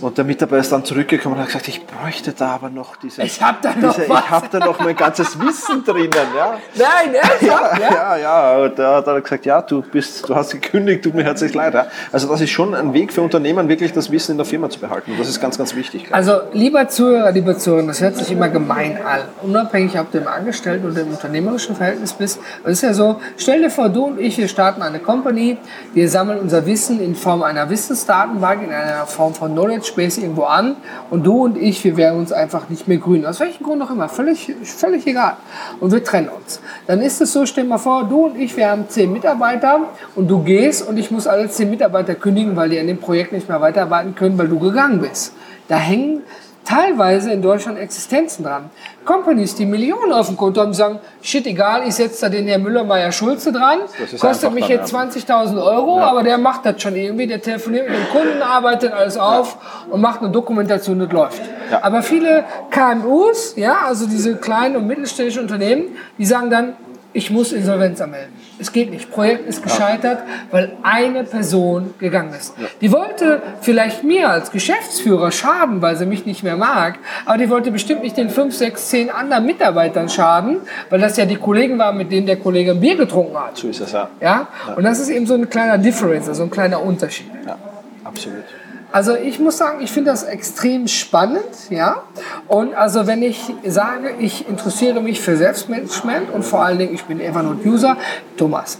Und 0.00 0.18
der 0.18 0.24
Mitarbeiter 0.24 0.60
ist 0.60 0.72
dann 0.72 0.84
zurückgekommen 0.84 1.36
und 1.36 1.40
hat 1.42 1.46
gesagt, 1.46 1.68
ich 1.68 1.86
bräuchte 1.86 2.32
da 2.32 2.48
aber 2.48 2.70
noch 2.70 2.96
diese, 2.96 3.22
Ich 3.22 3.40
hab 3.40 3.62
da 3.62 3.70
noch 3.70 3.94
diese, 3.94 4.08
was. 4.08 4.24
ich 4.24 4.30
habe 4.30 4.48
da 4.50 4.58
noch 4.58 4.80
mein 4.80 4.96
ganzes 4.96 5.38
Wissen 5.40 5.84
drinnen. 5.84 6.10
Ja. 6.36 6.58
Nein, 6.74 7.14
ernsthaft? 7.14 7.80
Ja, 7.80 7.90
ja, 7.92 8.16
ja. 8.16 8.56
Und 8.64 8.78
da 8.78 8.96
hat 8.96 9.06
er 9.06 9.20
gesagt, 9.20 9.46
ja, 9.46 9.62
du 9.62 9.80
bist, 9.80 10.28
du 10.28 10.34
hast 10.34 10.50
gekündigt, 10.50 11.04
tut 11.04 11.14
mir 11.14 11.22
herzlich 11.22 11.54
leid. 11.54 11.74
Ja. 11.74 11.86
Also 12.10 12.28
das 12.28 12.40
ist 12.40 12.50
schon 12.50 12.74
ein 12.74 12.92
Weg 12.92 13.12
für 13.12 13.22
Unternehmen, 13.22 13.68
wirklich 13.68 13.92
das 13.92 14.10
Wissen 14.10 14.32
in 14.32 14.38
der 14.38 14.46
Firma 14.46 14.68
zu 14.68 14.80
behalten. 14.80 15.12
Und 15.12 15.20
das 15.20 15.28
ist 15.28 15.40
ganz, 15.40 15.56
ganz 15.56 15.74
wichtig. 15.76 16.08
Also, 16.10 16.40
lieber 16.52 16.88
Zuhörer, 16.88 17.30
liebe 17.30 17.56
Zuhörer, 17.56 17.86
das 17.86 18.00
hört 18.00 18.16
sich 18.16 18.32
immer 18.32 18.48
gemein 18.48 18.98
an. 19.04 19.20
Unabhängig, 19.42 19.96
ob 20.00 20.10
du 20.10 20.18
im 20.18 20.26
Angestellten 20.26 20.90
oder 20.90 21.02
im 21.02 21.10
unternehmerischen 21.10 21.76
Verhältnis 21.76 22.12
bist. 22.12 22.40
Es 22.64 22.72
ist 22.72 22.82
ja 22.82 22.92
so, 22.92 23.20
stell 23.36 23.62
dir 23.62 23.70
vor, 23.70 23.88
du 23.88 24.06
und 24.06 24.20
ich, 24.20 24.36
wir 24.36 24.48
starten 24.48 24.82
eine 24.82 24.98
Company, 24.98 25.58
wir 26.02 26.08
sammeln 26.08 26.40
unser 26.40 26.66
Wissen 26.66 27.00
in 27.00 27.14
Form 27.14 27.44
einer 27.44 27.70
Wissensdatenbank, 27.70 28.64
in 28.64 28.72
einer 28.72 29.06
Form 29.06 29.34
von 29.34 29.52
Knowledge 29.52 29.92
Base 29.94 30.20
irgendwo 30.20 30.42
an 30.42 30.74
und 31.10 31.24
du 31.24 31.44
und 31.44 31.56
ich, 31.56 31.84
wir 31.84 31.96
wären 31.96 32.18
uns 32.18 32.32
einfach 32.32 32.68
nicht 32.68 32.88
mehr 32.88 32.98
grün. 32.98 33.24
Aus 33.24 33.38
welchem 33.38 33.62
Grund 33.62 33.80
auch 33.82 33.90
immer, 33.90 34.08
völlig, 34.08 34.52
völlig 34.64 35.06
egal. 35.06 35.36
Und 35.78 35.92
wir 35.92 36.02
trennen 36.02 36.28
uns. 36.28 36.60
Dann 36.88 37.02
ist 37.02 37.20
es 37.20 37.32
so, 37.32 37.46
stell 37.46 37.62
mal 37.62 37.78
vor, 37.78 38.08
du 38.08 38.26
und 38.26 38.36
ich, 38.36 38.56
wir 38.56 38.68
haben 38.68 38.88
zehn 38.88 39.12
Mitarbeiter 39.12 39.78
und 40.16 40.26
du 40.26 40.42
gehst 40.42 40.88
und 40.88 40.96
ich 40.96 41.12
muss 41.12 41.28
alle 41.28 41.48
zehn 41.48 41.70
Mitarbeiter 41.70 42.16
kündigen, 42.16 42.56
weil 42.56 42.70
die 42.70 42.80
an 42.80 42.88
dem 42.88 42.98
Projekt 42.98 43.30
nicht 43.30 43.48
mehr 43.48 43.60
weiterarbeiten 43.60 44.16
können, 44.16 44.36
weil 44.38 44.48
du 44.48 44.58
gegangen 44.58 45.00
bist. 45.00 45.34
Da 45.68 45.76
hängen 45.76 46.22
teilweise 46.64 47.32
in 47.32 47.42
Deutschland 47.42 47.78
Existenzen 47.78 48.44
dran. 48.44 48.70
Companies, 49.04 49.54
die 49.54 49.66
Millionen 49.66 50.12
auf 50.12 50.28
dem 50.28 50.36
Konto 50.36 50.60
haben, 50.60 50.72
sagen, 50.72 51.00
shit, 51.20 51.46
egal, 51.46 51.86
ich 51.86 51.94
setze 51.94 52.22
da 52.22 52.28
den 52.28 52.46
Herrn 52.46 52.62
Müller-Meyer-Schulze 52.62 53.52
dran, 53.52 53.80
kostet 54.20 54.52
mich 54.52 54.68
jetzt 54.68 54.94
20.000 54.94 55.62
Euro, 55.62 56.00
aber 56.00 56.22
der 56.22 56.38
macht 56.38 56.64
das 56.64 56.80
schon 56.80 56.94
irgendwie, 56.94 57.26
der 57.26 57.42
telefoniert 57.42 57.88
mit 57.88 57.98
dem 57.98 58.08
Kunden, 58.10 58.42
arbeitet 58.42 58.92
alles 58.92 59.16
auf 59.16 59.56
und 59.90 60.00
macht 60.00 60.20
eine 60.20 60.30
Dokumentation, 60.30 60.98
das 61.00 61.10
läuft. 61.10 61.42
Ja. 61.70 61.80
Aber 61.82 62.02
viele 62.02 62.44
KMUs, 62.70 63.54
ja, 63.56 63.78
also 63.86 64.06
diese 64.06 64.36
kleinen 64.36 64.76
und 64.76 64.86
mittelständischen 64.86 65.42
Unternehmen, 65.42 65.96
die 66.18 66.24
sagen 66.24 66.50
dann, 66.50 66.74
ich 67.12 67.30
muss 67.30 67.52
Insolvenz 67.52 68.00
anmelden. 68.00 68.41
Es 68.62 68.72
geht 68.72 68.90
nicht. 68.90 69.10
Projekt 69.10 69.48
ist 69.48 69.62
gescheitert, 69.62 70.20
weil 70.52 70.72
eine 70.84 71.24
Person 71.24 71.94
gegangen 71.98 72.32
ist. 72.32 72.54
Die 72.80 72.92
wollte 72.92 73.42
vielleicht 73.60 74.04
mir 74.04 74.30
als 74.30 74.52
Geschäftsführer 74.52 75.32
schaden, 75.32 75.82
weil 75.82 75.96
sie 75.96 76.06
mich 76.06 76.26
nicht 76.26 76.44
mehr 76.44 76.56
mag, 76.56 77.00
aber 77.26 77.38
die 77.38 77.50
wollte 77.50 77.72
bestimmt 77.72 78.02
nicht 78.02 78.16
den 78.16 78.30
fünf, 78.30 78.54
sechs, 78.54 78.88
zehn 78.88 79.10
anderen 79.10 79.46
Mitarbeitern 79.46 80.08
schaden, 80.08 80.58
weil 80.90 81.00
das 81.00 81.16
ja 81.16 81.24
die 81.26 81.36
Kollegen 81.36 81.76
waren, 81.78 81.96
mit 81.96 82.12
denen 82.12 82.26
der 82.26 82.36
Kollege 82.36 82.70
ein 82.70 82.80
Bier 82.80 82.96
getrunken 82.96 83.36
hat. 83.36 83.56
So 83.56 83.68
ist 83.68 83.80
es, 83.80 83.90
ja. 83.90 84.08
Ja? 84.20 84.46
Und 84.76 84.84
das 84.84 85.00
ist 85.00 85.08
eben 85.08 85.26
so 85.26 85.34
ein 85.34 85.50
kleiner 85.50 85.78
Difference, 85.78 86.28
also 86.28 86.44
ein 86.44 86.50
kleiner 86.50 86.80
Unterschied. 86.80 87.30
ja. 87.44 87.56
Absolut. 88.04 88.44
Also 88.92 89.16
ich 89.16 89.38
muss 89.38 89.56
sagen, 89.56 89.80
ich 89.80 89.90
finde 89.90 90.10
das 90.10 90.22
extrem 90.22 90.86
spannend, 90.86 91.70
ja. 91.70 92.02
Und 92.46 92.74
also 92.74 93.06
wenn 93.06 93.22
ich 93.22 93.54
sage, 93.64 94.10
ich 94.18 94.46
interessiere 94.48 95.00
mich 95.00 95.20
für 95.20 95.36
Selbstmanagement 95.36 96.30
und 96.30 96.44
vor 96.44 96.62
allen 96.62 96.78
Dingen, 96.78 96.94
ich 96.94 97.04
bin 97.04 97.18
Evernote-User, 97.18 97.96
Thomas, 98.36 98.78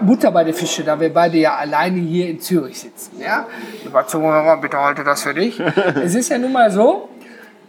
Butter 0.00 0.30
bei 0.30 0.44
der 0.44 0.54
Fische, 0.54 0.84
da 0.84 1.00
wir 1.00 1.12
beide 1.12 1.36
ja 1.36 1.56
alleine 1.56 1.98
hier 1.98 2.28
in 2.28 2.40
Zürich 2.40 2.78
sitzen, 2.78 3.20
ja. 3.20 3.46
Lieber 3.82 4.06
Zuhörer, 4.06 4.56
bitte 4.58 4.78
halte 4.78 5.02
das 5.02 5.22
für 5.22 5.34
dich. 5.34 5.60
es 6.04 6.14
ist 6.14 6.28
ja 6.28 6.38
nun 6.38 6.52
mal 6.52 6.70
so, 6.70 7.08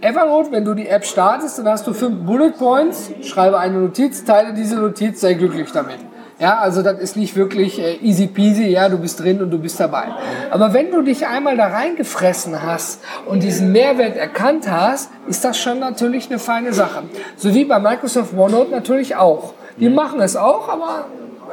Evernote, 0.02 0.52
wenn 0.52 0.64
du 0.64 0.76
die 0.76 0.88
App 0.88 1.04
startest, 1.04 1.58
dann 1.58 1.68
hast 1.68 1.88
du 1.88 1.94
fünf 1.94 2.26
Bullet 2.26 2.52
Points, 2.52 3.12
schreibe 3.24 3.58
eine 3.58 3.80
Notiz, 3.80 4.24
teile 4.24 4.54
diese 4.54 4.76
Notiz, 4.76 5.20
sei 5.20 5.34
glücklich 5.34 5.72
damit. 5.72 5.98
Ja, 6.40 6.60
also 6.60 6.82
das 6.82 7.00
ist 7.00 7.18
nicht 7.18 7.36
wirklich 7.36 7.80
äh, 7.80 7.96
easy 8.02 8.28
peasy, 8.28 8.68
ja, 8.68 8.88
du 8.88 8.98
bist 8.98 9.20
drin 9.20 9.42
und 9.42 9.52
du 9.52 9.60
bist 9.60 9.78
dabei. 9.78 10.06
Aber 10.50 10.74
wenn 10.74 10.90
du 10.90 11.02
dich 11.02 11.28
einmal 11.28 11.58
da 11.58 11.68
reingefressen 11.68 12.64
hast 12.64 13.02
und 13.26 13.44
diesen 13.44 13.74
Mehrwert 13.74 14.16
erkannt 14.16 14.72
hast, 14.72 15.10
ist 15.28 15.44
das 15.44 15.58
schon 15.60 15.80
natürlich 15.80 16.30
eine 16.30 16.40
feine 16.40 16.72
Sache. 16.72 17.04
So 17.36 17.54
wie 17.54 17.66
bei 17.66 17.78
Microsoft 17.78 18.34
OneNote 18.34 18.72
natürlich 18.72 19.18
auch. 19.18 19.54
Die 19.78 19.90
machen 19.90 20.22
es 20.22 20.38
auch, 20.38 20.70
aber 20.70 21.08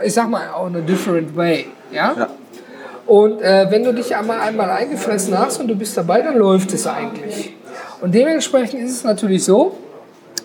ich 0.04 0.14
sag 0.14 0.30
mal 0.30 0.50
auch 0.54 0.68
in 0.68 0.76
a 0.76 0.80
different 0.80 1.36
way. 1.36 1.66
Ja? 1.90 2.14
Ja. 2.16 2.28
Und 3.06 3.42
äh, 3.42 3.66
wenn 3.68 3.82
du 3.82 3.92
dich 3.92 4.14
einmal, 4.14 4.40
einmal 4.40 4.70
eingefressen 4.70 5.36
hast 5.36 5.60
und 5.60 5.66
du 5.66 5.74
bist 5.74 5.96
dabei, 5.96 6.22
dann 6.22 6.36
läuft 6.36 6.72
es 6.72 6.86
eigentlich. 6.86 7.54
Und 8.00 8.14
dementsprechend 8.14 8.82
ist 8.82 8.92
es 8.92 9.04
natürlich 9.04 9.44
so, 9.44 9.76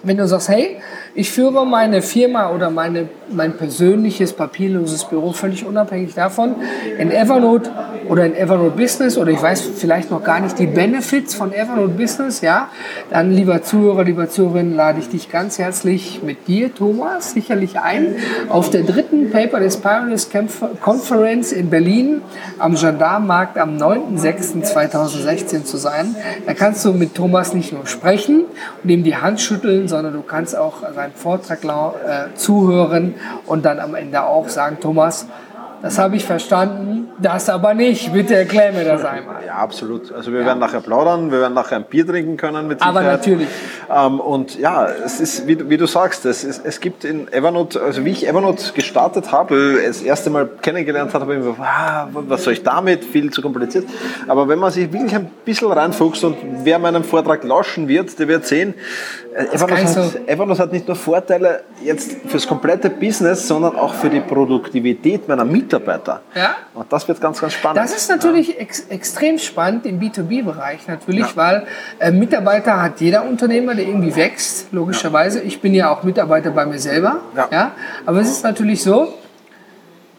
wenn 0.03 0.17
du 0.17 0.27
sagst, 0.27 0.49
hey, 0.49 0.77
ich 1.13 1.31
führe 1.31 1.65
meine 1.65 2.01
Firma 2.01 2.51
oder 2.51 2.69
meine, 2.69 3.09
mein 3.29 3.53
persönliches 3.53 4.33
papierloses 4.33 5.05
Büro 5.05 5.33
völlig 5.33 5.65
unabhängig 5.65 6.13
davon 6.13 6.55
in 6.97 7.11
Evernote 7.11 7.69
oder 8.07 8.25
in 8.25 8.35
Evernote 8.35 8.77
Business 8.77 9.17
oder 9.17 9.31
ich 9.31 9.41
weiß 9.41 9.61
vielleicht 9.75 10.09
noch 10.09 10.23
gar 10.23 10.39
nicht 10.39 10.57
die 10.57 10.67
Benefits 10.67 11.35
von 11.35 11.53
Evernote 11.53 11.93
Business, 11.93 12.41
ja, 12.41 12.69
dann 13.09 13.31
lieber 13.31 13.61
Zuhörer, 13.61 14.03
lieber 14.03 14.29
Zuhörerin, 14.29 14.75
lade 14.75 14.99
ich 14.99 15.09
dich 15.09 15.29
ganz 15.29 15.59
herzlich 15.59 16.21
mit 16.23 16.47
dir, 16.47 16.73
Thomas, 16.73 17.33
sicherlich 17.33 17.79
ein 17.79 18.15
auf 18.49 18.69
der 18.69 18.83
dritten 18.83 19.31
Paper 19.31 19.59
des 19.59 19.77
Pioneers 19.77 20.29
Conference 20.81 21.51
in 21.51 21.69
Berlin 21.69 22.21
am 22.57 22.75
Gendarmenmarkt 22.75 23.57
am 23.57 23.77
9.06.2016 23.77 25.63
zu 25.63 25.77
sein. 25.77 26.15
Da 26.45 26.53
kannst 26.53 26.85
du 26.85 26.93
mit 26.93 27.15
Thomas 27.15 27.53
nicht 27.53 27.73
nur 27.73 27.85
sprechen 27.85 28.45
und 28.83 28.89
ihm 28.89 29.03
die 29.03 29.15
Hand 29.15 29.41
schütteln, 29.41 29.87
sondern 29.91 30.13
du 30.13 30.23
kannst 30.23 30.57
auch 30.57 30.81
seinem 30.95 31.13
Vortrag 31.13 31.63
äh, 31.63 32.35
zuhören 32.35 33.13
und 33.45 33.63
dann 33.65 33.79
am 33.79 33.93
Ende 33.93 34.23
auch 34.23 34.49
sagen, 34.49 34.77
Thomas, 34.81 35.27
das 35.81 35.97
habe 35.97 36.15
ich 36.15 36.25
verstanden, 36.25 37.09
das 37.17 37.49
aber 37.49 37.73
nicht. 37.73 38.13
Bitte 38.13 38.35
erklär 38.35 38.71
mir 38.71 38.85
das 38.85 39.03
einmal. 39.03 39.43
Ja, 39.45 39.55
absolut. 39.55 40.11
Also 40.11 40.31
wir 40.31 40.41
ja. 40.41 40.45
werden 40.45 40.59
nachher 40.59 40.79
plaudern, 40.79 41.31
wir 41.31 41.39
werden 41.39 41.55
nachher 41.55 41.77
ein 41.77 41.85
Bier 41.85 42.05
trinken 42.05 42.37
können 42.37 42.67
mit 42.67 42.79
Sicherheit. 42.79 42.97
Aber 42.97 43.11
natürlich. 43.11 43.47
Ähm, 43.89 44.19
und 44.19 44.59
ja, 44.59 44.87
es 44.87 45.19
ist, 45.19 45.47
wie, 45.47 45.69
wie 45.69 45.77
du 45.77 45.87
sagst, 45.87 46.25
es, 46.25 46.43
ist, 46.43 46.63
es 46.63 46.81
gibt 46.81 47.03
in 47.03 47.31
Evernote, 47.33 47.81
also 47.81 48.05
wie 48.05 48.11
ich 48.11 48.27
Evernote 48.27 48.73
gestartet 48.73 49.31
habe, 49.31 49.79
das 49.83 50.03
erste 50.03 50.29
Mal 50.29 50.47
kennengelernt 50.61 51.15
habe, 51.15 51.25
habe 51.25 51.33
ich 51.33 51.39
mir 51.39 51.51
gedacht, 51.51 51.67
ah, 51.67 52.09
was 52.11 52.43
soll 52.43 52.53
ich 52.53 52.63
damit? 52.63 53.03
Viel 53.03 53.31
zu 53.31 53.41
kompliziert. 53.41 53.87
Aber 54.27 54.47
wenn 54.47 54.59
man 54.59 54.71
sich 54.71 54.93
wirklich 54.93 55.15
ein 55.15 55.31
bisschen 55.45 55.71
reinfuchst 55.71 56.23
und 56.23 56.37
wer 56.63 56.77
meinen 56.77 57.03
Vortrag 57.03 57.43
lauschen 57.43 57.87
wird, 57.87 58.19
der 58.19 58.27
wird 58.27 58.45
sehen, 58.45 58.75
Evernote 59.33 59.95
hat. 59.95 60.27
Evernote 60.27 60.61
hat 60.61 60.71
nicht 60.73 60.87
nur 60.87 60.95
Vorteile 60.95 61.63
jetzt 61.83 62.17
fürs 62.27 62.45
komplette 62.45 62.89
Business, 62.89 63.47
sondern 63.47 63.75
auch 63.75 63.93
für 63.93 64.09
die 64.09 64.19
Produktivität 64.19 65.27
meiner 65.27 65.45
Mitarbeiter. 65.45 66.21
Ja. 66.35 66.55
Und 66.73 66.91
das 66.91 67.07
wird 67.07 67.21
ganz, 67.21 67.39
ganz 67.39 67.53
spannend. 67.53 67.77
Das 67.77 67.95
ist 67.95 68.09
natürlich 68.09 68.49
ja. 68.49 68.55
ex 68.55 68.81
extrem 68.89 69.37
spannend 69.37 69.85
im 69.85 69.99
B2B-Bereich 69.99 70.87
natürlich, 70.87 71.27
ja. 71.27 71.35
weil 71.35 71.67
äh, 71.99 72.11
Mitarbeiter 72.11 72.81
hat 72.81 72.99
jeder 72.99 73.23
Unternehmer, 73.23 73.73
der 73.73 73.85
irgendwie 73.85 74.15
wächst, 74.15 74.67
logischerweise. 74.71 75.39
Ja. 75.39 75.45
Ich 75.45 75.61
bin 75.61 75.73
ja 75.73 75.93
auch 75.93 76.03
Mitarbeiter 76.03 76.51
bei 76.51 76.65
mir 76.65 76.79
selber. 76.79 77.21
Ja. 77.35 77.71
Aber 78.05 78.19
es 78.19 78.29
ist 78.29 78.43
natürlich 78.43 78.83
so, 78.83 79.13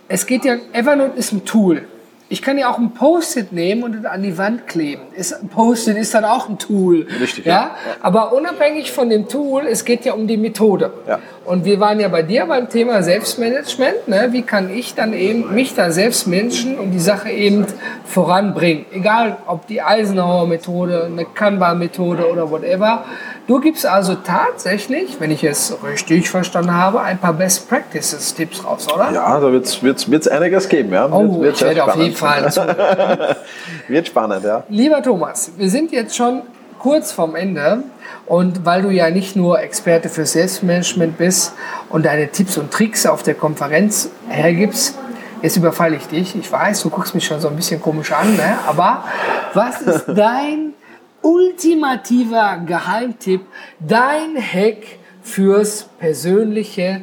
es 0.09 0.27
geht 0.27 0.45
ja, 0.45 0.57
Evernote 0.73 1.19
ist 1.19 1.33
ein 1.33 1.45
Tool. 1.45 1.85
Ich 2.29 2.41
kann 2.41 2.57
ja 2.57 2.71
auch 2.71 2.79
ein 2.79 2.95
Post-it 2.95 3.53
nehmen 3.53 3.83
und 3.83 4.07
an 4.07 4.23
die 4.23 4.39
Wand 4.39 4.67
kleben. 4.67 5.03
Ein 5.17 5.49
Post-it 5.49 5.99
ist 5.99 6.15
dann 6.15 6.25
auch 6.25 6.49
ein 6.49 6.59
Tool. 6.59 7.07
Richtig, 7.21 7.45
ja? 7.45 7.53
ja? 7.53 7.77
Aber 8.01 8.33
unabhängig 8.33 8.91
von 8.91 9.11
dem 9.11 9.29
Tool, 9.29 9.67
es 9.67 9.85
geht 9.85 10.05
ja 10.07 10.15
um 10.15 10.27
die 10.27 10.39
Methode. 10.39 10.93
Ja. 11.07 11.19
Und 11.45 11.65
wir 11.65 11.79
waren 11.81 12.01
ja 12.01 12.09
bei 12.09 12.23
dir 12.23 12.47
beim 12.47 12.69
Thema 12.69 13.03
Selbstmanagement. 13.03 14.09
Ne? 14.09 14.29
Wie 14.31 14.43
kann 14.43 14.75
ich 14.75 14.95
dann 14.95 15.13
eben 15.13 15.53
mich 15.55 15.75
da 15.75 15.91
selbst 15.91 16.27
managen 16.27 16.79
und 16.79 16.93
die 16.93 17.01
Sache 17.01 17.31
eben 17.31 17.67
voranbringen? 18.05 18.87
Egal, 18.93 19.37
ob 19.47 19.67
die 19.67 19.83
Eisenhower-Methode, 19.83 21.11
eine 21.13 21.25
Kanban-Methode 21.25 22.31
oder 22.31 22.51
whatever. 22.51 23.05
Du 23.47 23.61
gibst 23.61 23.85
also 23.85 24.15
tatsächlich, 24.15 25.17
wenn 25.19 25.31
ich 25.33 25.43
es 25.43 25.77
richtig 25.83 26.31
verstanden 26.31 26.75
habe, 26.75 27.01
ein 27.01 27.19
paar 27.19 27.33
Best 27.33 27.69
Practices 27.69 28.35
Tipps 28.35 28.65
raus, 28.65 28.87
oder? 28.93 29.11
Ja, 29.13 29.41
da 29.41 29.51
wird 29.53 29.67
es 29.67 30.29
einiges 30.29 30.69
geben. 30.69 30.93
Ja. 30.93 31.09
Oh, 31.11 31.41
wird, 31.41 31.57
ich 31.57 31.63
werde 31.63 31.85
auf 31.85 31.97
jeden 31.97 32.15
Fall 32.15 32.53
zu. 32.53 32.61
wird 33.89 34.07
spannend, 34.07 34.45
ja. 34.45 34.63
Lieber 34.69 35.03
Thomas, 35.03 35.51
wir 35.57 35.69
sind 35.69 35.91
jetzt 35.91 36.17
schon 36.17 36.43
kurz 36.79 37.13
vorm 37.13 37.37
Ende. 37.37 37.85
Und 38.27 38.65
weil 38.65 38.83
du 38.83 38.91
ja 38.91 39.11
nicht 39.11 39.37
nur 39.37 39.61
Experte 39.61 40.09
für 40.09 40.27
Selbstmanagement 40.27 41.19
bist 41.19 41.55
und 41.89 42.07
deine 42.07 42.29
Tipps 42.29 42.57
und 42.57 42.71
Tricks 42.71 43.07
auf 43.07 43.23
der 43.23 43.35
Konferenz 43.35 44.11
hergibst, 44.29 44.97
jetzt 45.43 45.57
überfalle 45.57 45.97
ich 45.97 46.07
dich. 46.07 46.37
Ich 46.37 46.51
weiß, 46.51 46.83
du 46.83 46.91
guckst 46.91 47.15
mich 47.15 47.27
schon 47.27 47.41
so 47.41 47.49
ein 47.49 47.57
bisschen 47.57 47.81
komisch 47.81 48.13
an, 48.13 48.37
ne? 48.37 48.59
aber 48.67 49.05
was 49.55 49.81
ist 49.83 50.07
dein 50.17 50.75
ultimativer 51.23 52.63
Geheimtipp, 52.67 53.43
dein 53.81 54.37
Hack 54.37 54.85
fürs 55.23 55.89
persönliche 55.99 57.03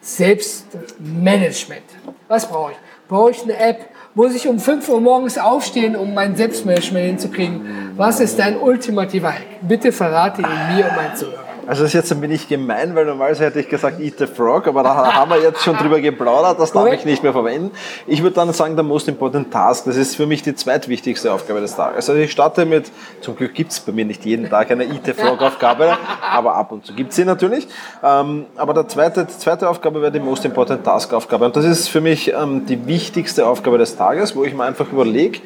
Selbstmanagement? 0.00 1.82
Was 2.28 2.48
brauche 2.48 2.72
ich? 2.72 2.78
Brauche 3.08 3.30
ich 3.30 3.42
eine 3.42 3.56
App? 3.56 3.88
Muss 4.14 4.34
ich 4.34 4.46
um 4.46 4.60
5 4.60 4.88
Uhr 4.88 5.00
morgens 5.00 5.38
aufstehen, 5.38 5.96
um 5.96 6.14
mein 6.14 6.36
Selbstmanagement 6.36 7.06
hinzukriegen? 7.06 7.92
Was 7.96 8.20
ist 8.20 8.38
dein 8.38 8.56
ultimativer 8.56 9.32
Hack? 9.32 9.60
Bitte 9.62 9.92
verrate 9.92 10.42
ihn 10.42 10.76
mir 10.76 10.86
und 10.86 10.96
mein 10.96 11.16
Zuhörer. 11.16 11.43
Also 11.66 11.82
das 11.82 11.90
ist 11.90 11.94
jetzt 11.94 12.12
ein 12.12 12.20
wenig 12.20 12.48
gemein, 12.48 12.94
weil 12.94 13.06
normalerweise 13.06 13.44
hätte 13.44 13.60
ich 13.60 13.68
gesagt 13.68 13.98
Eat 13.98 14.18
the 14.18 14.26
Frog, 14.26 14.66
aber 14.66 14.82
da 14.82 15.14
haben 15.14 15.30
wir 15.30 15.40
jetzt 15.40 15.62
schon 15.62 15.76
drüber 15.76 15.98
geplaudert, 16.00 16.60
das 16.60 16.72
darf 16.72 16.92
ich 16.92 17.04
nicht 17.04 17.22
mehr 17.22 17.32
verwenden. 17.32 17.70
Ich 18.06 18.22
würde 18.22 18.34
dann 18.34 18.52
sagen, 18.52 18.76
der 18.76 18.84
Most 18.84 19.08
Important 19.08 19.50
Task, 19.50 19.86
das 19.86 19.96
ist 19.96 20.14
für 20.14 20.26
mich 20.26 20.42
die 20.42 20.54
zweitwichtigste 20.54 21.32
Aufgabe 21.32 21.60
des 21.60 21.74
Tages. 21.74 22.10
Also 22.10 22.20
ich 22.20 22.32
starte 22.32 22.66
mit, 22.66 22.90
zum 23.22 23.34
Glück 23.36 23.54
gibt 23.54 23.72
es 23.72 23.80
bei 23.80 23.92
mir 23.92 24.04
nicht 24.04 24.24
jeden 24.26 24.50
Tag 24.50 24.70
eine 24.70 24.84
Eat 24.84 25.06
the 25.06 25.14
Frog 25.14 25.40
Aufgabe, 25.40 25.96
aber 26.30 26.54
ab 26.54 26.70
und 26.70 26.84
zu 26.84 26.92
gibt 26.92 27.10
es 27.10 27.16
sie 27.16 27.24
natürlich. 27.24 27.66
Ähm, 28.02 28.44
aber 28.56 28.74
der 28.74 28.88
zweite, 28.88 29.24
die 29.24 29.38
zweite 29.38 29.68
Aufgabe 29.68 30.02
wäre 30.02 30.12
die 30.12 30.20
Most 30.20 30.44
Important 30.44 30.84
Task 30.84 31.14
Aufgabe 31.14 31.46
und 31.46 31.56
das 31.56 31.64
ist 31.64 31.88
für 31.88 32.02
mich 32.02 32.32
ähm, 32.32 32.66
die 32.66 32.86
wichtigste 32.86 33.46
Aufgabe 33.46 33.78
des 33.78 33.96
Tages, 33.96 34.36
wo 34.36 34.44
ich 34.44 34.54
mir 34.54 34.64
einfach 34.64 34.92
überlege, 34.92 35.40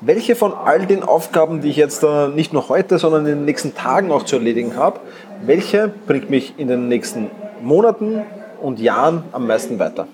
welche 0.00 0.36
von 0.36 0.52
all 0.52 0.86
den 0.86 1.02
Aufgaben, 1.02 1.60
die 1.60 1.70
ich 1.70 1.76
jetzt 1.76 2.04
nicht 2.34 2.52
nur 2.52 2.68
heute, 2.68 2.98
sondern 2.98 3.26
in 3.26 3.36
den 3.36 3.44
nächsten 3.44 3.74
Tagen 3.74 4.12
auch 4.12 4.24
zu 4.24 4.36
erledigen 4.36 4.76
habe, 4.76 5.00
welche 5.42 5.92
bringt 6.06 6.30
mich 6.30 6.54
in 6.58 6.68
den 6.68 6.88
nächsten 6.88 7.30
Monaten 7.62 8.22
und 8.60 8.78
Jahren 8.78 9.24
am 9.32 9.46
meisten 9.46 9.78
weiter? 9.78 10.06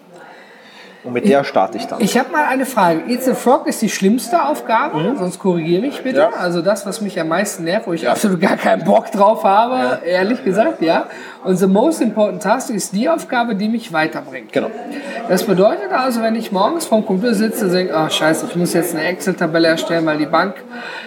Und 1.05 1.15
mit 1.15 1.27
der 1.27 1.43
starte 1.43 1.79
ich 1.79 1.87
dann. 1.87 2.01
Ich 2.01 2.17
habe 2.17 2.31
mal 2.31 2.45
eine 2.45 2.65
Frage. 2.65 3.03
Eat 3.09 3.25
the 3.25 3.35
Frog 3.35 3.67
ist 3.67 3.83
die 3.83 3.89
schlimmste 3.89 4.45
Aufgabe, 4.45 4.99
mhm. 4.99 5.17
sonst 5.17 5.41
korrigiere 5.41 5.83
mich 5.83 6.01
bitte. 6.03 6.19
Ja. 6.19 6.31
Also 6.39 6.63
das, 6.63 6.87
was 6.87 7.01
mich 7.01 7.19
am 7.19 7.29
meisten 7.29 7.65
nervt, 7.65 7.89
wo 7.89 7.93
ich 7.93 8.03
ja. 8.03 8.13
absolut 8.13 8.41
gar 8.41 8.57
keinen 8.57 8.85
Bock 8.85 9.11
drauf 9.11 9.43
habe, 9.43 9.75
ja. 9.75 9.95
ehrlich 10.05 10.45
gesagt, 10.45 10.81
ja. 10.81 11.07
Und 11.45 11.57
the 11.57 11.67
most 11.67 12.01
important 12.01 12.43
task 12.43 12.71
ist 12.71 12.95
die 12.95 13.09
Aufgabe, 13.09 13.57
die 13.57 13.69
mich 13.69 13.93
weiterbringt. 13.93 14.53
Genau. 14.53 14.71
Das 15.29 15.45
bedeutet 15.45 15.91
also, 15.91 16.23
wenn 16.23 16.37
ich 16.37 16.53
morgens 16.53 16.87
vorm 16.87 17.05
Computer 17.05 17.35
sitze 17.35 17.67
und 17.67 17.73
denke, 17.73 17.97
ach 17.97 18.11
scheiße, 18.11 18.47
ich 18.49 18.57
muss 18.57 18.73
jetzt 18.75 18.95
eine 18.95 19.05
Excel-Tabelle 19.05 19.69
erstellen, 19.69 20.07
weil 20.07 20.19
die 20.19 20.27
Bank 20.27 20.55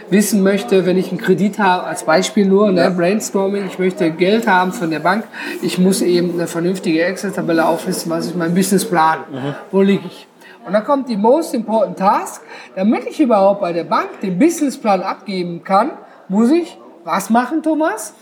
wissen 0.10 0.44
möchte, 0.44 0.86
wenn 0.86 0.98
ich 0.98 1.10
einen 1.10 1.20
Kredit 1.20 1.58
habe, 1.60 1.86
als 1.86 2.04
Beispiel 2.04 2.46
nur, 2.46 2.72
ne, 2.72 2.92
Brainstorming, 2.92 3.66
ich 3.68 3.80
möchte 3.80 4.12
Geld 4.12 4.48
haben 4.48 4.74
von 4.74 4.90
der 4.90 5.00
Bank, 5.00 5.24
ich 5.62 5.78
muss 5.78 6.02
eben 6.02 6.34
eine 6.34 6.48
vernünftige 6.48 7.04
Excel-Tabelle 7.04 7.66
auflisten, 7.66 8.12
was 8.12 8.26
ist 8.26 8.36
mein 8.36 8.54
Businessplan, 8.54 9.20
mhm. 9.32 9.56
wo 9.72 9.82
liege 9.82 10.04
ich. 10.06 10.28
Und 10.66 10.74
dann 10.74 10.84
kommt 10.84 11.08
die 11.10 11.18
most 11.18 11.54
important 11.54 11.98
task, 11.98 12.42
damit 12.76 13.06
ich 13.06 13.22
überhaupt 13.22 13.62
bei 13.62 13.72
der 13.72 13.84
Bank 13.84 14.20
den 14.22 14.38
Businessplan 14.38 15.02
abgeben 15.02 15.64
kann, 15.64 15.92
muss 16.28 16.52
ich 16.52 16.78
was 17.04 17.30
machen, 17.30 17.62
Thomas? 17.62 18.16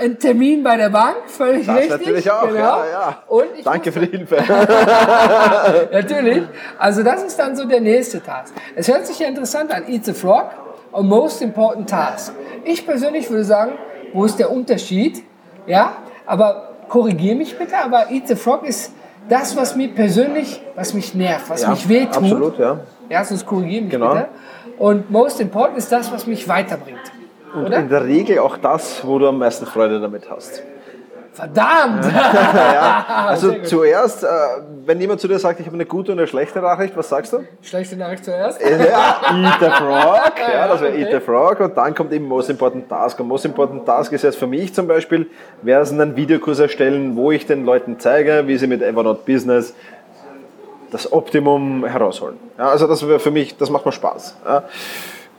Ein 0.00 0.18
Termin 0.18 0.62
bei 0.62 0.78
der 0.78 0.88
Bank, 0.88 1.16
völlig 1.26 1.66
das 1.66 1.76
richtig. 1.76 1.98
natürlich 1.98 2.30
auch, 2.30 2.48
genau. 2.48 2.58
ja, 2.58 2.86
ja. 2.90 3.22
Und 3.28 3.48
Danke 3.62 3.92
für 3.92 4.00
die 4.00 4.16
Hilfe. 4.16 4.36
natürlich. 5.92 6.42
Also 6.78 7.02
das 7.02 7.22
ist 7.22 7.38
dann 7.38 7.54
so 7.54 7.66
der 7.66 7.82
nächste 7.82 8.22
Task. 8.22 8.54
Es 8.74 8.88
hört 8.88 9.06
sich 9.06 9.18
ja 9.18 9.28
interessant 9.28 9.70
an, 9.70 9.86
Eat 9.86 10.06
the 10.06 10.14
Frog 10.14 10.46
und 10.92 11.06
Most 11.06 11.42
Important 11.42 11.90
Task. 11.90 12.32
Ich 12.64 12.86
persönlich 12.86 13.28
würde 13.28 13.44
sagen, 13.44 13.72
wo 14.14 14.24
ist 14.24 14.38
der 14.38 14.50
Unterschied? 14.50 15.22
Ja, 15.66 15.98
aber 16.24 16.70
korrigiere 16.88 17.36
mich 17.36 17.58
bitte, 17.58 17.76
aber 17.76 18.10
Eat 18.10 18.26
the 18.26 18.36
Frog 18.36 18.64
ist 18.64 18.92
das, 19.28 19.54
was 19.54 19.76
mir 19.76 19.88
persönlich, 19.88 20.62
was 20.74 20.94
mich 20.94 21.14
nervt, 21.14 21.50
was 21.50 21.62
ja, 21.62 21.70
mich 21.70 21.88
wehtut. 21.88 22.16
Absolut, 22.16 22.58
ja. 22.58 22.80
Ja, 23.10 23.22
sonst 23.22 23.44
korrigiere 23.44 23.82
mich 23.82 23.90
genau. 23.90 24.14
bitte. 24.14 24.28
Und 24.78 25.10
Most 25.10 25.40
Important 25.40 25.76
ist 25.76 25.92
das, 25.92 26.10
was 26.10 26.26
mich 26.26 26.48
weiterbringt. 26.48 27.12
Und 27.54 27.66
Oder? 27.66 27.78
in 27.78 27.88
der 27.88 28.04
Regel 28.04 28.38
auch 28.38 28.56
das, 28.56 29.04
wo 29.04 29.18
du 29.18 29.28
am 29.28 29.38
meisten 29.38 29.66
Freude 29.66 30.00
damit 30.00 30.30
hast. 30.30 30.62
Verdammt! 31.32 32.04
ja, 32.12 33.06
also 33.28 33.54
zuerst, 33.62 34.24
äh, 34.24 34.26
wenn 34.84 35.00
jemand 35.00 35.20
zu 35.20 35.28
dir 35.28 35.38
sagt, 35.38 35.60
ich 35.60 35.66
habe 35.66 35.74
eine 35.74 35.86
gute 35.86 36.12
und 36.12 36.18
eine 36.18 36.26
schlechte 36.26 36.60
Nachricht, 36.60 36.96
was 36.96 37.08
sagst 37.08 37.32
du? 37.32 37.44
Schlechte 37.62 37.96
Nachricht 37.96 38.24
zuerst? 38.24 38.60
Äh, 38.60 38.90
ja, 38.90 39.20
eat 39.30 39.60
the 39.60 39.70
frog. 39.70 40.32
Ja, 40.52 40.68
das 40.68 40.80
wäre 40.80 40.92
okay. 40.92 41.02
eat 41.02 41.10
the 41.12 41.20
frog. 41.20 41.60
Und 41.60 41.76
dann 41.76 41.94
kommt 41.94 42.12
eben 42.12 42.26
Most 42.26 42.50
Important 42.50 42.88
Task. 42.88 43.18
Und 43.20 43.28
Most 43.28 43.44
Important 43.44 43.86
Task 43.86 44.12
ist 44.12 44.22
jetzt 44.22 44.38
für 44.38 44.48
mich 44.48 44.74
zum 44.74 44.88
Beispiel, 44.88 45.28
wäre 45.62 45.82
es 45.82 45.92
einen 45.92 46.16
Videokurs 46.16 46.58
erstellen, 46.58 47.16
wo 47.16 47.30
ich 47.30 47.46
den 47.46 47.64
Leuten 47.64 47.98
zeige, 48.00 48.46
wie 48.46 48.58
sie 48.58 48.66
mit 48.66 48.82
Evernote 48.82 49.20
Business 49.24 49.74
das 50.90 51.12
Optimum 51.12 51.84
herausholen. 51.86 52.36
Ja, 52.58 52.70
also 52.70 52.88
das 52.88 53.06
wäre 53.06 53.20
für 53.20 53.30
mich, 53.30 53.56
das 53.56 53.70
macht 53.70 53.86
mir 53.86 53.92
Spaß. 53.92 54.36
Ja. 54.44 54.64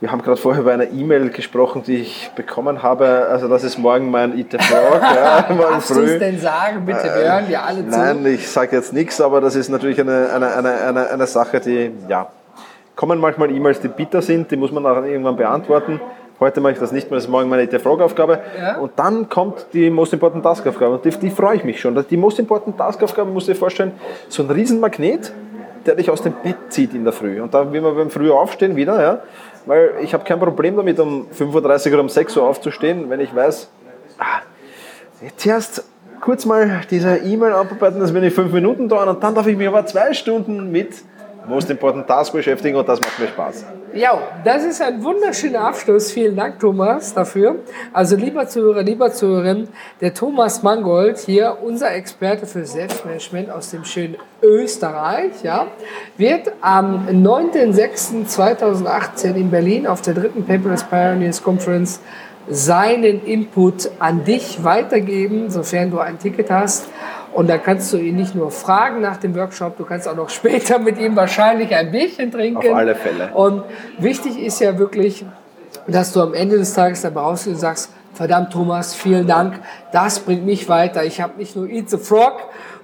Wir 0.02 0.10
haben 0.10 0.20
gerade 0.20 0.36
vorher 0.36 0.62
über 0.62 0.72
eine 0.72 0.86
E-Mail 0.86 1.30
gesprochen, 1.30 1.84
die 1.86 1.98
ich 1.98 2.32
bekommen 2.34 2.82
habe. 2.82 3.28
Also 3.30 3.46
das 3.46 3.62
ist 3.62 3.78
morgen 3.78 4.10
mein 4.10 4.36
IT 4.36 4.60
Frog. 4.60 5.00
Ja, 5.00 5.42
Darfst 5.42 5.90
du 5.90 6.00
es 6.00 6.18
denn 6.18 6.40
sagen? 6.40 6.84
Bitte, 6.84 7.04
wir 7.04 7.32
hören 7.32 7.46
dir 7.46 7.62
alle 7.62 7.88
zu. 7.88 7.96
Nein, 7.96 8.26
ich 8.26 8.48
sage 8.48 8.74
jetzt 8.74 8.92
nichts, 8.92 9.20
aber 9.20 9.40
das 9.40 9.54
ist 9.54 9.68
natürlich 9.68 10.00
eine, 10.00 10.28
eine, 10.34 10.56
eine, 10.56 10.72
eine, 10.72 11.08
eine 11.08 11.26
Sache, 11.28 11.60
die, 11.60 11.92
ja, 12.08 12.26
kommen 12.96 13.20
manchmal 13.20 13.52
E-Mails, 13.52 13.78
die 13.78 13.86
bitter 13.86 14.22
sind, 14.22 14.50
die 14.50 14.56
muss 14.56 14.72
man 14.72 14.84
auch 14.86 15.04
irgendwann 15.04 15.36
beantworten. 15.36 16.00
Heute 16.40 16.60
mache 16.60 16.72
ich 16.72 16.80
das 16.80 16.90
nicht 16.90 17.08
mehr, 17.08 17.18
das 17.18 17.26
ist 17.26 17.30
morgen 17.30 17.48
meine 17.48 17.62
ETF-Frog-Aufgabe. 17.62 18.40
Ja. 18.60 18.78
Und 18.78 18.90
dann 18.96 19.28
kommt 19.28 19.66
die 19.72 19.88
Most 19.88 20.12
Important 20.12 20.42
Task-Aufgabe. 20.42 20.94
Und 20.94 21.04
die, 21.04 21.10
die 21.10 21.30
freue 21.30 21.58
ich 21.58 21.62
mich 21.62 21.80
schon. 21.80 22.04
Die 22.10 22.16
Most 22.16 22.40
Important 22.40 22.76
Task-Aufgabe, 22.76 23.30
musst 23.30 23.46
du 23.46 23.52
dir 23.52 23.58
vorstellen, 23.58 23.92
so 24.28 24.42
ein 24.42 24.50
Riesenmagnet, 24.50 25.32
der 25.86 25.94
dich 25.94 26.10
aus 26.10 26.22
dem 26.22 26.32
Bett 26.42 26.56
zieht 26.70 26.92
in 26.92 27.04
der 27.04 27.12
Früh. 27.12 27.40
Und 27.40 27.54
da 27.54 27.70
will 27.72 27.80
man 27.80 27.94
beim 27.94 28.10
Früh 28.10 28.32
aufstehen 28.32 28.74
wieder, 28.74 29.00
ja. 29.00 29.20
Weil 29.66 29.94
ich 30.02 30.12
habe 30.12 30.24
kein 30.24 30.40
Problem 30.40 30.76
damit, 30.76 30.98
um 30.98 31.28
5.30 31.28 31.86
Uhr 31.86 31.92
oder 31.92 32.02
um 32.02 32.08
6 32.08 32.36
Uhr 32.36 32.42
aufzustehen, 32.42 33.08
wenn 33.10 33.20
ich 33.20 33.34
weiß, 33.34 33.68
ah, 34.18 34.40
jetzt 35.22 35.46
erst 35.46 35.84
kurz 36.20 36.46
mal 36.46 36.82
diese 36.90 37.16
E-Mail 37.16 37.52
abarbeiten, 37.52 38.00
das 38.00 38.14
wird 38.14 38.24
in 38.24 38.30
fünf 38.30 38.52
Minuten 38.52 38.88
dauern 38.88 39.08
und 39.08 39.22
dann 39.22 39.34
darf 39.34 39.46
ich 39.46 39.56
mich 39.56 39.68
aber 39.68 39.84
zwei 39.86 40.14
Stunden 40.14 40.70
mit 40.70 40.94
Most 41.46 41.70
Important 41.70 42.06
Task 42.06 42.32
beschäftigen 42.32 42.76
und 42.76 42.88
das 42.88 43.00
macht 43.00 43.18
mir 43.18 43.28
Spaß. 43.28 43.64
Ja, 43.94 44.18
das 44.44 44.64
ist 44.64 44.80
ein 44.80 45.04
wunderschöner 45.04 45.60
Abschluss. 45.60 46.12
Vielen 46.12 46.34
Dank, 46.34 46.58
Thomas, 46.60 47.12
dafür. 47.12 47.56
Also, 47.92 48.16
lieber 48.16 48.48
Zuhörer, 48.48 48.82
lieber 48.82 49.12
Zuhörerin, 49.12 49.68
der 50.00 50.14
Thomas 50.14 50.62
Mangold 50.62 51.18
hier, 51.18 51.58
unser 51.62 51.94
Experte 51.94 52.46
für 52.46 52.64
Selbstmanagement 52.64 53.50
aus 53.50 53.68
dem 53.70 53.84
schönen 53.84 54.16
Österreich, 54.40 55.42
ja, 55.42 55.66
wird 56.16 56.52
am 56.62 57.06
9.06.2018 57.08 59.34
in 59.34 59.50
Berlin 59.50 59.86
auf 59.86 60.00
der 60.00 60.14
dritten 60.14 60.46
Paperless 60.46 60.84
Pioneers 60.84 61.42
Conference 61.42 62.00
seinen 62.48 63.24
Input 63.24 63.90
an 63.98 64.24
dich 64.24 64.64
weitergeben, 64.64 65.50
sofern 65.50 65.90
du 65.90 65.98
ein 65.98 66.18
Ticket 66.18 66.50
hast. 66.50 66.88
Und 67.32 67.48
dann 67.48 67.62
kannst 67.62 67.92
du 67.92 67.96
ihn 67.96 68.16
nicht 68.16 68.34
nur 68.34 68.50
fragen 68.50 69.00
nach 69.00 69.16
dem 69.16 69.34
Workshop, 69.34 69.78
du 69.78 69.84
kannst 69.84 70.06
auch 70.06 70.16
noch 70.16 70.28
später 70.30 70.78
mit 70.78 70.98
ihm 70.98 71.16
wahrscheinlich 71.16 71.74
ein 71.74 71.90
Bierchen 71.90 72.30
trinken. 72.30 72.68
Auf 72.68 72.74
alle 72.74 72.94
Fälle. 72.94 73.30
Und 73.32 73.64
wichtig 73.98 74.38
ist 74.38 74.60
ja 74.60 74.78
wirklich, 74.78 75.24
dass 75.86 76.12
du 76.12 76.20
am 76.20 76.34
Ende 76.34 76.58
des 76.58 76.74
Tages 76.74 77.02
dabei 77.02 77.20
rausgehst 77.20 77.54
und 77.54 77.60
sagst, 77.60 77.90
verdammt 78.14 78.52
Thomas, 78.52 78.94
vielen 78.94 79.26
Dank, 79.26 79.54
das 79.90 80.20
bringt 80.20 80.44
mich 80.44 80.68
weiter. 80.68 81.04
Ich 81.04 81.20
habe 81.20 81.38
nicht 81.38 81.56
nur 81.56 81.68
Eat 81.68 81.88
the 81.88 81.96
Frog 81.96 82.34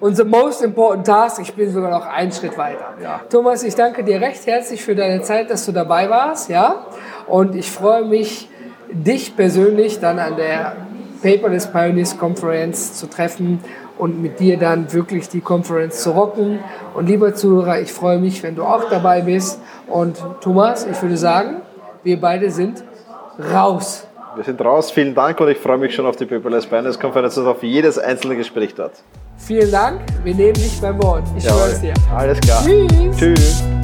und 0.00 0.16
the 0.16 0.24
most 0.24 0.62
important 0.62 1.06
task, 1.06 1.40
ich 1.42 1.54
bin 1.54 1.70
sogar 1.70 1.90
noch 1.90 2.06
einen 2.06 2.32
Schritt 2.32 2.56
weiter. 2.56 2.94
Ja. 3.02 3.20
Thomas, 3.28 3.62
ich 3.62 3.74
danke 3.74 4.04
dir 4.04 4.20
recht 4.20 4.46
herzlich 4.46 4.82
für 4.82 4.94
deine 4.94 5.20
Zeit, 5.22 5.50
dass 5.50 5.66
du 5.66 5.72
dabei 5.72 6.08
warst, 6.08 6.48
ja. 6.48 6.86
Und 7.26 7.54
ich 7.54 7.70
freue 7.70 8.04
mich, 8.04 8.48
dich 8.90 9.36
persönlich 9.36 10.00
dann 10.00 10.18
an 10.18 10.36
der 10.36 10.76
Paperless 11.22 11.66
Pioneers 11.66 12.16
Conference 12.16 12.94
zu 12.94 13.08
treffen 13.08 13.60
und 13.98 14.22
mit 14.22 14.40
dir 14.40 14.56
dann 14.58 14.92
wirklich 14.92 15.28
die 15.28 15.40
Conference 15.40 16.02
zu 16.02 16.12
rocken. 16.12 16.60
Und 16.94 17.08
lieber 17.08 17.34
Zuhörer, 17.34 17.80
ich 17.80 17.92
freue 17.92 18.18
mich, 18.18 18.42
wenn 18.42 18.54
du 18.54 18.64
auch 18.64 18.88
dabei 18.88 19.22
bist. 19.22 19.60
Und 19.86 20.22
Thomas, 20.40 20.86
ich 20.86 21.00
würde 21.02 21.16
sagen, 21.16 21.62
wir 22.02 22.20
beide 22.20 22.50
sind 22.50 22.82
raus. 23.52 24.06
Wir 24.34 24.44
sind 24.44 24.60
raus, 24.60 24.90
vielen 24.90 25.14
Dank 25.14 25.40
und 25.40 25.48
ich 25.48 25.58
freue 25.58 25.78
mich 25.78 25.94
schon 25.94 26.06
auf 26.06 26.16
die 26.16 26.26
Paperless 26.26 26.66
Pioneers 26.66 26.98
Konferenz 26.98 27.36
und 27.36 27.46
auf 27.46 27.62
jedes 27.62 27.98
einzelne 27.98 28.36
Gespräch 28.36 28.74
dort. 28.74 28.92
Vielen 29.36 29.70
Dank, 29.70 30.00
wir 30.22 30.34
nehmen 30.34 30.54
dich 30.54 30.80
beim 30.80 31.02
Wort. 31.02 31.24
Ich 31.36 31.44
schwöre 31.44 31.70
es 31.70 31.80
dir. 31.80 31.94
Alles 32.14 32.38
klar. 32.40 32.62
Tschüss. 32.64 33.16
Tschüss. 33.16 33.77